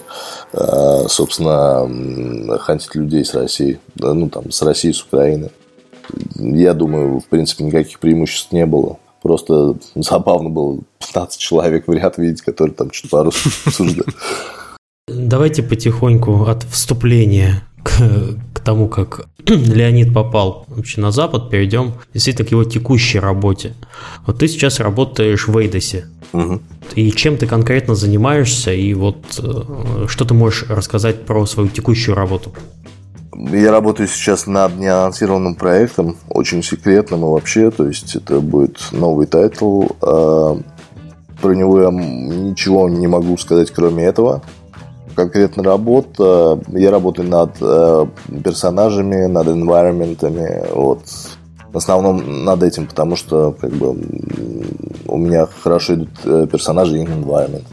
[1.08, 5.50] собственно, хантить людей с России, ну, там, с России, с Украины.
[6.36, 8.98] Я думаю, в принципе, никаких преимуществ не было.
[9.22, 14.16] Просто забавно было 15 человек в ряд видеть, которые там что-то по-русски обсуждают.
[15.08, 22.48] Давайте потихоньку от вступления к, к тому, как Леонид попал вообще на Запад, перейдем действительно
[22.48, 23.74] к его текущей работе.
[24.26, 26.06] Вот ты сейчас работаешь в Эйдосе.
[26.34, 26.60] Угу.
[26.96, 32.16] И чем ты конкретно занимаешься, и вот э, что ты можешь рассказать про свою текущую
[32.16, 32.54] работу?
[33.34, 39.28] Я работаю сейчас над неанонсированным проектом, очень секретным и вообще, то есть это будет новый
[39.28, 39.84] title.
[40.02, 40.60] А,
[41.42, 44.44] про него я ничего не могу сказать, кроме этого.
[45.20, 48.06] Конкретно работа, я работаю над э,
[48.42, 51.02] персонажами, над environment'ами, вот.
[51.74, 53.98] В основном над этим, потому что как бы
[55.06, 57.66] у меня хорошо идут э, персонажи и environment.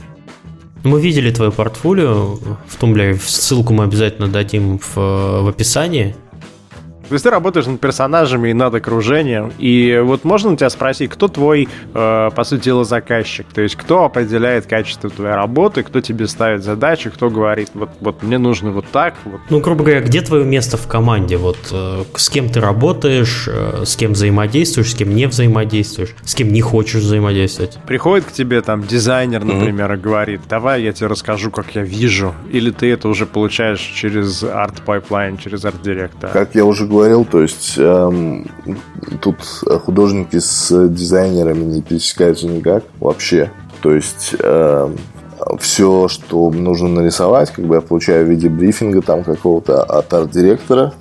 [0.82, 2.34] Мы видели твое портфолио
[2.66, 3.14] в Тумблере.
[3.14, 6.16] Ссылку мы обязательно дадим в, в описании.
[7.08, 9.52] То есть ты работаешь над персонажами и над окружением.
[9.58, 13.46] И вот можно у тебя спросить, кто твой, э, по сути дела, заказчик?
[13.52, 18.22] То есть кто определяет качество твоей работы, кто тебе ставит задачи, кто говорит, вот, вот
[18.22, 19.14] мне нужно вот так.
[19.24, 19.40] Вот.
[19.50, 21.36] Ну, грубо говоря, где твое место в команде?
[21.36, 26.34] Вот э, с кем ты работаешь, э, с кем взаимодействуешь, с кем не взаимодействуешь, с
[26.34, 27.78] кем не хочешь взаимодействовать?
[27.86, 29.98] Приходит к тебе там дизайнер, например, mm-hmm.
[29.98, 32.34] и говорит, давай я тебе расскажу, как я вижу.
[32.50, 36.32] Или ты это уже получаешь через арт-пайплайн, через арт-директора?
[36.32, 38.46] Как я уже говорил, говорил, то есть эм,
[39.20, 39.36] тут
[39.84, 43.50] художники с дизайнерами не пересекаются никак вообще.
[43.82, 44.96] То есть эм,
[45.60, 50.94] все, что нужно нарисовать, как бы я получаю в виде брифинга там какого-то от арт-директора.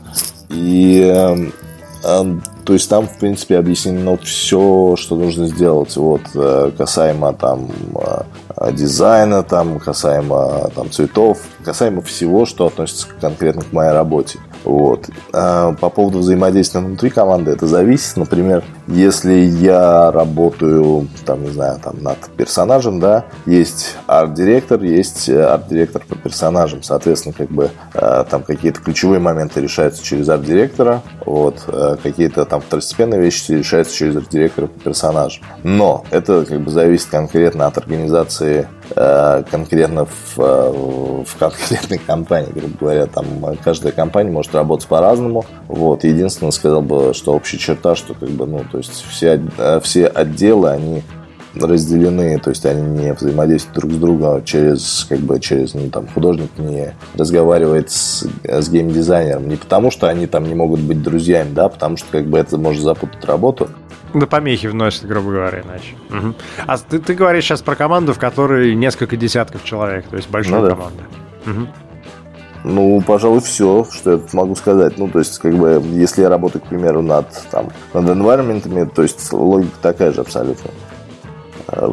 [0.50, 1.54] И эм,
[2.04, 5.96] эм, то есть там, в принципе, объяснено все, что нужно сделать.
[5.96, 13.62] Вот э, касаемо там э, дизайна, там касаемо там цветов, касаемо всего, что относится конкретно
[13.62, 14.40] к моей работе.
[14.66, 15.10] Вот.
[15.32, 18.18] А по поводу взаимодействия внутри команды это зависит.
[18.18, 25.44] Например, если я работаю, там, не знаю, там, над персонажем, да, есть арт-директор, есть э,
[25.44, 26.84] арт-директор по персонажам.
[26.84, 32.62] Соответственно, как бы э, там какие-то ключевые моменты решаются через арт-директора, вот, э, какие-то там
[32.62, 35.44] второстепенные вещи решаются через арт-директора по персонажам.
[35.64, 43.06] Но это как бы зависит конкретно от организации конкретно в, в конкретной компании, грубо говоря,
[43.08, 43.26] там
[43.64, 45.46] каждая компания может работать по-разному.
[45.68, 46.04] Вот.
[46.04, 50.08] Единственное, сказал бы, что общая черта, что как бы, ну, то есть все, э, все
[50.08, 51.04] отделы, они
[51.56, 56.08] разделены, то есть они не взаимодействуют друг с другом через, как бы, через, ну, там,
[56.08, 61.54] художник не разговаривает с, с геймдизайнером, не потому что они там не могут быть друзьями,
[61.54, 63.70] да, потому что, как бы, это может запутать работу.
[64.16, 65.94] Да помехи вносит, грубо говоря, иначе.
[66.10, 66.36] Угу.
[66.68, 70.62] А ты, ты говоришь сейчас про команду, в которой несколько десятков человек, то есть большая
[70.62, 70.70] ну, да.
[70.70, 71.04] команда.
[71.46, 71.68] Угу.
[72.64, 74.98] Ну, пожалуй, все, что я могу сказать.
[74.98, 79.04] Ну, то есть, как бы, если я работаю, к примеру, над, там, над environment, то
[79.04, 80.72] есть логика такая же абсолютно.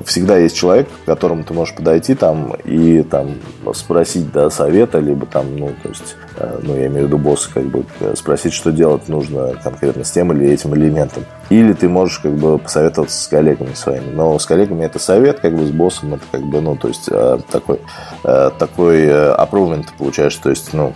[0.04, 3.34] Всегда есть человек, к которому ты можешь подойти там и там
[3.74, 7.50] спросить да, совета, либо там, ну, то есть, э, ну, я имею в виду босса,
[7.52, 7.84] как бы
[8.14, 11.24] спросить, что делать нужно конкретно с тем или этим элементом.
[11.50, 14.10] Или ты можешь как бы посоветоваться с коллегами своими.
[14.12, 17.08] Но с коллегами это совет, как бы с боссом это как бы, ну, то есть
[17.10, 17.80] э, такой,
[18.22, 20.92] такой approval ты получаешь, то есть, ну,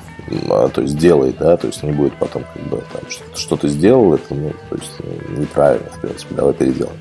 [0.49, 3.03] то есть делай, да, то есть не будет потом как бы там
[3.35, 4.93] что ты сделал, это, ну, то есть
[5.37, 6.97] неправильно, в принципе, давай переделаем.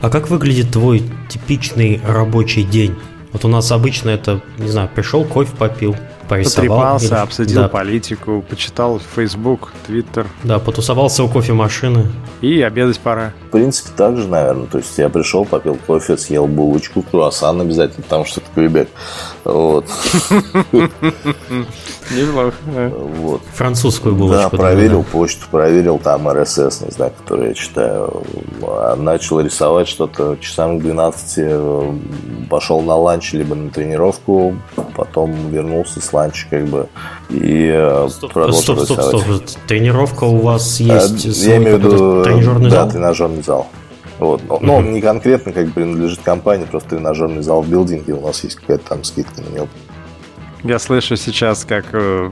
[0.00, 2.94] А как выглядит твой типичный рабочий день?
[3.32, 6.68] Вот у нас обычно это, не знаю, пришел, кофе попил, порисовал.
[6.68, 7.22] Потрепался, или...
[7.22, 7.68] обсудил да.
[7.68, 10.26] политику, почитал Facebook, Twitter.
[10.42, 12.06] Да, потусовался у кофемашины.
[12.40, 13.32] И обедать пора.
[13.48, 14.66] В принципе, так же, наверное.
[14.66, 18.88] То есть я пришел, попил кофе, съел булочку, круассан обязательно, потому что это Квебек.
[19.44, 19.86] Вот.
[22.10, 22.54] Неплохо.
[22.66, 23.42] Вот.
[23.54, 24.50] Французскую булочку.
[24.50, 28.24] Да, проверил почту, проверил там РСС, не знаю, который я читаю.
[28.98, 34.56] Начал рисовать что-то часам к 12, пошел на ланч, либо на тренировку,
[34.96, 36.88] потом вернулся с ланча, как бы,
[37.28, 39.42] и э, стоп, стоп, стоп, стоп, стоп.
[39.66, 41.24] Тренировка у вас э, есть?
[41.44, 42.90] Я имею в виду тренажерный да, зал?
[42.90, 43.68] тренажерный зал.
[44.18, 44.42] Вот.
[44.48, 48.26] Но, но он не конкретно как бы принадлежит компании, просто тренажерный зал в билдинге, у
[48.26, 49.68] нас есть какая-то там скидка на него.
[50.62, 52.30] Я слышу сейчас, как э,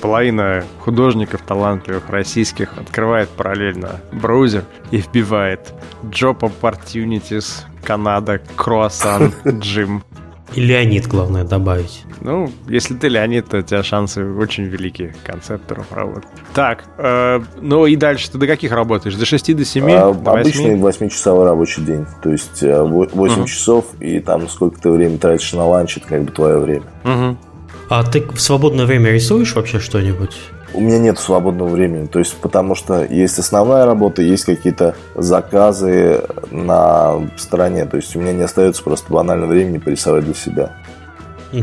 [0.00, 5.72] половина художников талантливых российских открывает параллельно браузер и вбивает
[6.04, 10.02] Job Opportunities, Канада, Круассан, Джим.
[10.54, 12.04] И Леонид, главное, добавить.
[12.20, 16.28] Ну, если ты Леонид, то у тебя шансы очень великие концептором работать.
[16.54, 19.14] Так, э, ну и дальше ты до каких работаешь?
[19.14, 19.90] До 6, до 7?
[19.92, 22.06] А, до обычный 8-часовой рабочий день.
[22.22, 23.46] То есть 8 угу.
[23.46, 26.86] часов, и там сколько ты времени тратишь на ланч, это как бы твое время.
[27.04, 27.36] Угу.
[27.90, 30.36] А ты в свободное время рисуешь вообще что-нибудь?
[30.72, 36.22] У меня нет свободного времени, то есть потому что есть основная работа, есть какие-то заказы
[36.50, 40.72] на стороне, то есть у меня не остается просто банально времени порисовать для себя.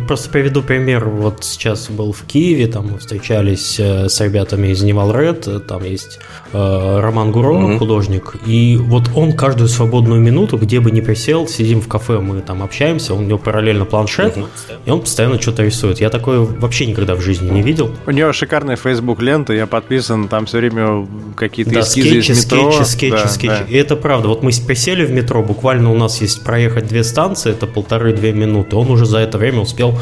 [0.07, 1.05] Просто приведу пример.
[1.05, 5.83] Вот сейчас был в Киеве, там мы встречались э, с ребятами из Animal Red, там
[5.83, 6.19] есть
[6.51, 7.77] э, Роман Гуро, mm-hmm.
[7.77, 12.41] художник, и вот он каждую свободную минуту, где бы ни присел, сидим в кафе, мы
[12.41, 14.47] там общаемся, у него параллельно планшет, mm-hmm.
[14.85, 16.01] и он постоянно что-то рисует.
[16.01, 17.91] Я такое вообще никогда в жизни не видел.
[18.05, 22.45] У него шикарная Facebook лента, я подписан, там все время какие-то да, эскизы скетчи, из
[22.45, 22.71] метро.
[22.71, 23.47] скетчи, скетчи, да, скетчи.
[23.47, 23.65] Да.
[23.69, 24.27] И это правда.
[24.27, 28.75] Вот мы присели в метро, буквально у нас есть проехать две станции, это полторы-две минуты.
[28.75, 29.93] Он уже за это время успел успел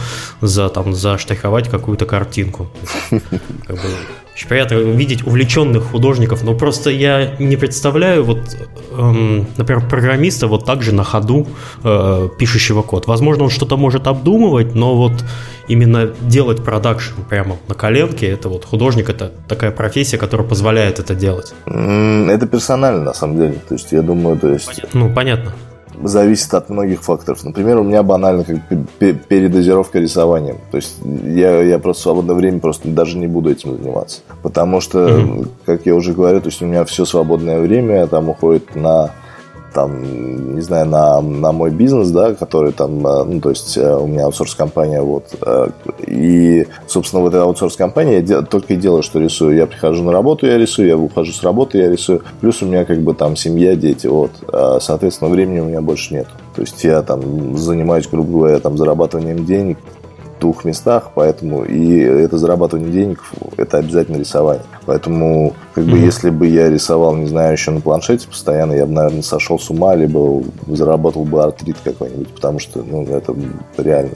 [0.41, 2.67] за, там, заштриховать какую-то картинку.
[3.09, 3.89] Как бы,
[4.33, 8.39] очень приятно видеть увлеченных художников, но просто я не представляю, вот,
[8.91, 11.47] эм, например, программиста вот так же на ходу
[11.83, 13.07] э, пишущего код.
[13.07, 15.23] Возможно, он что-то может обдумывать, но вот
[15.67, 21.15] именно делать продакшн прямо на коленке, это вот художник, это такая профессия, которая позволяет это
[21.15, 21.53] делать.
[21.65, 23.55] Это персонально, на самом деле.
[23.67, 24.81] То есть, я думаю, то есть...
[24.93, 25.53] Ну, понятно
[26.03, 27.43] зависит от многих факторов.
[27.43, 28.57] Например, у меня банально как
[28.99, 30.57] передозировка рисованием.
[30.71, 34.21] То есть я, я просто в свободное время просто даже не буду этим заниматься.
[34.43, 35.47] Потому что, mm-hmm.
[35.65, 39.11] как я уже говорю, то есть у меня все свободное время там уходит на
[39.75, 43.95] там, не знаю, на, на мой бизнес, да, который там, э, ну, то есть э,
[43.95, 45.67] у меня аутсорс-компания, вот, э,
[46.07, 49.57] и, собственно, вот эта аутсорс-компания я только и делаю, что рисую.
[49.57, 52.85] Я прихожу на работу, я рисую, я ухожу с работы, я рисую, плюс у меня
[52.85, 54.31] как бы там семья, дети, вот,
[54.81, 56.27] соответственно, времени у меня больше нет.
[56.55, 59.77] То есть я там занимаюсь, грубо говоря, там зарабатыванием денег,
[60.39, 63.23] двух местах, поэтому и это зарабатывание денег,
[63.57, 64.65] это обязательно рисование.
[64.85, 66.05] Поэтому, как бы, mm-hmm.
[66.05, 69.69] если бы я рисовал, не знаю, еще на планшете постоянно, я бы, наверное, сошел с
[69.69, 73.35] ума, либо заработал бы артрит какой-нибудь, потому что, ну, это
[73.77, 74.11] реально,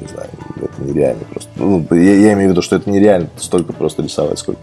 [0.00, 1.50] не знаю, это нереально просто.
[1.56, 4.60] Ну, я, я имею в виду, что это нереально столько просто рисовать, сколько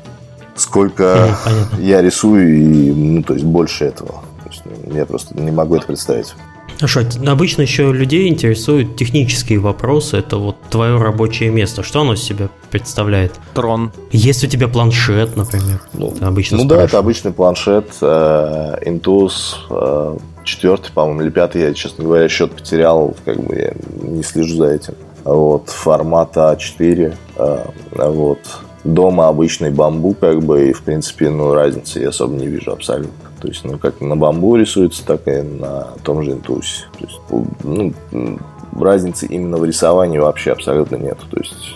[0.56, 4.24] сколько mm-hmm, я рисую, и, ну, то есть больше этого.
[4.44, 6.36] То есть, ну, я просто не могу это представить.
[6.84, 10.18] Хорошо, обычно еще людей интересуют технические вопросы.
[10.18, 11.82] Это вот твое рабочее место.
[11.82, 13.32] Что оно из себя представляет?
[13.54, 13.94] Трон.
[14.12, 15.80] Есть у тебя планшет, например?
[15.94, 21.62] Ну, обычно ну да, это обычный планшет э, Intuos э, четвертый, по-моему, или пятый.
[21.62, 23.16] Я, честно говоря, счет потерял.
[23.24, 24.96] Как бы я не слежу за этим.
[25.24, 27.16] Вот, формата А4.
[27.38, 28.40] Э, вот.
[28.84, 33.30] Дома обычный бамбу, как бы, и, в принципе, ну, разницы я особо не вижу абсолютно.
[33.44, 36.86] То есть, ну, как на бамбу рисуется, так и на том же интусе.
[36.98, 37.20] То есть,
[37.62, 37.94] ну,
[38.74, 41.18] разницы именно в рисовании вообще абсолютно нет.
[41.30, 41.76] То есть...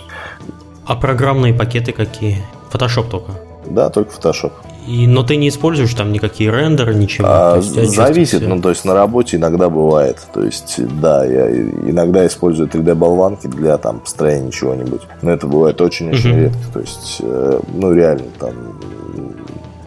[0.86, 2.38] А программные пакеты какие?
[2.72, 3.32] Photoshop только?
[3.66, 4.52] Да, только Photoshop.
[4.86, 7.28] И, но ты не используешь там никакие рендеры, ничего?
[7.28, 8.48] А, есть, зависит, все.
[8.48, 10.26] ну то есть на работе иногда бывает.
[10.32, 15.02] То есть, да, я иногда использую 3D-болванки для там построения чего-нибудь.
[15.20, 16.40] Но это бывает очень-очень uh-huh.
[16.44, 16.72] редко.
[16.72, 18.54] То есть, э, ну реально, там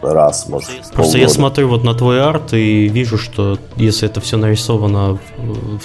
[0.02, 1.18] раз, может, Просто полгода.
[1.18, 5.18] я смотрю вот на твой арт и вижу, что если это все нарисовано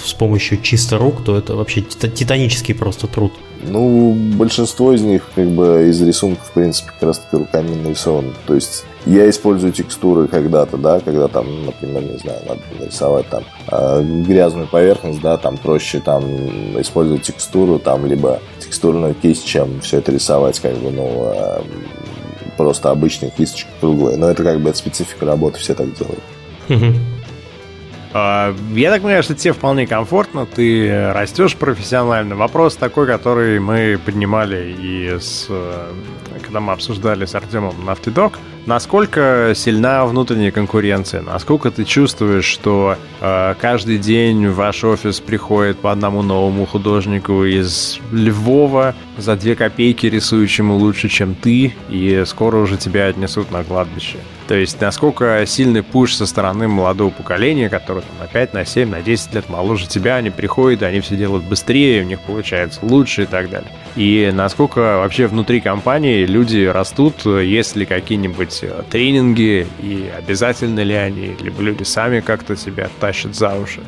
[0.04, 3.32] с помощью чисто рук, то это вообще титанический просто труд.
[3.62, 8.32] Ну, большинство из них, как бы, из рисунков, в принципе, как раз таки руками нарисованы.
[8.46, 13.42] То есть, я использую текстуры когда-то, да, когда там, например, не знаю, надо нарисовать там
[13.70, 16.22] э, грязную поверхность, да, там проще там
[16.80, 21.62] использовать текстуру, там, либо текстурную кисть, чем все это рисовать, как бы, ну, э,
[22.58, 24.18] просто обычные кисточки круглые.
[24.18, 26.22] Но это как бы это специфика работы, все так делают.
[28.12, 32.36] А, я так понимаю, что тебе вполне комфортно, ты растешь профессионально.
[32.36, 35.92] Вопрос такой, который мы поднимали и с, э,
[36.42, 38.34] когда мы обсуждали с Артемом Dog.
[38.68, 41.22] Насколько сильна внутренняя конкуренция?
[41.22, 47.44] Насколько ты чувствуешь, что э, каждый день в ваш офис приходит по одному новому художнику
[47.44, 53.64] из Львова за две копейки, рисующему лучше, чем ты, и скоро уже тебя отнесут на
[53.64, 54.18] кладбище?
[54.48, 58.88] То есть, насколько сильный пуш со стороны молодого поколения, которое там, на 5, на 7,
[58.88, 63.24] на 10 лет моложе тебя, они приходят, они все делают быстрее, у них получается лучше
[63.24, 63.70] и так далее.
[63.94, 70.94] И насколько вообще внутри компании люди растут, есть ли какие-нибудь э, тренинги, и обязательно ли
[70.94, 73.82] они, либо люди сами как-то себя тащат за уши?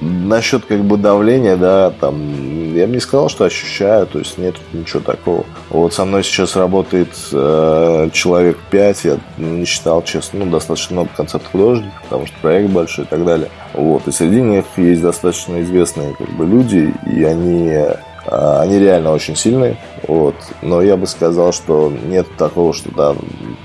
[0.00, 4.56] Насчет как бы давления, да, там, я бы не сказал, что ощущаю, то есть нет
[4.72, 5.44] ничего такого.
[5.70, 11.10] Вот со мной сейчас работает э, человек 5, я не считал, честно, ну, достаточно много
[11.16, 13.48] концепт-художников, потому что проект большой и так далее.
[13.72, 17.96] Вот, и среди них есть достаточно известные как бы люди, и они э,
[18.26, 20.34] они реально очень сильные, вот.
[20.62, 23.14] Но я бы сказал, что нет такого, что да,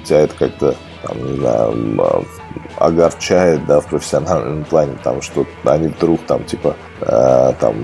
[0.06, 2.26] тебя это как-то, там, не знаю,
[2.86, 7.76] огорчает, да, в профессиональном плане, там, что они вдруг там, типа, э, там,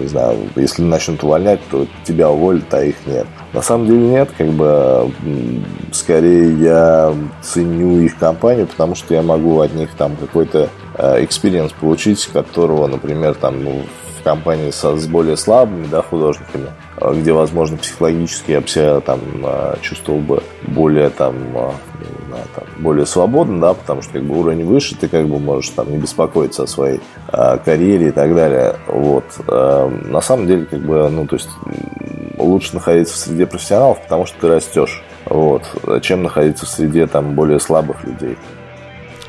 [0.00, 3.26] не знаю, если начнут увольнять, то тебя уволят, а их нет.
[3.52, 5.10] На самом деле нет, как бы,
[5.92, 11.74] скорее я ценю их компанию, потому что я могу от них там какой-то experience э,
[11.80, 13.82] получить, которого, например, там, ну,
[14.24, 19.20] компании со, с более слабыми да, художниками, а, где, возможно, психологически я бы себя там
[19.44, 21.36] а, чувствовал бы более там,
[22.34, 25.38] а, знаю, там более свободно, да, потому что как бы уровень выше, ты как бы
[25.38, 27.00] можешь там не беспокоиться о своей
[27.32, 28.76] э, карьере и так далее.
[28.88, 29.24] Вот.
[29.46, 31.48] Э, на самом деле, как бы, ну, то есть
[32.38, 35.02] лучше находиться в среде профессионалов, потому что ты растешь.
[35.26, 35.62] Вот.
[36.02, 38.36] Чем находиться в среде там более слабых людей.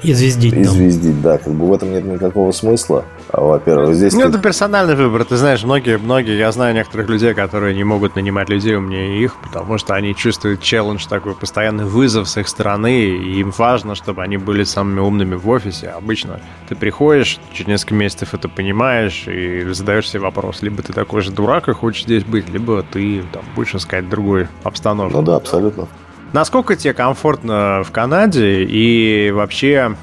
[0.04, 0.54] И звездить.
[0.54, 1.38] И звездить, да.
[1.38, 3.06] Как бы в этом нет никакого смысла.
[3.38, 4.14] Во-первых, здесь...
[4.14, 4.28] Ну, ты...
[4.28, 5.26] это персональный выбор.
[5.26, 9.36] Ты знаешь, многие, многие, я знаю некоторых людей, которые не могут нанимать людей умнее их,
[9.36, 14.24] потому что они чувствуют челлендж такой, постоянный вызов с их стороны, и им важно, чтобы
[14.24, 15.90] они были самыми умными в офисе.
[15.90, 16.40] Обычно
[16.70, 21.32] ты приходишь, через несколько месяцев это понимаешь и задаешь себе вопрос, либо ты такой же
[21.32, 25.18] дурак и хочешь здесь быть, либо ты там будешь искать другой обстановку.
[25.18, 25.88] Ну да, абсолютно.
[26.34, 29.96] Насколько тебе комфортно в Канаде и вообще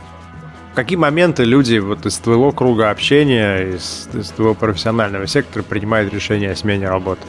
[0.74, 6.53] какие моменты люди вот из твоего круга общения, из, из твоего профессионального сектора принимают решение
[6.53, 7.23] о смене работы?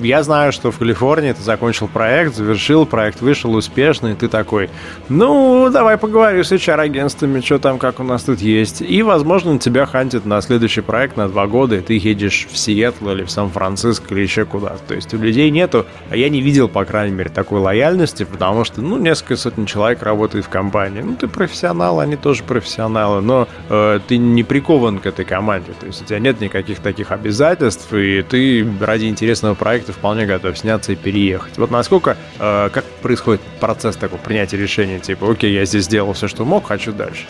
[0.00, 4.70] Я знаю, что в Калифорнии ты закончил проект, завершил, проект вышел успешно, и ты такой,
[5.08, 8.82] ну, давай поговорю с HR-агентствами, что там, как у нас тут есть.
[8.82, 13.10] И, возможно, тебя хантит на следующий проект на два года, и ты едешь в Сиэтл
[13.10, 14.80] или в Сан-Франциско или еще куда-то.
[14.88, 18.64] То есть у людей нету, а я не видел, по крайней мере, такой лояльности, потому
[18.64, 21.02] что, ну, несколько сотен человек работает в компании.
[21.02, 25.72] Ну, ты профессионал, они тоже профессионалы, но э, ты не прикован к этой команде.
[25.78, 30.26] То есть у тебя нет никаких таких обязательств, и ты ради интересного проекта ты вполне
[30.26, 31.58] готов сняться и переехать.
[31.58, 36.28] Вот насколько, э, как происходит процесс такого принятия решения, типа, окей, я здесь сделал все,
[36.28, 37.26] что мог, хочу дальше?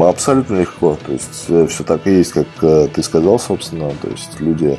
[0.00, 4.08] Абсолютно легко, то есть э, все так и есть, как э, ты сказал, собственно, то
[4.08, 4.78] есть люди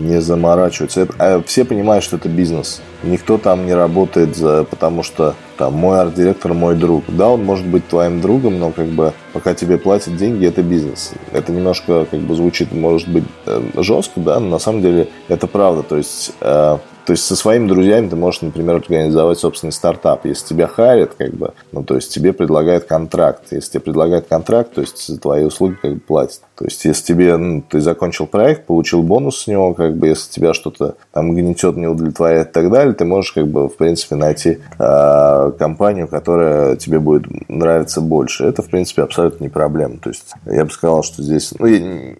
[0.00, 1.02] не заморачиваются.
[1.02, 2.80] Это, а все понимают, что это бизнес.
[3.02, 7.04] Никто там не работает, за, потому что там мой арт-директор мой друг.
[7.08, 11.12] Да, он может быть твоим другом, но как бы пока тебе платят деньги, это бизнес.
[11.32, 15.46] Это немножко как бы звучит, может быть, э, жестко, да, но на самом деле это
[15.46, 15.82] правда.
[15.82, 20.24] То есть э, то есть со своими друзьями ты можешь, например, организовать собственный стартап.
[20.24, 23.44] Если тебя харят, как бы, ну, то есть тебе предлагают контракт.
[23.50, 26.42] Если тебе предлагают контракт, то есть за твои услуги как бы платят.
[26.56, 30.30] То есть если тебе, ну, ты закончил проект, получил бонус с него, как бы, если
[30.30, 34.14] тебя что-то там гнетет, не удовлетворяет и так далее, ты можешь, как бы, в принципе,
[34.14, 38.44] найти э, компанию, которая тебе будет нравиться больше.
[38.44, 39.98] Это, в принципе, абсолютно не проблема.
[39.98, 41.66] То есть я бы сказал, что здесь, ну,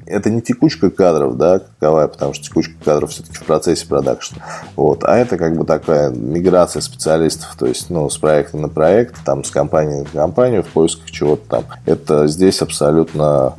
[0.07, 4.39] это не текучка кадров, да, каковая, потому что текучка кадров все-таки в процессе продакшна.
[4.77, 5.05] Вот.
[5.05, 9.45] А это как бы такая миграция специалистов, то есть ну, с проекта на проект, там,
[9.45, 11.65] с компании на компанию в поисках чего-то там.
[11.87, 13.55] Это здесь абсолютно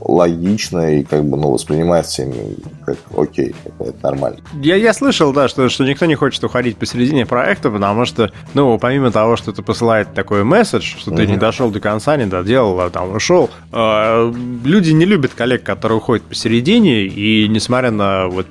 [0.00, 4.38] логично и как бы ну, воспринимается всеми как окей, это нормально.
[4.62, 8.78] Я, я слышал, да, что, что никто не хочет уходить посередине проекта, потому что, ну,
[8.78, 11.26] помимо того, что это посылает такой месседж, что ты mm-hmm.
[11.26, 14.32] не дошел до конца, не доделал, а там ушел, э,
[14.64, 18.46] люди не любят коллег, которые уходят посередине, и несмотря на вот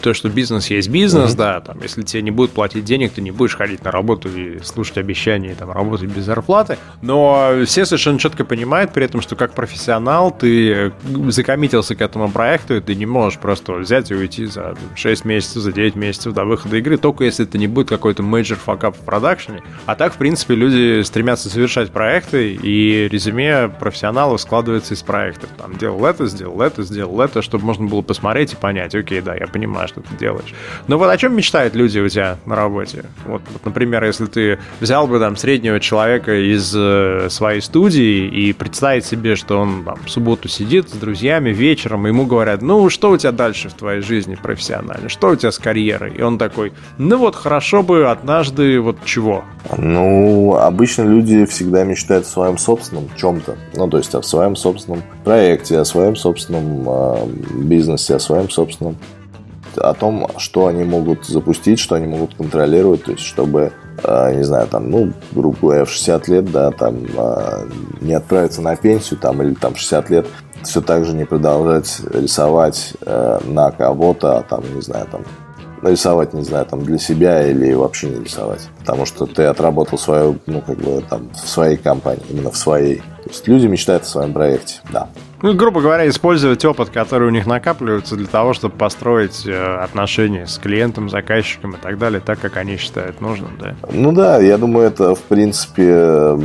[0.00, 1.36] то, что бизнес есть бизнес, mm-hmm.
[1.36, 4.60] да, там, если тебе не будут платить денег, ты не будешь ходить на работу и
[4.62, 9.52] слушать обещания, там, работать без зарплаты, но все совершенно четко понимают при этом, что как
[9.52, 10.92] профессионал ты
[11.28, 15.62] закоммитился к этому проекту, и ты не можешь просто взять и уйти за 6 месяцев,
[15.62, 19.00] за 9 месяцев до выхода игры, только если это не будет какой-то major факап в
[19.00, 19.62] продакшене.
[19.86, 25.50] А так, в принципе, люди стремятся совершать проекты, и резюме профессионалов складывается из проектов.
[25.56, 29.34] Там, делал это, сделал это, сделал это, чтобы можно было посмотреть и понять, окей, да,
[29.34, 30.54] я понимаю, что ты делаешь.
[30.88, 33.04] Но вот о чем мечтают люди у тебя на работе?
[33.26, 38.52] Вот, вот например, если ты взял бы там среднего человека из э, своей студии и
[38.52, 43.16] представить себе, что он там субботу сидит с друзьями вечером, ему говорят, ну, что у
[43.16, 45.08] тебя дальше в твоей жизни профессионально?
[45.08, 46.14] Что у тебя с карьерой?
[46.16, 49.44] И он такой, ну вот хорошо бы однажды вот чего?
[49.76, 53.56] Ну, обычно люди всегда мечтают о своем собственном чем-то.
[53.74, 58.96] Ну, то есть о своем собственном проекте, о своем собственном э, бизнесе, о своем собственном
[59.76, 63.72] о том, что они могут запустить, что они могут контролировать, то есть чтобы,
[64.04, 67.66] не знаю, там, ну, грубо говоря, в 60 лет, да, там, э,
[68.00, 70.26] не отправиться на пенсию, там, или там 60 лет
[70.62, 75.22] все так же не продолжать рисовать э, на кого-то, а там, не знаю, там
[75.82, 78.68] нарисовать, не знаю, там для себя или вообще не рисовать.
[78.78, 82.98] Потому что ты отработал свою, ну, как бы там в своей компании, именно в своей.
[83.24, 85.08] То есть люди мечтают о своем проекте, да.
[85.42, 90.46] Ну, грубо говоря, использовать опыт, который у них накапливается для того, чтобы построить э, отношения
[90.46, 93.74] с клиентом, заказчиком и так далее, так, как они считают нужным, да?
[93.90, 96.38] Ну да, я думаю, это, в принципе,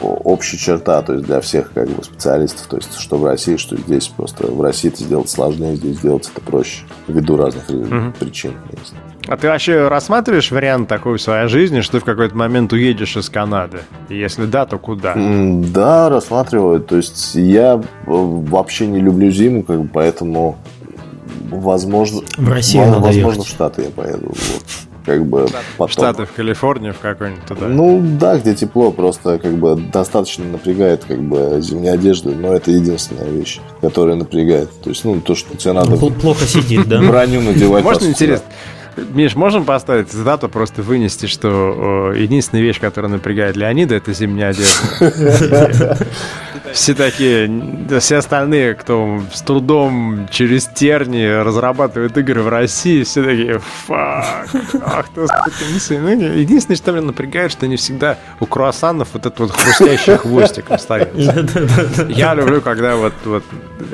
[0.00, 3.76] общая черта, то есть для всех как бы специалистов, то есть что в России, что
[3.76, 4.08] здесь.
[4.08, 8.12] Просто в России это сделать сложнее, здесь сделать это проще, ввиду разных угу.
[8.18, 8.52] причин.
[9.28, 13.16] А ты вообще рассматриваешь вариант такой в своей жизни, что ты в какой-то момент уедешь
[13.16, 13.78] из Канады?
[14.08, 15.14] И если да, то куда?
[15.16, 16.80] Да, рассматриваю.
[16.80, 20.58] То есть я э, вообще не люблю зиму, как бы, поэтому
[21.50, 24.26] возможно, в Россию возможно, возможно в Штаты я поеду.
[24.28, 24.62] Вот
[25.06, 25.46] как бы
[25.78, 25.92] потом.
[25.92, 27.68] Штаты в Калифорнию, в какой-нибудь туда.
[27.68, 32.72] Ну да, где тепло, просто как бы достаточно напрягает как бы зимняя одежда, но это
[32.72, 34.68] единственная вещь, которая напрягает.
[34.82, 35.96] То есть, ну, то, что тебе надо...
[35.96, 37.00] Плохо сидит, да?
[37.00, 37.84] Броню надевать.
[37.84, 38.46] Можно интересно?
[38.96, 45.98] Миш, можем поставить цитату, просто вынести, что единственная вещь, которая напрягает Леонида, это зимняя одежда.
[46.72, 47.50] Все такие,
[48.00, 54.48] все остальные, кто с трудом через терни разрабатывает игры в России, все такие, фак,
[54.82, 59.50] ах ты, ну, Единственное, что меня напрягает, что не всегда у круассанов вот этот вот
[59.52, 61.46] хрустящий хвостик остается.
[62.08, 63.44] Я люблю, когда вот, вот,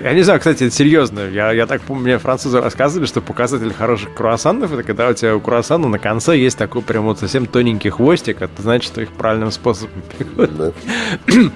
[0.03, 3.73] я не знаю, кстати, это серьезно, я, я так помню, мне французы рассказывали, что показатель
[3.73, 7.47] хороших круассанов, это когда у тебя у круассана на конце есть такой прям вот совсем
[7.47, 10.02] тоненький хвостик, это значит, что их правильным способом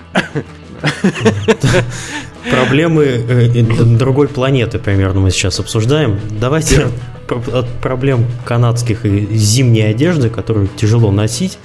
[2.50, 3.62] Проблемы э,
[3.98, 6.18] другой планеты примерно мы сейчас обсуждаем.
[6.30, 6.88] Давайте
[7.28, 11.58] от проблем канадских и зимней одежды, которую тяжело носить,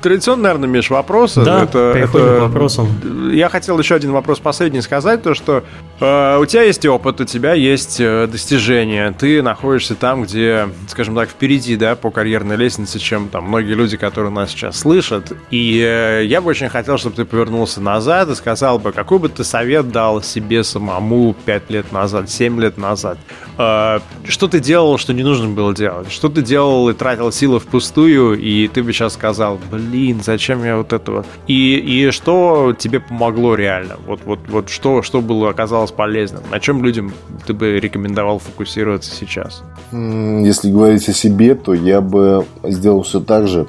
[0.00, 1.44] традиционно, наверное, Миш, вопросы.
[1.44, 2.38] Да, это, переходим это...
[2.38, 3.30] к вопросам.
[3.32, 5.64] Я хотел еще один вопрос последний сказать, то что
[6.00, 11.14] э, у тебя есть опыт, у тебя есть э, достижения, ты находишься там, где, скажем
[11.14, 15.32] так, впереди, да, по карьерной лестнице, чем там многие люди, которые нас сейчас слышат.
[15.50, 19.28] И э, я бы очень хотел, чтобы ты повернулся назад и сказал бы, какой бы
[19.28, 23.18] ты совет дал себе самому 5 лет назад, 7 лет назад.
[23.58, 26.10] Э, что ты делал, что не нужно было делать?
[26.10, 30.76] Что ты делал и тратил силы впустую, и ты бы сейчас сказал, блин, зачем я
[30.76, 31.26] вот это вот?
[31.46, 33.96] И, и что тебе помогло реально?
[34.06, 36.42] Вот, вот, вот что, что было, оказалось полезным?
[36.50, 37.12] На чем людям
[37.46, 39.62] ты бы рекомендовал фокусироваться сейчас?
[39.92, 43.66] Если говорить о себе, то я бы сделал все так же,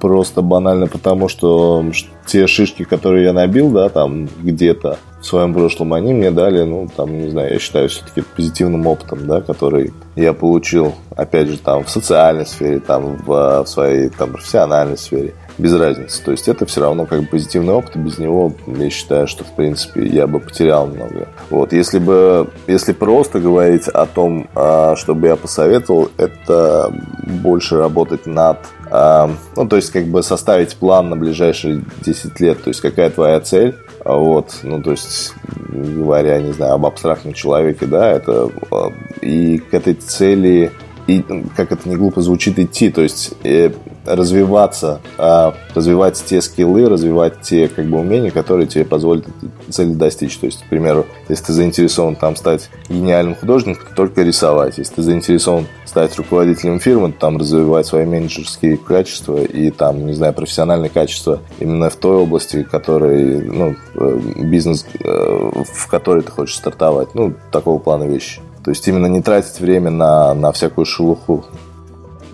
[0.00, 1.84] просто банально потому, что
[2.26, 6.88] те шишки, которые я набил, да, там где-то в своем прошлом, они мне дали, ну,
[6.94, 11.84] там, не знаю, я считаю все-таки позитивным опытом, да, который я получил, опять же, там,
[11.84, 16.22] в социальной сфере, там, в, в своей, там, профессиональной сфере без разницы.
[16.22, 19.44] То есть это все равно как бы позитивный опыт, и без него я считаю, что
[19.44, 21.28] в принципе я бы потерял много.
[21.50, 26.92] Вот, если бы, если просто говорить о том, а, чтобы я посоветовал, это
[27.26, 28.58] больше работать над
[28.90, 33.10] а, ну, то есть, как бы составить план на ближайшие 10 лет, то есть, какая
[33.10, 35.34] твоя цель, вот, ну, то есть,
[35.68, 38.90] говоря, не знаю, об абстрактном человеке, да, это, а,
[39.20, 40.72] и к этой цели
[41.08, 41.24] и,
[41.56, 43.70] как это не глупо звучит, идти, то есть э,
[44.04, 49.24] развиваться, э, развивать те скиллы, развивать те как бы умения, которые тебе позволят
[49.70, 50.36] цели достичь.
[50.36, 54.76] То есть, к примеру, если ты заинтересован там стать гениальным художником, то только рисовать.
[54.76, 60.12] Если ты заинтересован стать руководителем фирмы, то там развивать свои менеджерские качества и там, не
[60.12, 66.30] знаю, профессиональные качества именно в той области, которой, ну, э, бизнес, э, в которой ты
[66.32, 67.14] хочешь стартовать.
[67.14, 68.42] Ну, такого плана вещи.
[68.64, 71.44] То есть именно не тратить время на, на всякую шелуху.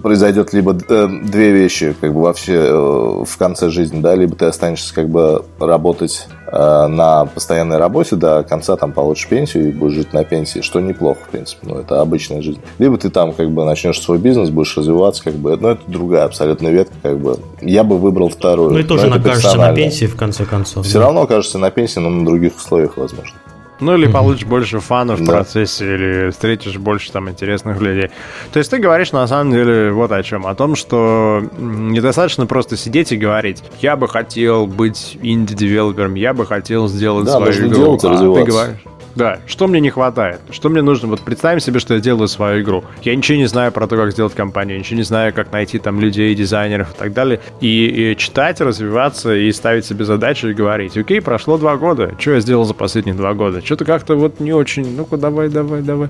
[0.03, 4.45] Произойдет либо э, две вещи, как бы вообще э, в конце жизни, да, либо ты
[4.45, 9.95] останешься как бы работать э, на постоянной работе до конца, там получишь пенсию и будешь
[9.95, 12.61] жить на пенсии, что неплохо, в принципе, ну, это обычная жизнь.
[12.79, 16.25] Либо ты там как бы начнешь свой бизнес, будешь развиваться, как бы, но это другая
[16.25, 17.39] абсолютно ветка, как бы.
[17.63, 18.73] Я бы выбрал вторую.
[18.73, 20.85] Ну и тоже окажешься на пенсии, в конце концов.
[20.85, 21.07] Все да.
[21.07, 23.39] равно окажешься на пенсии, но на других условиях, возможно.
[23.81, 28.11] Ну, или получишь больше фанов в процессе, или встретишь больше там интересных людей.
[28.53, 30.47] То есть ты говоришь на самом деле вот о чем.
[30.47, 36.47] О том, что недостаточно просто сидеть и говорить, я бы хотел быть инди-девелопером, я бы
[36.47, 37.99] хотел сделать да, свою игру.
[37.99, 38.77] Делать, а ты говоришь,
[39.15, 40.41] да, что мне не хватает?
[40.51, 41.09] Что мне нужно?
[41.09, 42.85] Вот представим себе, что я делаю свою игру.
[43.03, 46.01] Я ничего не знаю про то, как сделать компанию, ничего не знаю, как найти там
[46.01, 47.41] людей, дизайнеров и так далее.
[47.61, 52.33] И, и читать, развиваться и ставить себе задачи и говорить, окей, прошло два года, что
[52.33, 53.63] я сделал за последние два года?
[53.65, 56.09] Что-то как-то вот не очень, ну-ка давай, давай, давай.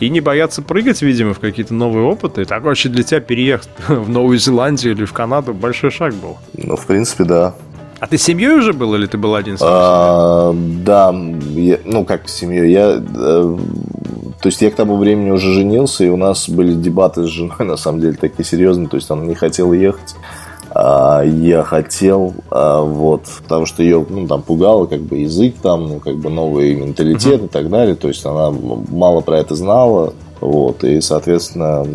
[0.00, 2.44] И не бояться прыгать, видимо, в какие-то новые опыты.
[2.44, 6.38] Так вообще для тебя переехать в Новую Зеландию или в Канаду большой шаг был.
[6.56, 7.54] Ну, в принципе, да.
[8.00, 9.56] А ты с семьей уже был или ты был один?
[9.60, 11.14] А, да,
[11.54, 13.58] я, ну как с семьей, я, э,
[14.42, 17.56] то есть я к тому времени уже женился, и у нас были дебаты с женой,
[17.60, 20.16] на самом деле, такие серьезные, то есть она не хотела ехать,
[20.74, 26.00] я хотел, а, вот, потому что ее, ну, там, пугало, как бы, язык там, ну,
[26.00, 27.46] как бы, новый менталитет uh-huh.
[27.46, 31.86] и так далее, то есть она мало про это знала, вот, и, соответственно,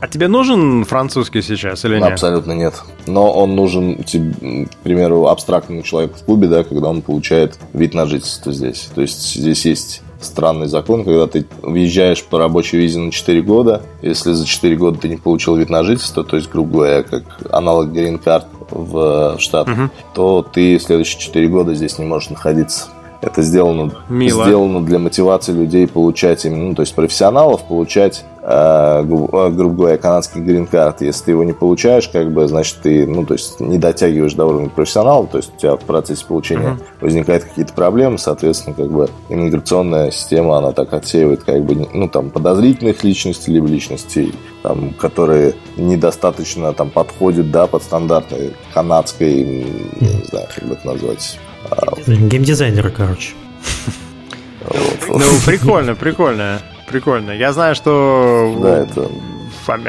[0.00, 2.12] а тебе нужен французский сейчас или нет?
[2.12, 2.74] Абсолютно нет.
[3.06, 8.04] Но он нужен, к примеру, абстрактному человеку в клубе, да, когда он получает вид на
[8.04, 8.90] жительство здесь.
[8.94, 13.82] То есть здесь есть странный закон, когда ты въезжаешь по рабочей визе на 4 года,
[14.02, 17.24] если за 4 года ты не получил вид на жительство, то есть, грубо говоря, как
[17.50, 19.90] аналог грин-карт в Штатах, угу.
[20.14, 22.88] то ты следующие 4 года здесь не можешь находиться.
[23.24, 24.44] Это сделано, Мило.
[24.44, 30.42] сделано для мотивации людей получать именно, ну, то есть профессионалов получать, э, грубо говоря, канадский
[30.42, 31.00] грин-карт.
[31.00, 34.44] Если ты его не получаешь, как бы, значит, ты, ну, то есть не дотягиваешь до
[34.44, 37.00] уровня профессионала, то есть у тебя в процессе получения uh-huh.
[37.00, 42.28] возникают какие-то проблемы, соответственно, как бы иммиграционная система, она так отсеивает, как бы, ну, там,
[42.28, 49.66] подозрительных личностей, либо личностей, там, которые недостаточно там подходят, да, под стандарты канадской,
[50.00, 51.38] я не знаю, как бы это назвать,
[52.06, 53.32] Геймдизайнеры, короче.
[55.08, 56.60] Ну, прикольно, прикольно.
[56.86, 57.30] Прикольно.
[57.30, 59.10] Я знаю, что да, это...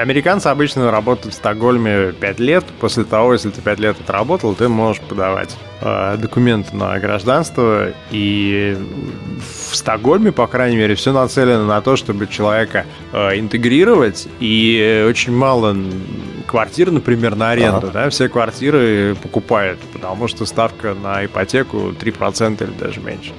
[0.01, 2.65] американцы обычно работают в Стокгольме 5 лет.
[2.79, 7.89] После того, если ты 5 лет отработал, ты можешь подавать э, документы на гражданство.
[8.11, 8.77] И
[9.69, 14.27] в Стокгольме, по крайней мере, все нацелено на то, чтобы человека э, интегрировать.
[14.39, 15.75] И очень мало
[16.47, 17.91] квартир, например, на аренду, ага.
[17.91, 23.33] да, все квартиры покупают, потому что ставка на ипотеку 3% или даже меньше.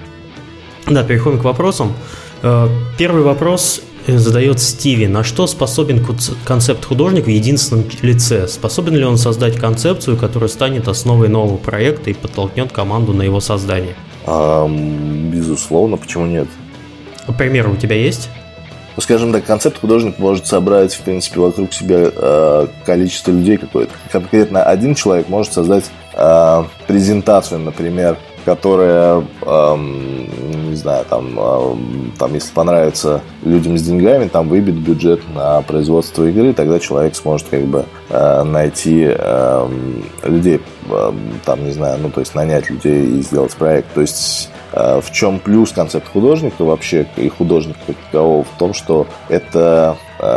[0.86, 1.94] Да, переходим к вопросам.
[2.42, 2.68] Э,
[2.98, 5.06] первый вопрос э, задает Стиви.
[5.06, 6.04] На что способен
[6.44, 8.48] концепт художник в единственном лице?
[8.48, 13.40] Способен ли он создать концепцию, которая станет основой нового проекта и подтолкнет команду на его
[13.40, 13.94] создание?
[14.26, 16.48] А, безусловно, почему нет?
[17.38, 18.28] Примеры у тебя есть?
[18.96, 23.92] ну, скажем так, концепт художник может собрать, в принципе, вокруг себя э, количество людей какое-то.
[24.10, 25.84] Конкретно один человек может создать
[26.14, 29.24] э, презентацию, например, которая,
[30.76, 36.24] не знаю, там, эм, там, если понравится людям с деньгами, там выбит бюджет на производство
[36.24, 39.68] игры, тогда человек сможет как бы э, найти э,
[40.24, 40.60] людей,
[41.44, 43.92] там, не знаю, ну, то есть нанять людей и сделать проект.
[43.94, 49.06] То есть в чем плюс концепт художника вообще и художника как такового в том, что
[49.28, 49.96] это,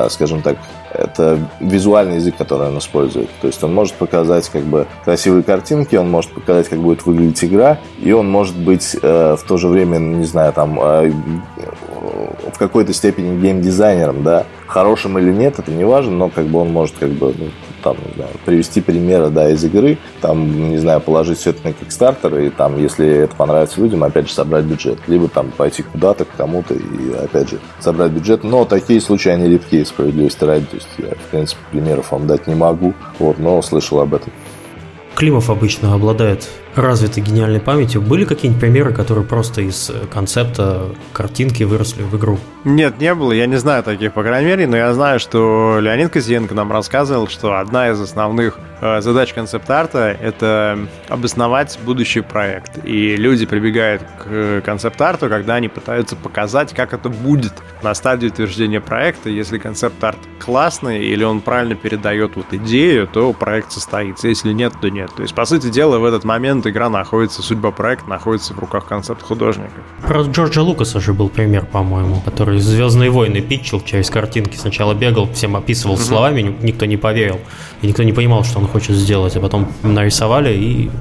[0.09, 0.57] скажем так,
[0.93, 3.29] это визуальный язык, который он использует.
[3.41, 7.43] То есть он может показать как бы красивые картинки, он может показать, как будет выглядеть
[7.43, 11.11] игра, и он может быть э, в то же время, не знаю, там э,
[12.53, 16.71] в какой-то степени геймдизайнером, да, хорошим или нет, это не важно, но как бы он
[16.71, 17.47] может как бы ну,
[17.79, 21.71] там, не знаю, привести примеры, да, из игры, там, не знаю, положить все это на
[21.71, 24.99] Kickstarter, и там, если это понравится людям, опять же, собрать бюджет.
[25.07, 28.43] Либо там пойти куда-то, к кому-то, и опять же, собрать бюджет.
[28.43, 30.65] Но такие случаи, они редкие, справедливости ради.
[30.65, 34.31] То есть я, в принципе, примеров вам дать не могу, вот, но слышал об этом.
[35.15, 38.01] Климов обычно обладает развитой гениальной памятью.
[38.01, 42.39] Были какие-нибудь примеры, которые просто из э, концепта картинки выросли в игру?
[42.63, 43.31] Нет, не было.
[43.31, 47.27] Я не знаю таких, по крайней мере, но я знаю, что Леонид Козиенко нам рассказывал,
[47.27, 50.77] что одна из основных э, задач концепт-арта— это
[51.07, 52.85] обосновать будущий проект.
[52.85, 58.27] И люди прибегают к э, концепт-арту, когда они пытаются показать, как это будет на стадии
[58.27, 59.29] утверждения проекта.
[59.29, 64.27] Если концепт-арт классный или он правильно передает вот идею, то проект состоится.
[64.27, 65.11] Если нет, то нет.
[65.15, 68.85] То есть, по сути дела, в этот момент игра находится, судьба проекта находится в руках
[68.85, 69.81] концепт-художника.
[70.07, 74.57] Про Джорджа Лукаса же был пример, по-моему, который «Звездные войны» питчил через картинки.
[74.57, 76.01] Сначала бегал, всем описывал угу.
[76.01, 77.39] словами, никто не поверил.
[77.81, 79.35] И никто не понимал, что он хочет сделать.
[79.35, 80.91] А потом нарисовали и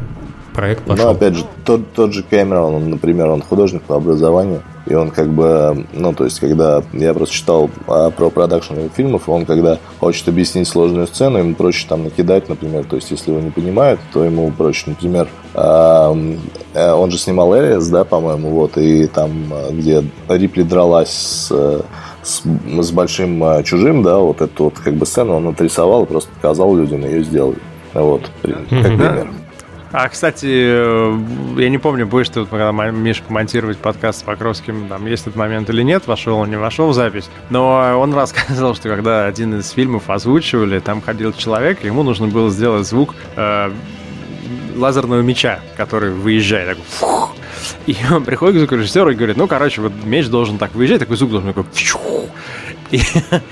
[0.58, 1.04] проект пошел.
[1.04, 5.12] Ну, опять же, тот, тот же Кэмерон, он, например, он художник по образованию, и он
[5.12, 9.78] как бы, ну, то есть, когда я просто читал а, про продакшн фильмов, он когда
[10.00, 14.00] хочет объяснить сложную сцену, ему проще там накидать, например, то есть, если его не понимают,
[14.12, 16.12] то ему проще, например, а,
[16.74, 21.84] э, он же снимал Элиас, да, по-моему, вот, и там, а, где Рипли дралась с
[22.20, 26.06] с, с большим а, чужим, да, вот эту вот как бы сцену он отрисовал и
[26.06, 27.58] просто показал людям, ее сделали.
[27.94, 29.28] Вот, как пример.
[29.90, 31.18] А, кстати, э,
[31.56, 35.70] я не помню, будешь ты, когда Миша комментировать подкаст с Покровским, там есть этот момент
[35.70, 39.70] или нет, вошел он, не вошел в запись, но он рассказывал, что когда один из
[39.70, 43.72] фильмов озвучивали, там ходил человек, ему нужно было сделать звук э,
[44.76, 47.36] лазерного меча, который выезжает, такой, фух,
[47.86, 51.16] и он приходит к звукорежиссеру и говорит, ну, короче, вот меч должен так выезжать, такой
[51.16, 52.28] звук должен такой, фух,
[52.90, 53.00] И,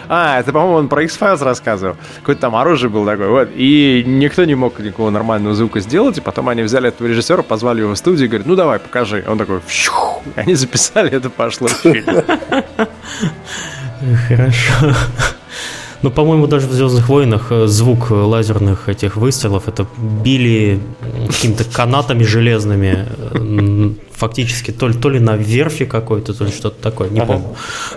[0.08, 1.96] а, это, по-моему, он про X-Files рассказывал.
[2.20, 3.48] Какое-то там оружие было такое, вот.
[3.54, 7.80] И никто не мог никакого нормального звука сделать, и потом они взяли этого режиссера, позвали
[7.80, 9.24] его в студию и говорят, ну давай, покажи.
[9.26, 9.92] Он такой, фью,
[10.36, 11.68] они записали, это пошло.
[14.28, 14.94] Хорошо.
[16.02, 20.78] Ну, по-моему, даже в Звездных войнах э, звук лазерных этих выстрелов это били
[21.26, 26.80] какими-то канатами железными э, фактически то ли, то ли на верфи какой-то, то ли что-то
[26.82, 27.34] такое, не ага.
[27.34, 27.48] помню.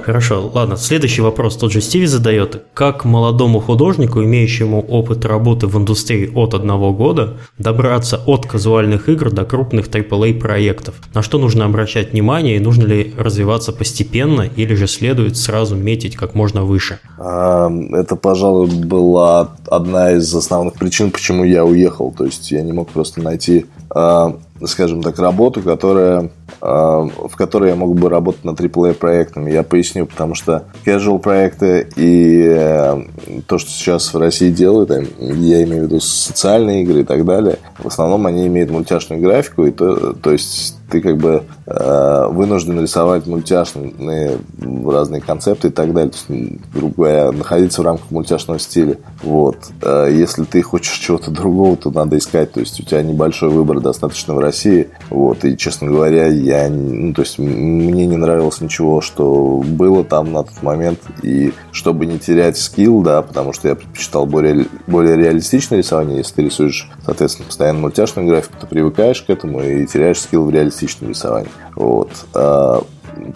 [0.03, 0.77] Хорошо, ладно.
[0.77, 2.63] Следующий вопрос тот же Стиви задает.
[2.73, 9.31] Как молодому художнику, имеющему опыт работы в индустрии от одного года, добраться от казуальных игр
[9.31, 10.95] до крупных AAA проектов?
[11.13, 16.15] На что нужно обращать внимание и нужно ли развиваться постепенно или же следует сразу метить
[16.15, 16.99] как можно выше?
[17.17, 22.13] Это, пожалуй, была одна из основных причин, почему я уехал.
[22.17, 26.31] То есть я не мог просто найти а, скажем так, работу, которая,
[26.61, 29.51] в которой я мог бы работать над AAA проектами.
[29.51, 33.03] Я поясню, потому что casual проекты и э,
[33.47, 37.59] то, что сейчас в России делают, я имею в виду социальные игры и так далее,
[37.77, 42.81] в основном они имеют мультяшную графику, и то, то есть ты как бы э, вынужден
[42.81, 44.39] рисовать мультяшные
[44.85, 46.11] разные концепты и так далее.
[46.11, 48.97] То есть, грубо говоря, находиться в рамках мультяшного стиля.
[49.21, 49.57] Вот.
[49.81, 52.51] Э, если ты хочешь чего-то другого, то надо искать.
[52.51, 54.89] То есть у тебя небольшой выбор достаточно в России.
[55.09, 55.45] Вот.
[55.45, 60.43] И, честно говоря, я, ну, то есть мне не нравилось ничего, что было там на
[60.43, 60.99] тот момент.
[61.23, 66.17] И чтобы не терять скилл, да, потому что я предпочитал более, более реалистичное рисование.
[66.17, 70.49] Если ты рисуешь, соответственно, постоянно мультяшную графику, ты привыкаешь к этому и теряешь скилл в
[70.49, 71.49] реалистичном рисовании.
[71.75, 72.09] Вот.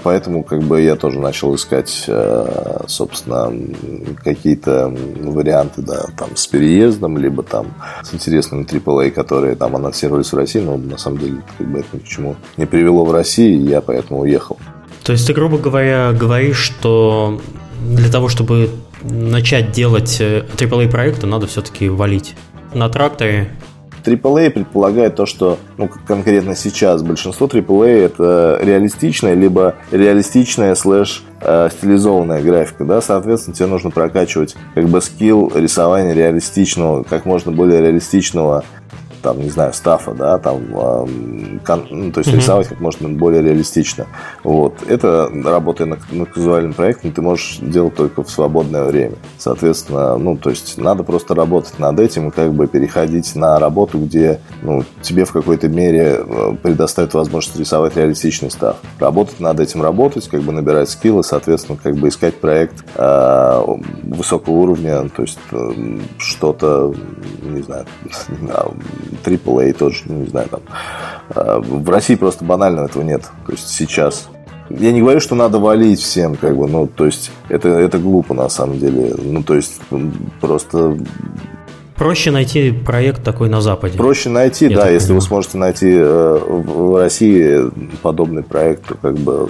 [0.04, 3.52] Поэтому как бы я тоже начал искать, а, собственно,
[4.24, 7.68] какие-то варианты, да, там с переездом, либо там
[8.04, 11.88] с интересными AAA, которые там анонсировались в России, но на самом деле как бы это
[11.94, 14.58] ни к чему не привело в России, я поэтому уехал.
[15.04, 17.42] То есть ты, грубо говоря, говоришь, что
[17.82, 18.70] для того, чтобы
[19.02, 22.36] начать делать AAA э, проекты, надо все-таки валить
[22.74, 23.52] на тракторе
[24.06, 31.70] AAA предполагает то, что ну, конкретно сейчас большинство AAA это реалистичная, либо реалистичная слэш э,
[31.72, 37.82] стилизованная графика, да, соответственно, тебе нужно прокачивать как бы скилл рисования реалистичного, как можно более
[37.82, 38.64] реалистичного
[39.24, 40.62] там, не знаю, стафа, да, там,
[41.66, 42.36] кон, ну, то есть mm-hmm.
[42.36, 44.06] рисовать как можно более реалистично.
[44.44, 44.84] Вот.
[44.88, 49.16] Это, работая на, на казуальном проекте, ты можешь делать только в свободное время.
[49.38, 53.98] Соответственно, ну, то есть надо просто работать над этим и как бы переходить на работу,
[53.98, 58.78] где, ну, тебе в какой-то мере э, предоставят возможность рисовать реалистичный став.
[59.00, 63.64] Работать над этим, работать, как бы набирать скиллы, соответственно, как бы искать проект э,
[64.04, 66.94] высокого уровня, то есть э, что-то,
[67.42, 67.86] не знаю,
[69.24, 70.62] AAA тоже, ну, не знаю, там.
[71.30, 73.24] А, в России просто банально этого нет.
[73.46, 74.30] То есть сейчас.
[74.70, 78.34] Я не говорю, что надо валить всем, как бы, ну, то есть это, это глупо
[78.34, 79.14] на самом деле.
[79.18, 79.80] Ну, то есть
[80.40, 80.98] просто
[82.04, 83.98] Проще найти проект такой на Западе.
[83.98, 85.22] Проще найти, Я да, если понимаю.
[85.22, 87.62] вы сможете найти э, в России
[88.02, 89.50] подобный проект, то как бы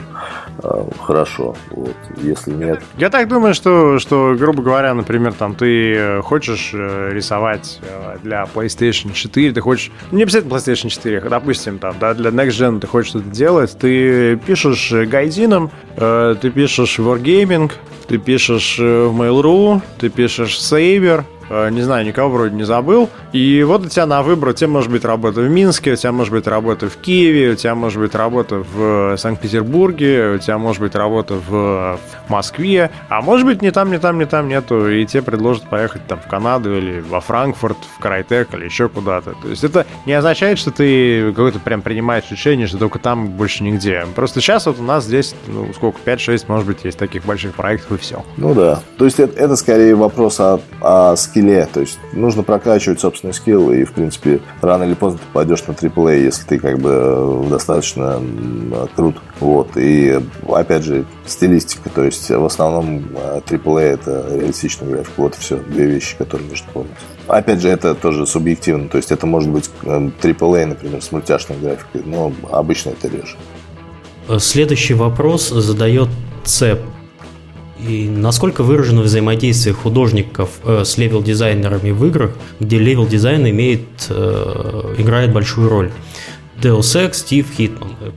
[0.61, 1.55] э, хорошо.
[1.71, 1.95] Вот.
[2.21, 2.80] Если нет.
[2.95, 7.80] Я так думаю, что, что, грубо говоря, например, там ты хочешь э, рисовать
[8.21, 9.91] для PlayStation 4, ты хочешь.
[10.11, 13.75] Ну, не обязательно PlayStation 4, допустим, там, да, для Next Gen ты хочешь что-то делать,
[13.80, 17.71] ты пишешь гайдином, ты пишешь Wargaming,
[18.07, 23.09] ты пишешь в Mail.ru, ты пишешь в Saber, не знаю, никого вроде не забыл.
[23.31, 26.11] И вот у тебя на выбор, у тебя может быть работа в Минске, у тебя
[26.11, 30.81] может быть работа в Киеве, у тебя может быть работа в Санкт-Петербурге, у тебя может
[30.81, 35.05] быть работа в Москве, а может быть ни там, ни там, ни там нету, и
[35.05, 39.35] тебе предложат поехать там в Канаду или во Франкфурт, в Крайтек или еще куда-то.
[39.41, 43.63] То есть это не означает, что ты какой-то прям принимаешь решение, что только там больше
[43.63, 44.05] нигде.
[44.15, 47.91] Просто сейчас вот у нас здесь, ну, сколько, 5-6, может быть, есть таких больших проектов
[47.93, 48.23] и все.
[48.37, 48.81] Ну да.
[48.97, 51.68] То есть это, это скорее вопрос о, о скилле.
[51.72, 55.72] То есть нужно прокачивать собственный скилл, и, в принципе, рано или поздно ты пойдешь на
[55.72, 58.22] AAA, если ты как бы э, достаточно
[58.95, 59.18] крут.
[59.39, 59.76] Вот.
[59.76, 61.89] И, опять же, стилистика.
[61.89, 65.14] То есть в основном э, это реалистичный график.
[65.18, 65.57] Вот все.
[65.57, 66.91] Две вещи, которые нужно помнить.
[67.27, 68.89] Опять же, это тоже субъективно.
[68.89, 73.38] То есть это может быть AAA, э, например, с мультяшной графикой, но обычно это реже.
[74.39, 76.10] Следующий вопрос задает
[76.45, 76.80] Цеп.
[77.88, 85.34] И насколько выражено взаимодействие художников э, с левел-дизайнерами в играх, где левел-дизайн имеет, э, играет
[85.34, 85.91] большую роль?
[86.61, 88.14] Deus Ex, Thief, Hitman.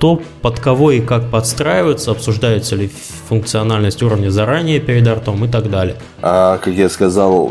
[0.00, 2.90] Кто под кого и как подстраивается, обсуждается ли
[3.28, 5.96] функциональность уровня заранее перед артом и так далее.
[6.22, 7.48] А, как я сказал,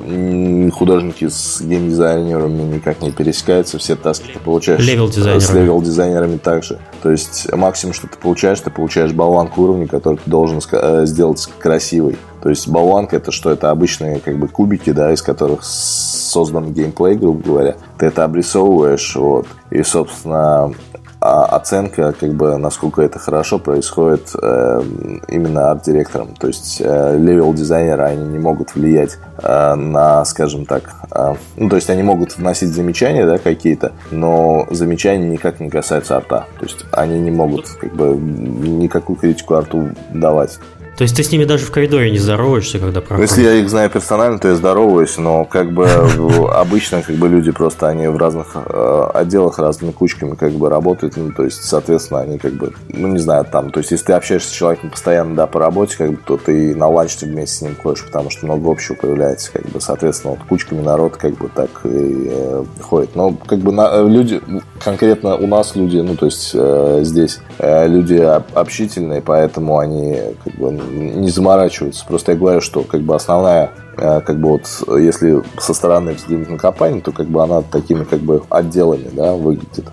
[0.73, 5.39] художники с геймдизайнерами никак не пересекаются, все task'и ты получаешь левел-дизайнерами.
[5.39, 6.79] с левел-дизайнерами также.
[7.03, 11.47] То есть максимум, что ты получаешь, ты получаешь болванку уровня, который ты должен э, сделать
[11.59, 12.17] красивой.
[12.41, 13.51] То есть болванка это что?
[13.51, 17.75] Это обычные как бы кубики, да, из которых создан геймплей, грубо говоря.
[17.99, 19.45] Ты это обрисовываешь, вот.
[19.69, 20.73] И, собственно,
[21.21, 24.81] а оценка, как бы, насколько это хорошо, происходит э,
[25.27, 26.33] именно арт-директором.
[26.39, 31.75] То есть э, левел-дизайнеры, они не могут влиять э, на, скажем так, э, ну, то
[31.75, 36.45] есть они могут вносить замечания, да, какие-то, но замечания никак не касаются арта.
[36.57, 40.59] То есть они не могут, как бы, никакую критику арту давать.
[40.99, 43.29] То есть ты с ними даже в коридоре не здороваешься, когда проходишь?
[43.29, 45.87] Если я их знаю персонально, то я здороваюсь, но как бы
[46.53, 51.15] обычно как бы люди просто они в разных э, отделах разными кучками как бы работают,
[51.15, 54.11] ну то есть соответственно они как бы, ну не знаю, там, то есть если ты
[54.11, 57.61] общаешься с человеком постоянно, да, по работе, как бы, то ты на ланч вместе с
[57.61, 61.47] ним ходишь, потому что много общего появляется, как бы, соответственно, вот кучками народ как бы
[61.47, 63.15] так и э, ходит.
[63.15, 64.41] Но как бы на, люди,
[64.83, 68.15] конкретно у нас люди, ну то есть э, здесь э, люди
[68.53, 72.05] общительные, поэтому они как бы не заморачиваются.
[72.05, 76.49] Просто я говорю, что как бы основная э, как бы вот если со стороны взглянуть
[76.49, 79.85] на компанию, то как бы она такими как бы отделами, да, выглядит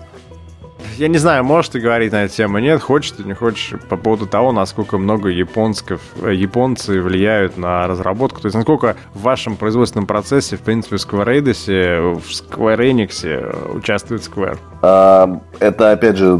[0.97, 3.97] я не знаю, можешь ты говорить на эту тему, нет, хочешь ты, не хочешь, по
[3.97, 9.55] поводу того, насколько много японских, э, японцы влияют на разработку, то есть насколько в вашем
[9.55, 14.57] производственном процессе, в принципе, в Square Enix, в Square Enix участвует Square?
[14.81, 16.39] А, это, опять же,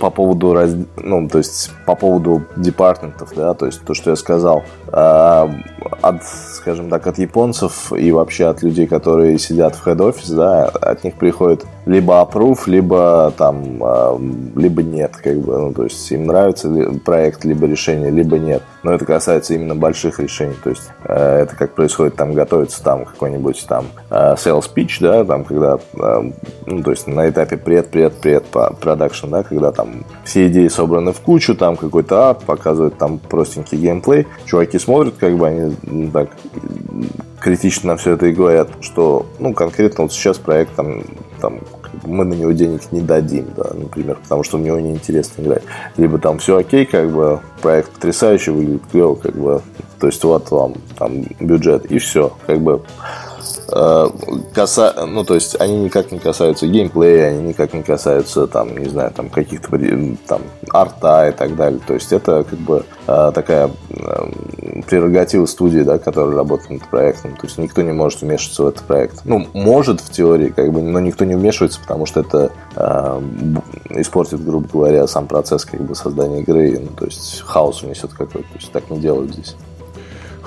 [0.00, 0.74] по поводу, раз...
[0.96, 5.50] ну, то есть, по поводу департаментов, да, то есть, то, что я сказал, а,
[6.02, 11.04] от, скажем так, от японцев и вообще от людей, которые сидят в head-office, да, от
[11.04, 13.95] них приходит либо approve, либо там, а,
[14.56, 16.70] либо нет, как бы, ну, то есть, им нравится
[17.04, 21.56] проект, либо решение, либо нет, но это касается именно больших решений, то есть, э, это
[21.56, 26.30] как происходит, там, готовится там какой-нибудь там э, sales pitch, да, там, когда, э,
[26.66, 28.44] ну, то есть, на этапе пред, пред, пред
[28.80, 33.78] продакшн, да, когда там все идеи собраны в кучу, там какой-то ап, показывают там простенький
[33.78, 36.30] геймплей, чуваки смотрят, как бы они ну, так
[37.40, 41.04] критично на все это и говорят, что, ну, конкретно вот сейчас проект там,
[41.40, 41.60] там
[42.04, 45.62] мы на него денег не дадим, да, например, потому что в него неинтересно играть.
[45.96, 49.62] Либо там все окей, как бы проект потрясающий, выглядит клево, как бы,
[49.98, 52.82] то есть вот вам там бюджет и все, как бы
[53.66, 55.06] каса...
[55.06, 59.10] ну, то есть они никак не касаются геймплея, они никак не касаются, там, не знаю,
[59.12, 59.78] там, каких-то
[60.26, 61.80] там, арта и так далее.
[61.86, 67.32] То есть это как бы э, такая э, прерогатива студии, да, которая работает над проектом.
[67.32, 69.20] То есть никто не может вмешиваться в этот проект.
[69.24, 73.20] Ну, может в теории, как бы, но никто не вмешивается, потому что это э,
[73.90, 76.78] испортит, грубо говоря, сам процесс как бы создания игры.
[76.78, 78.48] Ну, то есть хаос унесет какой-то.
[78.48, 79.56] То есть так не делают здесь.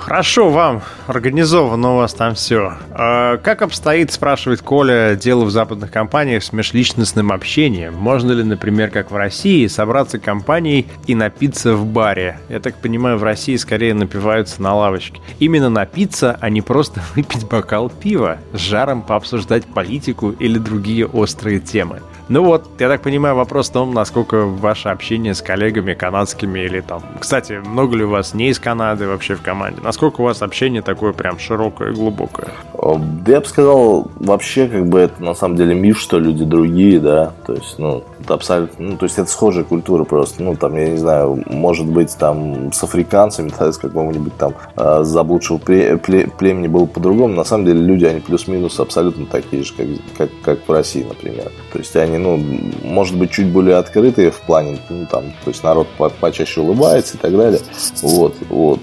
[0.00, 2.72] Хорошо вам, организовано у вас там все.
[2.90, 7.94] А как обстоит, спрашивает Коля, дело в западных компаниях с межличностным общением?
[7.94, 12.40] Можно ли, например, как в России, собраться компанией и напиться в баре?
[12.48, 15.20] Я так понимаю, в России скорее напиваются на лавочке.
[15.38, 21.60] Именно напиться, а не просто выпить бокал пива, с жаром пообсуждать политику или другие острые
[21.60, 22.00] темы.
[22.30, 26.80] Ну вот, я так понимаю, вопрос в том, насколько ваше общение с коллегами канадскими или
[26.80, 27.02] там...
[27.18, 29.80] Кстати, много ли у вас не из Канады вообще в команде?
[29.90, 32.50] Насколько у вас общение такое прям широкое и глубокое?
[32.80, 37.00] Да я бы сказал, вообще как бы это на самом деле миф, что люди другие,
[37.00, 37.32] да.
[37.44, 38.86] То есть, ну, это абсолютно...
[38.86, 40.44] Ну, то есть это схожая культура просто.
[40.44, 45.00] Ну, там, я не знаю, может быть, там с африканцами, да, с какого-нибудь там э,
[45.02, 47.34] заблудшего племени было по-другому.
[47.34, 49.86] На самом деле люди, они плюс-минус абсолютно такие же, как,
[50.16, 51.50] как, как в России, например.
[51.72, 52.40] То есть они ну,
[52.84, 57.16] может быть, чуть более открытые в плане, ну, там, то есть народ по почаще улыбается
[57.16, 57.60] и так далее.
[58.02, 58.78] Вот, вот.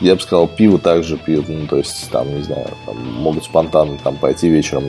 [0.00, 3.98] Я бы сказал, пиво также пьют, ну, то есть, там, не знаю, там, могут спонтанно
[4.02, 4.84] там пойти вечером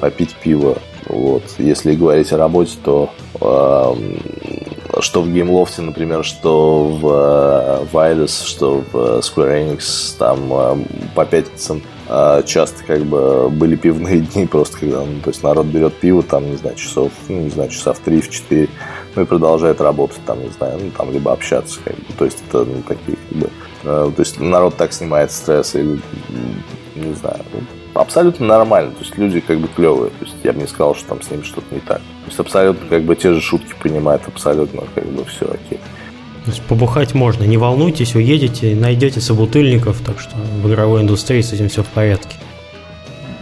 [0.00, 0.78] попить пиво.
[1.06, 1.42] Вот.
[1.58, 3.10] Если говорить о работе, то
[3.40, 10.50] э, что в геймлофте, например, что в, э, в Eidos, что в Square Enix, там
[10.50, 10.76] э,
[11.14, 15.66] по пятницам а часто как бы были пивные дни, просто когда ну, то есть народ
[15.66, 18.68] берет пиво, там, не знаю, часов, ну, не знаю, часа в 3-4,
[19.14, 22.42] ну и продолжает работать, там, не знаю, ну, там, либо общаться, как бы, то есть
[22.46, 23.50] это, ну, такие, как бы, э,
[23.84, 25.82] то есть народ так снимает стресс, и,
[26.96, 27.40] не знаю,
[27.94, 31.08] абсолютно нормально, то есть люди как бы клевые, то есть я бы не сказал, что
[31.10, 34.22] там с ними что-то не так, то есть абсолютно как бы те же шутки понимают,
[34.26, 35.78] абсолютно как бы все окей.
[36.44, 41.52] То есть побухать можно, не волнуйтесь, уедете, найдете собутыльников, так что в игровой индустрии с
[41.52, 42.36] этим все в порядке.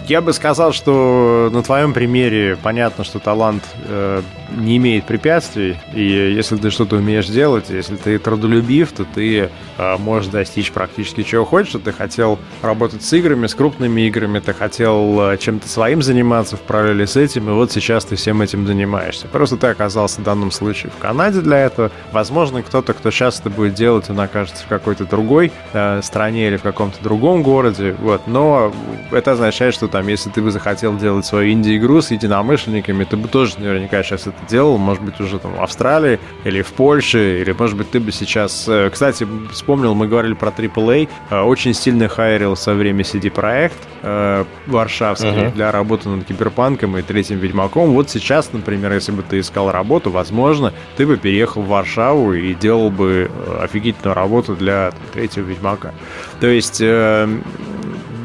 [0.08, 6.02] Я бы сказал, что на твоем примере понятно, что талант э, не имеет препятствий, и
[6.02, 9.48] если ты что-то умеешь делать, если ты трудолюбив, то ты
[9.78, 11.80] э, можешь достичь практически чего хочешь.
[11.84, 16.60] Ты хотел работать с играми, с крупными играми, ты хотел э, чем-то своим заниматься в
[16.60, 19.28] параллели с этим, и вот сейчас ты всем этим занимаешься.
[19.28, 21.92] Просто ты оказался в данном случае в Канаде для этого.
[22.10, 26.56] Возможно, кто-то, кто сейчас это будет делать, он окажется в какой-то другой э, стране или
[26.56, 27.94] в каком-то другом городе.
[28.00, 28.26] Вот.
[28.26, 28.72] Но
[29.12, 33.28] это означает, что там, если ты бы захотел делать свою инди-игру с единомышленниками, ты бы
[33.28, 37.52] тоже наверняка сейчас это делал, может быть, уже там в Австралии или в Польше, или,
[37.52, 38.66] может быть, ты бы сейчас...
[38.68, 44.44] Э, кстати, вспомнил, мы говорили про AAA, э, очень сильно хайрил со время CD-проект э,
[44.66, 45.52] варшавский uh-huh.
[45.52, 47.90] для работы над Киберпанком и Третьим Ведьмаком.
[47.90, 52.54] Вот сейчас, например, если бы ты искал работу, возможно, ты бы переехал в Варшаву и
[52.54, 55.92] делал бы офигительную работу для Третьего Ведьмака.
[56.40, 56.82] То есть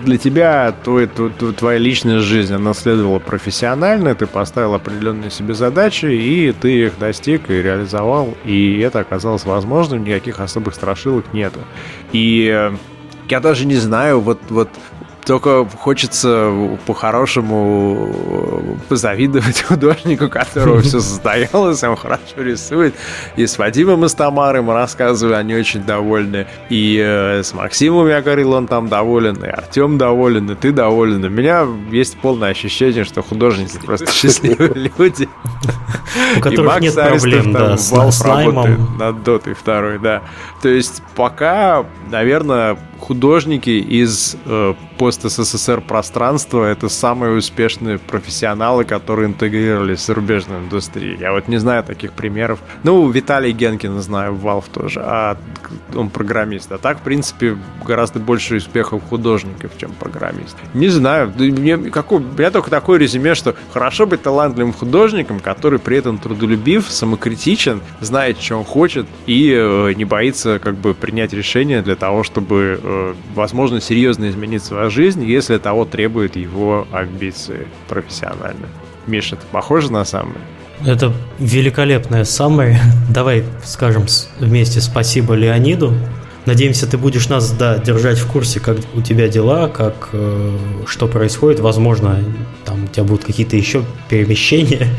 [0.04, 6.52] для тебя твой, твоя личная жизнь, она следовала профессионально, ты поставил определенные себе задачи, и
[6.52, 11.60] ты их достиг и реализовал, и это оказалось возможным, никаких особых страшилок нету.
[12.12, 12.76] И э,
[13.30, 14.70] я даже не знаю, вот, вот
[15.28, 16.52] только хочется
[16.86, 22.96] по-хорошему позавидовать художнику, которого все состоялось, он хорошо рисует.
[23.36, 24.08] И с Вадимом и
[24.62, 26.48] мы рассказывали, они очень довольны.
[26.70, 31.24] И э, с Максимом, я говорил, он там доволен, и Артем доволен, и ты доволен.
[31.26, 35.28] У меня есть полное ощущение, что художники просто счастливые люди.
[36.38, 40.22] У которых нет проблем, да, с работает над Дотой второй, да.
[40.62, 50.00] То есть пока, наверное, художники из э, пост-СССР пространства это самые успешные профессионалы, которые интегрировались
[50.00, 51.18] в зарубежную индустрию.
[51.20, 52.60] Я вот не знаю таких примеров.
[52.84, 55.38] Ну, Виталий Генкин знаю, Valve тоже, а
[55.96, 56.72] он программист.
[56.72, 60.58] А так, в принципе, гораздо больше успехов художников, чем программист.
[60.74, 65.57] Не знаю, мне, какой, у меня только такое резюме, что хорошо быть талантливым художником, который
[65.60, 71.34] при этом трудолюбив, самокритичен, знает, что он хочет и э, не боится как бы принять
[71.34, 77.68] решение для того, чтобы Э, возможно, серьезно изменить свою жизнь, если того требует его амбиции
[77.88, 78.68] профессионально.
[79.06, 80.38] Миша, это похоже на самое?
[80.86, 82.80] Это великолепное самое.
[83.14, 84.06] Давай скажем
[84.40, 85.94] вместе спасибо Леониду.
[86.46, 91.08] Надеемся, ты будешь нас да, держать в курсе, как у тебя дела, как э, что
[91.08, 91.60] происходит.
[91.60, 92.24] Возможно,
[92.64, 94.88] там у тебя будут какие-то еще перемещения.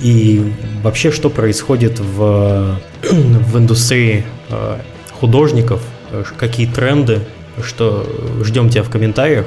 [0.00, 0.52] И
[0.82, 4.78] вообще, что происходит в, в индустрии э,
[5.12, 7.20] художников, Э, какие тренды,
[7.62, 8.06] что
[8.42, 9.46] ждем тебя в комментариях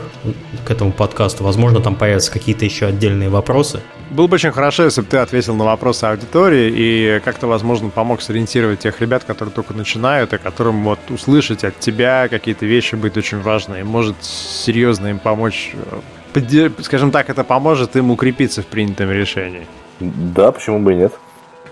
[0.66, 1.44] к этому подкасту.
[1.44, 3.82] Возможно, там появятся какие-то еще отдельные вопросы.
[4.10, 8.22] Было бы очень хорошо, если бы ты ответил на вопросы аудитории и как-то, возможно, помог
[8.22, 13.16] сориентировать тех ребят, которые только начинают, и которым вот услышать от тебя какие-то вещи будет
[13.16, 15.76] очень важно и может серьезно им помочь.
[16.34, 19.68] Э, скажем так, это поможет им укрепиться в принятом решении.
[20.00, 21.14] Да, почему бы и нет.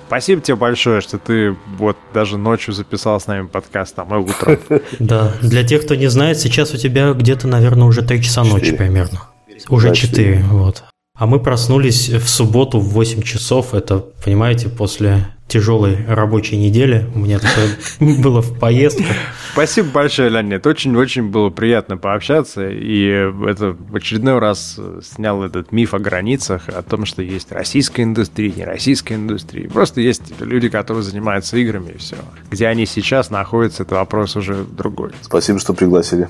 [0.07, 4.57] Спасибо тебе большое, что ты вот даже ночью записал с нами подкаст, а мы утром.
[4.99, 8.75] Да, для тех, кто не знает, сейчас у тебя где-то, наверное, уже 3 часа ночи
[8.75, 9.23] примерно.
[9.69, 10.83] Уже 4, вот.
[11.17, 13.73] А мы проснулись в субботу в 8 часов.
[13.73, 17.09] Это, понимаете, после тяжелой рабочей недели.
[17.15, 17.69] У меня такое
[18.21, 19.07] было в поездках.
[19.53, 20.67] Спасибо большое, Леонид.
[20.67, 22.69] Очень-очень было приятно пообщаться.
[22.69, 23.05] И
[23.47, 28.51] это в очередной раз снял этот миф о границах, о том, что есть российская индустрия,
[28.55, 29.67] не российская индустрия.
[29.69, 32.17] Просто есть люди, которые занимаются играми, и все.
[32.51, 35.11] Где они сейчас находятся, это вопрос уже другой.
[35.21, 36.29] Спасибо, что пригласили.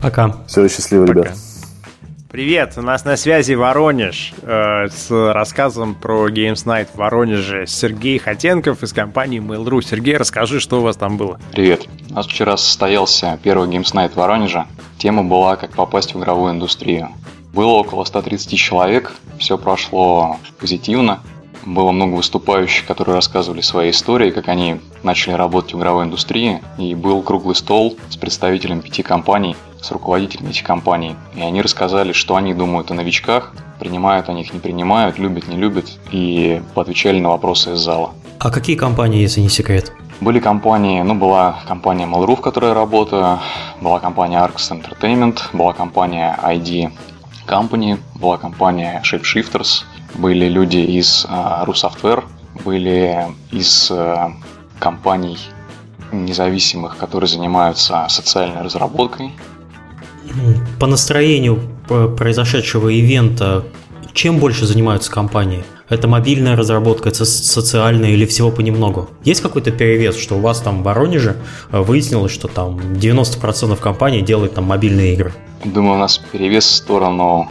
[0.00, 0.36] Пока.
[0.46, 1.20] Все, счастливо, Пока.
[1.20, 1.36] ребят.
[2.34, 7.64] Привет, у нас на связи Воронеж э, с рассказом про Games Night в Воронеже.
[7.68, 9.80] Сергей Хотенков из компании Mail.ru.
[9.82, 11.38] Сергей, расскажи, что у вас там было.
[11.52, 11.86] Привет.
[12.10, 14.66] У нас вчера состоялся первый Games Night в Воронеже.
[14.98, 17.10] Тема была «Как попасть в игровую индустрию».
[17.52, 21.20] Было около 130 человек, все прошло позитивно.
[21.66, 26.60] Было много выступающих, которые рассказывали свои истории, как они начали работать в игровой индустрии.
[26.78, 31.16] И был круглый стол с представителями пяти компаний, с руководителями этих компаний.
[31.34, 35.56] И они рассказали, что они думают о новичках, принимают они их, не принимают, любят, не
[35.56, 38.12] любят, и поотвечали на вопросы из зала.
[38.38, 39.92] А какие компании, если не секрет?
[40.20, 43.40] Были компании, ну, была компания Mail.ru, в которой я работаю,
[43.80, 46.92] была компания Arcs Entertainment, была компания ID
[47.46, 49.84] Company, была компания Shapeshifters,
[50.14, 52.24] были люди из uh, RuSoftware,
[52.64, 54.32] были из uh,
[54.78, 55.38] компаний
[56.12, 59.32] независимых, которые занимаются социальной разработкой,
[60.80, 61.60] по настроению
[62.16, 63.64] произошедшего ивента,
[64.12, 65.64] чем больше занимаются компании?
[65.88, 69.10] Это мобильная разработка, это социальная или всего понемногу?
[69.22, 71.36] Есть какой-то перевес, что у вас там в Воронеже
[71.70, 75.34] э, выяснилось, что там 90% компаний делают там мобильные игры?
[75.64, 77.50] Думаю, у нас перевес в сторону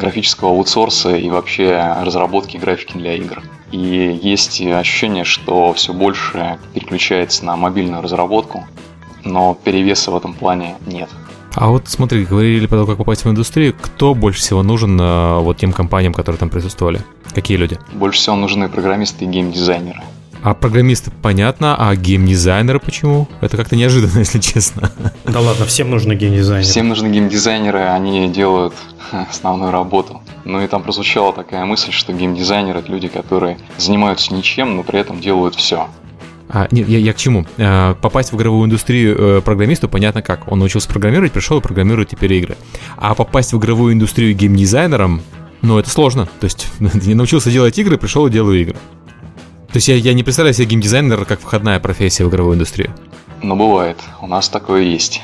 [0.00, 3.42] графического аутсорса и вообще разработки графики для игр.
[3.70, 8.66] И есть ощущение, что все больше переключается на мобильную разработку,
[9.24, 11.08] но перевеса в этом плане нет.
[11.54, 15.40] А вот смотри, говорили про то, как попасть в индустрию, кто больше всего нужен э,
[15.40, 17.00] вот тем компаниям, которые там присутствовали?
[17.34, 17.78] Какие люди?
[17.92, 20.00] Больше всего нужны программисты и геймдизайнеры.
[20.42, 23.28] А программисты понятно, а геймдизайнеры почему?
[23.40, 24.90] Это как-то неожиданно, если честно.
[25.24, 26.70] Да ладно, всем нужны геймдизайнеры.
[26.70, 28.74] Всем нужны геймдизайнеры, они делают
[29.30, 30.22] основную работу.
[30.44, 34.98] Ну и там прозвучала такая мысль, что геймдизайнеры это люди, которые занимаются ничем, но при
[35.00, 35.88] этом делают все.
[36.52, 37.46] А, нет, я, я к чему?
[37.58, 40.50] А, попасть в игровую индустрию э, программисту понятно как.
[40.50, 42.56] Он научился программировать, пришел и программирует теперь игры.
[42.96, 45.22] А попасть в игровую индустрию геймдизайнером,
[45.62, 46.28] ну, это сложно.
[46.40, 48.76] То есть, я научился делать игры, пришел и делаю игры.
[49.72, 52.92] То есть, я, я не представляю себе геймдизайнера как входная профессия в игровую индустрию.
[53.42, 55.22] Но бывает, у нас такое есть.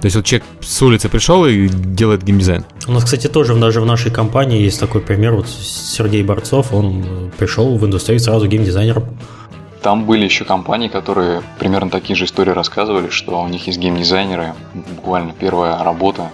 [0.00, 2.64] То есть, вот человек с улицы пришел и делает геймдизайн.
[2.88, 5.34] У нас, кстати, тоже даже в нашей компании есть такой пример.
[5.34, 9.04] Вот Сергей Борцов, он э, пришел в индустрию сразу геймдизайнером.
[9.82, 14.54] Там были еще компании, которые примерно такие же истории рассказывали, что у них есть геймдизайнеры,
[14.96, 16.32] буквально первая работа,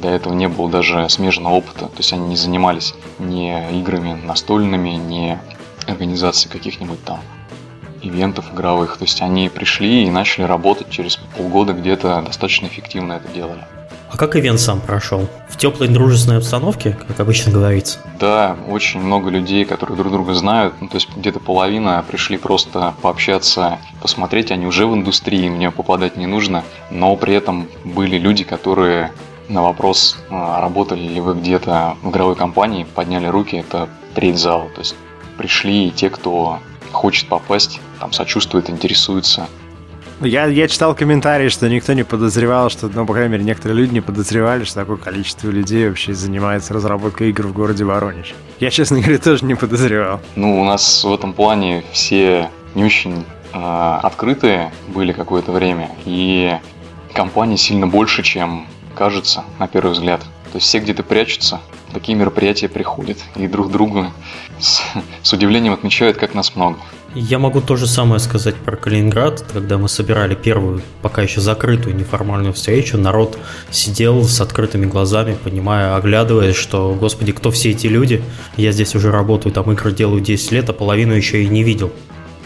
[0.00, 4.90] до этого не было даже смежного опыта, то есть они не занимались ни играми настольными,
[4.90, 5.38] ни
[5.86, 7.20] организацией каких-нибудь там
[8.02, 8.96] ивентов игровых.
[8.96, 13.64] То есть они пришли и начали работать через полгода где-то достаточно эффективно это делали.
[14.08, 15.28] А как ивент сам прошел?
[15.48, 17.98] В теплой дружественной обстановке, как обычно говорится?
[18.20, 20.74] Да, очень много людей, которые друг друга знают.
[20.80, 26.16] Ну, то есть где-то половина пришли просто пообщаться, посмотреть, они уже в индустрии, мне попадать
[26.16, 26.62] не нужно.
[26.90, 29.12] Но при этом были люди, которые
[29.48, 34.68] на вопрос, а, работали ли вы где-то в игровой компании, подняли руки, это треть зала.
[34.70, 34.94] То есть
[35.36, 36.58] пришли и те, кто
[36.92, 39.48] хочет попасть, там сочувствует, интересуется.
[40.20, 43.92] Я, я читал комментарии, что никто не подозревал, что, ну, по крайней мере, некоторые люди
[43.92, 48.34] не подозревали, что такое количество людей вообще занимается разработкой игр в городе Воронеж.
[48.58, 50.20] Я, честно говоря, тоже не подозревал.
[50.34, 56.56] Ну, у нас в этом плане все не очень э, открытые были какое-то время, и
[57.12, 60.20] компании сильно больше, чем кажется на первый взгляд.
[60.52, 61.60] То есть все где-то прячутся,
[61.92, 64.06] такие мероприятия приходят, и друг другу
[64.60, 64.80] с,
[65.22, 66.78] с удивлением отмечают, как нас много.
[67.14, 69.42] Я могу то же самое сказать про Калининград.
[69.50, 73.38] Когда мы собирали первую, пока еще закрытую неформальную встречу, народ
[73.70, 78.22] сидел с открытыми глазами, понимая, оглядываясь, что, господи, кто все эти люди?
[78.58, 81.90] Я здесь уже работаю, там игры делаю 10 лет, а половину еще и не видел.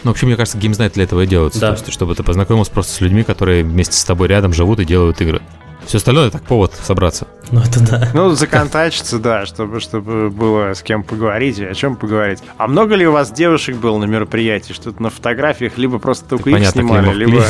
[0.03, 1.59] Ну, вообще, мне кажется, геймзнайт для этого и делается.
[1.59, 1.73] Да.
[1.73, 4.85] То есть, чтобы ты познакомился просто с людьми, которые вместе с тобой рядом живут и
[4.85, 5.41] делают игры.
[5.85, 7.27] Все остальное так повод собраться.
[7.51, 8.09] Ну, это да.
[8.13, 12.39] Ну, законтачиться, да, чтобы, чтобы было с кем поговорить и о чем поговорить.
[12.57, 14.73] А много ли у вас девушек было на мероприятии?
[14.73, 17.43] Что-то на фотографиях, либо просто только их снимали, либо...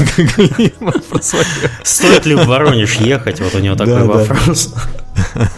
[1.84, 3.40] Стоит ли в Воронеж ехать?
[3.42, 4.74] Вот у него такой вопрос.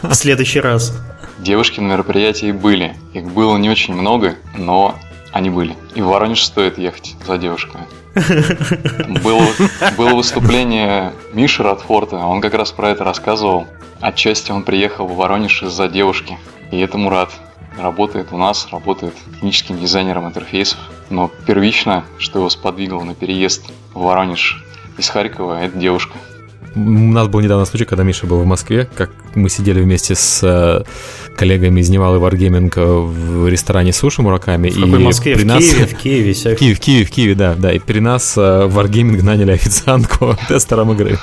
[0.01, 0.93] В следующий раз.
[1.39, 2.95] Девушки на мероприятии были.
[3.13, 4.95] Их было не очень много, но
[5.31, 5.75] они были.
[5.95, 7.85] И в Воронеж стоит ехать за девушками.
[8.13, 9.41] Было,
[9.97, 13.65] было выступление Миши Радфорта, он как раз про это рассказывал.
[14.01, 16.37] Отчасти он приехал в Воронеж из-за девушки,
[16.71, 17.31] и этому рад.
[17.77, 20.79] Работает у нас, работает техническим дизайнером интерфейсов.
[21.09, 24.63] Но первично, что его сподвигло на переезд в Воронеж
[24.97, 26.13] из Харькова, это девушка.
[26.75, 30.41] У нас был недавно случай, когда Миша был в Москве, как мы сидели вместе с
[30.43, 30.83] э,
[31.35, 32.71] коллегами из Невалы Wargaming
[33.05, 34.69] в ресторане Суши Мураками.
[34.69, 35.35] В какой и Москве?
[35.35, 35.63] При в нас...
[35.63, 35.85] Киеве?
[35.85, 36.33] В Киеве?
[36.33, 37.71] В Киеве, в Киеве, в Киеве, да, да.
[37.71, 41.19] И при нас э, в Wargaming наняли официантку тестером игры.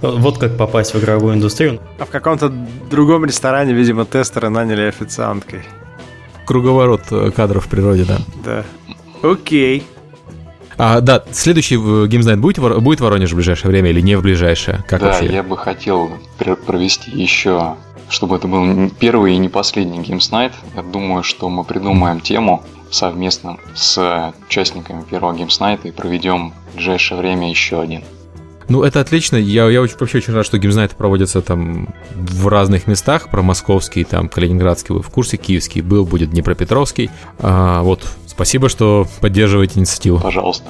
[0.00, 1.80] Вот как попасть в игровую индустрию.
[1.98, 2.48] А в каком-то
[2.90, 5.64] другом ресторане, видимо, тестеры наняли официанткой.
[6.46, 8.18] Круговорот э, кадров в природе, да.
[8.42, 8.64] Да.
[9.22, 9.84] Окей.
[10.78, 14.22] А, да, следующий Games Night будет, будет в Воронеже в ближайшее время или не в
[14.22, 14.84] ближайшее?
[14.88, 15.26] Как да, вообще?
[15.26, 17.74] я бы хотел провести еще,
[18.08, 20.52] чтобы это был первый и не последний Games Night.
[20.76, 26.76] Я думаю, что мы придумаем тему совместно с участниками первого Games Night и проведем в
[26.76, 28.04] ближайшее время еще один.
[28.68, 29.36] Ну, это отлично.
[29.36, 33.30] Я, я вообще очень рад, что геймзнайты проводятся там в разных местах.
[33.30, 37.10] Про московский, там, калининградский вы в курсе, киевский был, будет Днепропетровский.
[37.38, 38.06] А, вот,
[38.38, 40.20] спасибо, что поддерживаете инициативу.
[40.20, 40.68] Пожалуйста.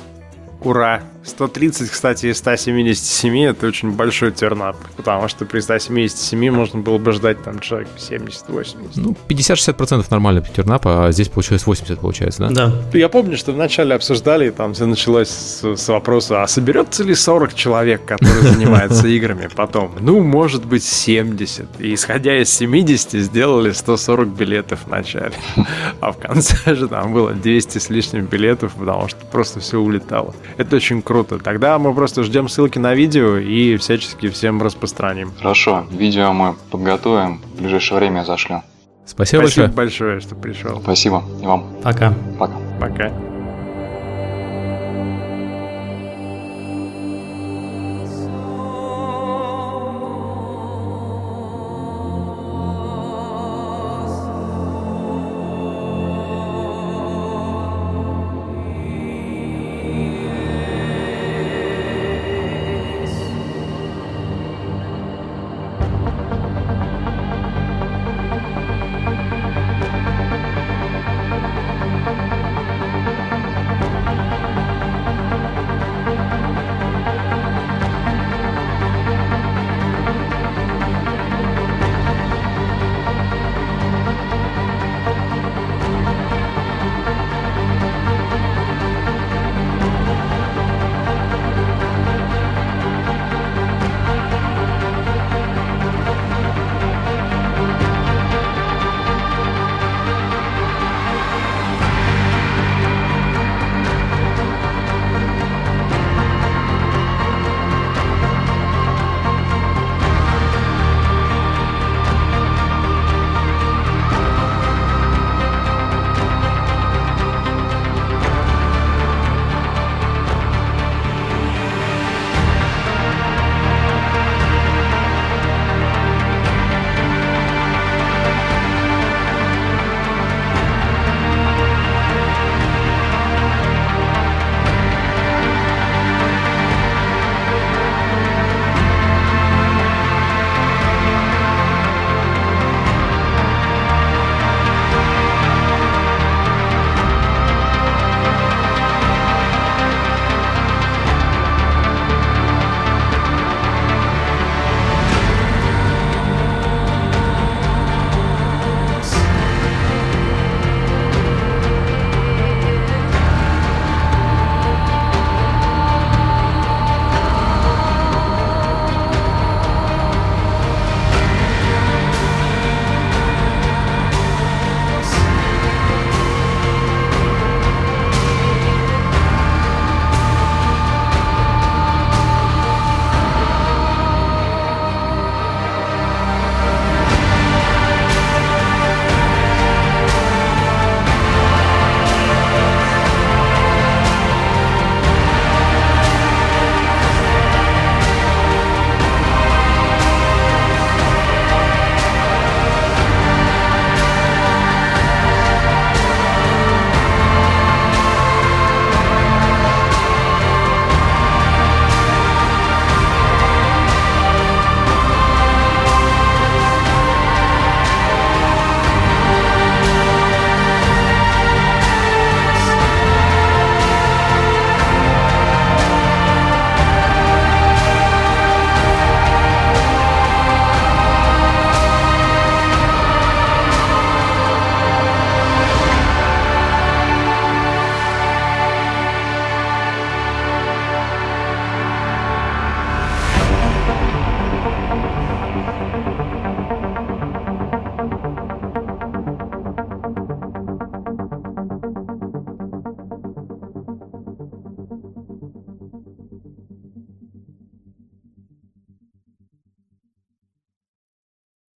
[0.63, 1.03] Ура!
[1.29, 7.13] 130, кстати, из 177 это очень большой тернап, потому что при 177 можно было бы
[7.13, 8.77] ждать там человек 70-80.
[8.97, 12.51] Ну, 50-60% нормально тернап, а здесь получилось 80, получается, да?
[12.51, 12.99] Да.
[12.99, 17.55] Я помню, что вначале обсуждали, там все началось с, с вопроса, а соберется ли 40
[17.55, 19.95] человек, которые занимаются играми потом?
[20.01, 21.81] Ну, может быть, 70.
[21.81, 25.33] И исходя из 70, сделали 140 билетов в начале.
[26.01, 30.35] А в конце же там было 200 с лишним билетов, потому что просто все улетало.
[30.57, 31.43] Это очень круто круто.
[31.43, 35.33] Тогда мы просто ждем ссылки на видео и всячески всем распространим.
[35.39, 38.63] Хорошо, видео мы подготовим, в ближайшее время зашлем.
[39.07, 39.69] Спасибо, Спасибо большое.
[39.69, 40.81] большое, что пришел.
[40.83, 41.67] Спасибо и вам.
[41.83, 42.13] Пока.
[42.39, 42.55] Пока.
[42.81, 43.28] Пока.